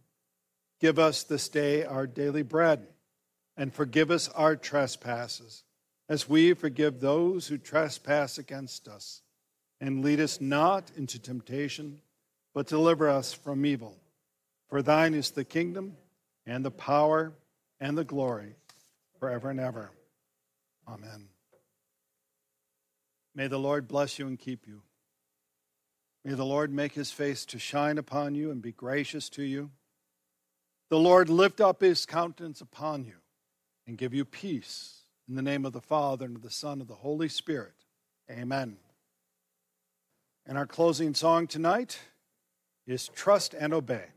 Give 0.82 0.98
us 0.98 1.24
this 1.24 1.48
day 1.48 1.86
our 1.86 2.08
daily 2.08 2.42
bread, 2.42 2.88
and 3.56 3.72
forgive 3.72 4.10
us 4.10 4.28
our 4.30 4.56
trespasses, 4.56 5.64
as 6.10 6.28
we 6.28 6.56
forgive 6.56 7.00
those 7.00 7.48
who 7.48 7.60
trespass 7.60 8.40
against 8.40 8.88
us. 8.88 9.22
And 9.80 10.04
lead 10.04 10.20
us 10.20 10.42
not 10.42 10.92
into 10.98 11.20
temptation, 11.20 12.02
but 12.56 12.68
deliver 12.68 13.08
us 13.08 13.32
from 13.32 13.64
evil. 13.64 13.96
For 14.70 14.82
thine 14.82 15.14
is 15.14 15.32
the 15.32 15.46
kingdom, 15.46 15.98
and 16.48 16.66
the 16.66 16.72
power, 16.72 17.34
and 17.80 17.96
the 17.96 18.04
glory, 18.04 18.56
forever 19.20 19.52
and 19.52 19.60
ever. 19.60 19.92
Amen. 20.88 21.28
May 23.36 23.48
the 23.48 23.60
Lord 23.60 23.88
bless 23.88 24.18
you 24.18 24.26
and 24.28 24.40
keep 24.40 24.68
you. 24.68 24.82
May 26.26 26.34
the 26.34 26.46
Lord 26.46 26.74
make 26.74 26.94
his 26.94 27.12
face 27.12 27.46
to 27.46 27.60
shine 27.60 28.00
upon 28.00 28.34
you 28.34 28.50
and 28.50 28.62
be 28.62 28.72
gracious 28.72 29.30
to 29.30 29.44
you. 29.44 29.70
The 30.92 31.00
Lord 31.00 31.30
lift 31.30 31.62
up 31.62 31.80
his 31.80 32.06
countenance 32.06 32.60
upon 32.60 33.06
you 33.06 33.14
and 33.88 33.98
give 33.98 34.14
you 34.14 34.26
peace. 34.26 35.06
In 35.30 35.36
the 35.36 35.42
name 35.42 35.66
of 35.66 35.72
the 35.72 35.80
Father, 35.80 36.26
and 36.26 36.36
of 36.36 36.42
the 36.42 36.52
Son, 36.52 36.74
and 36.74 36.82
of 36.82 36.90
the 36.90 36.96
Holy 36.96 37.30
Spirit. 37.30 37.76
Amen. 38.30 38.76
And 40.46 40.58
our 40.58 40.68
closing 40.68 41.14
song 41.14 41.48
tonight 41.48 41.98
is 42.86 43.08
Trust 43.08 43.54
and 43.54 43.74
Obey. 43.74 44.08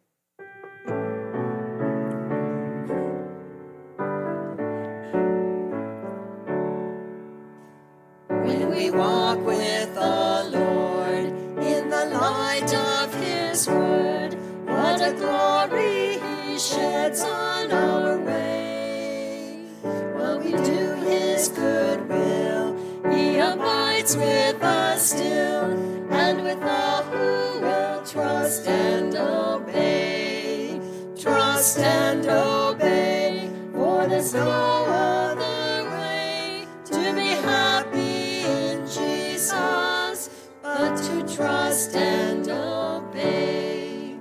Sheds 16.65 17.20
on 17.20 17.70
our 17.70 18.16
way. 18.19 19.66
While 19.82 20.39
we 20.41 20.53
do 20.53 20.95
His 21.05 21.49
good 21.49 22.09
will, 22.09 22.74
He 23.12 23.36
abides 23.36 24.16
with 24.16 24.62
us 24.62 25.11
still, 25.11 25.65
and 26.11 26.43
with 26.43 26.62
all 26.62 27.03
who 27.03 27.61
will 27.61 28.03
trust 28.07 28.66
and 28.66 29.15
obey. 29.15 30.81
Trust 31.20 31.81
and 31.81 32.27
obey, 32.27 33.51
for 33.74 34.07
there's 34.07 34.32
no 34.32 34.49
other 34.49 35.91
way 35.91 36.66
to 36.86 37.12
be 37.15 37.28
happy 37.45 38.41
in 38.41 38.86
Jesus, 38.86 40.31
but 40.62 40.97
to 40.97 41.36
trust 41.36 41.95
and 41.95 42.49
obey. 42.49 44.16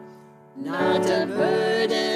Not 0.57 1.05
a 1.05 1.25
burden 1.25 2.12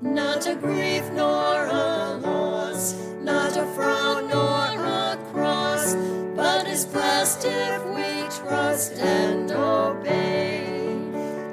Not 0.02 0.47
a 0.47 0.55
grief 0.55 1.10
nor 1.12 1.64
a 1.66 2.18
loss, 2.18 2.94
not 3.22 3.56
a 3.56 3.64
frown 3.74 4.28
nor 4.28 4.66
a 4.66 5.16
cross, 5.32 5.94
but 6.36 6.66
is 6.66 6.85
blessed 6.85 7.47
if 7.47 7.82
we 7.94 8.28
trust 8.44 8.98
and 8.98 9.51
obey. 9.51 10.66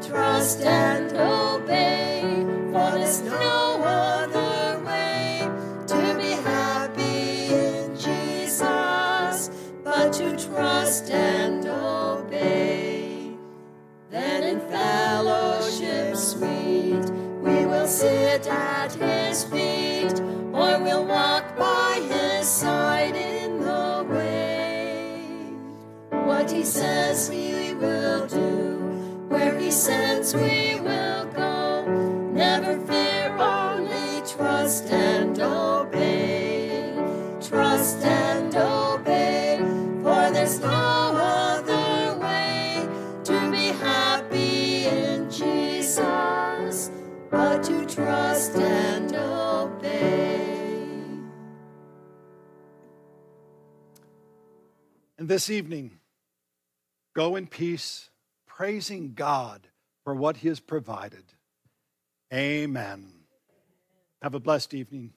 Trust 0.06 0.62
and 0.62 1.16
obey, 1.16 2.24
for 2.72 2.92
there's 2.98 3.22
no 3.22 3.82
other 3.84 4.84
way 4.84 5.50
to 5.88 6.16
be 6.20 6.32
happy 6.32 7.54
in 7.54 7.96
Jesus, 7.96 9.50
but 9.84 10.12
to 10.14 10.36
trust 10.38 11.10
and 11.12 11.37
sit 17.98 18.46
at 18.46 18.94
his 18.94 19.44
feet, 19.46 20.20
or 20.54 20.78
we'll 20.84 21.04
walk 21.04 21.58
by 21.58 22.00
his 22.08 22.48
side 22.48 23.16
in 23.16 23.60
the 23.60 24.06
way. 24.08 25.20
What 26.12 26.52
he 26.52 26.64
says 26.64 27.28
we 27.28 27.74
will 27.74 28.28
do, 28.28 29.26
where 29.30 29.58
he 29.58 29.72
sends 29.72 30.36
we 30.36 30.67
trust 47.98 48.56
and 48.56 49.16
obey. 49.16 50.40
And 55.18 55.28
this 55.28 55.50
evening, 55.50 56.00
go 57.16 57.36
in 57.36 57.48
peace, 57.48 58.12
praising 58.46 59.14
God 59.16 59.70
for 60.04 60.14
what 60.14 60.38
He 60.38 60.48
has 60.48 60.60
provided. 60.60 61.24
Amen. 62.32 63.14
Have 64.22 64.36
a 64.36 64.40
blessed 64.40 64.76
evening. 64.76 65.14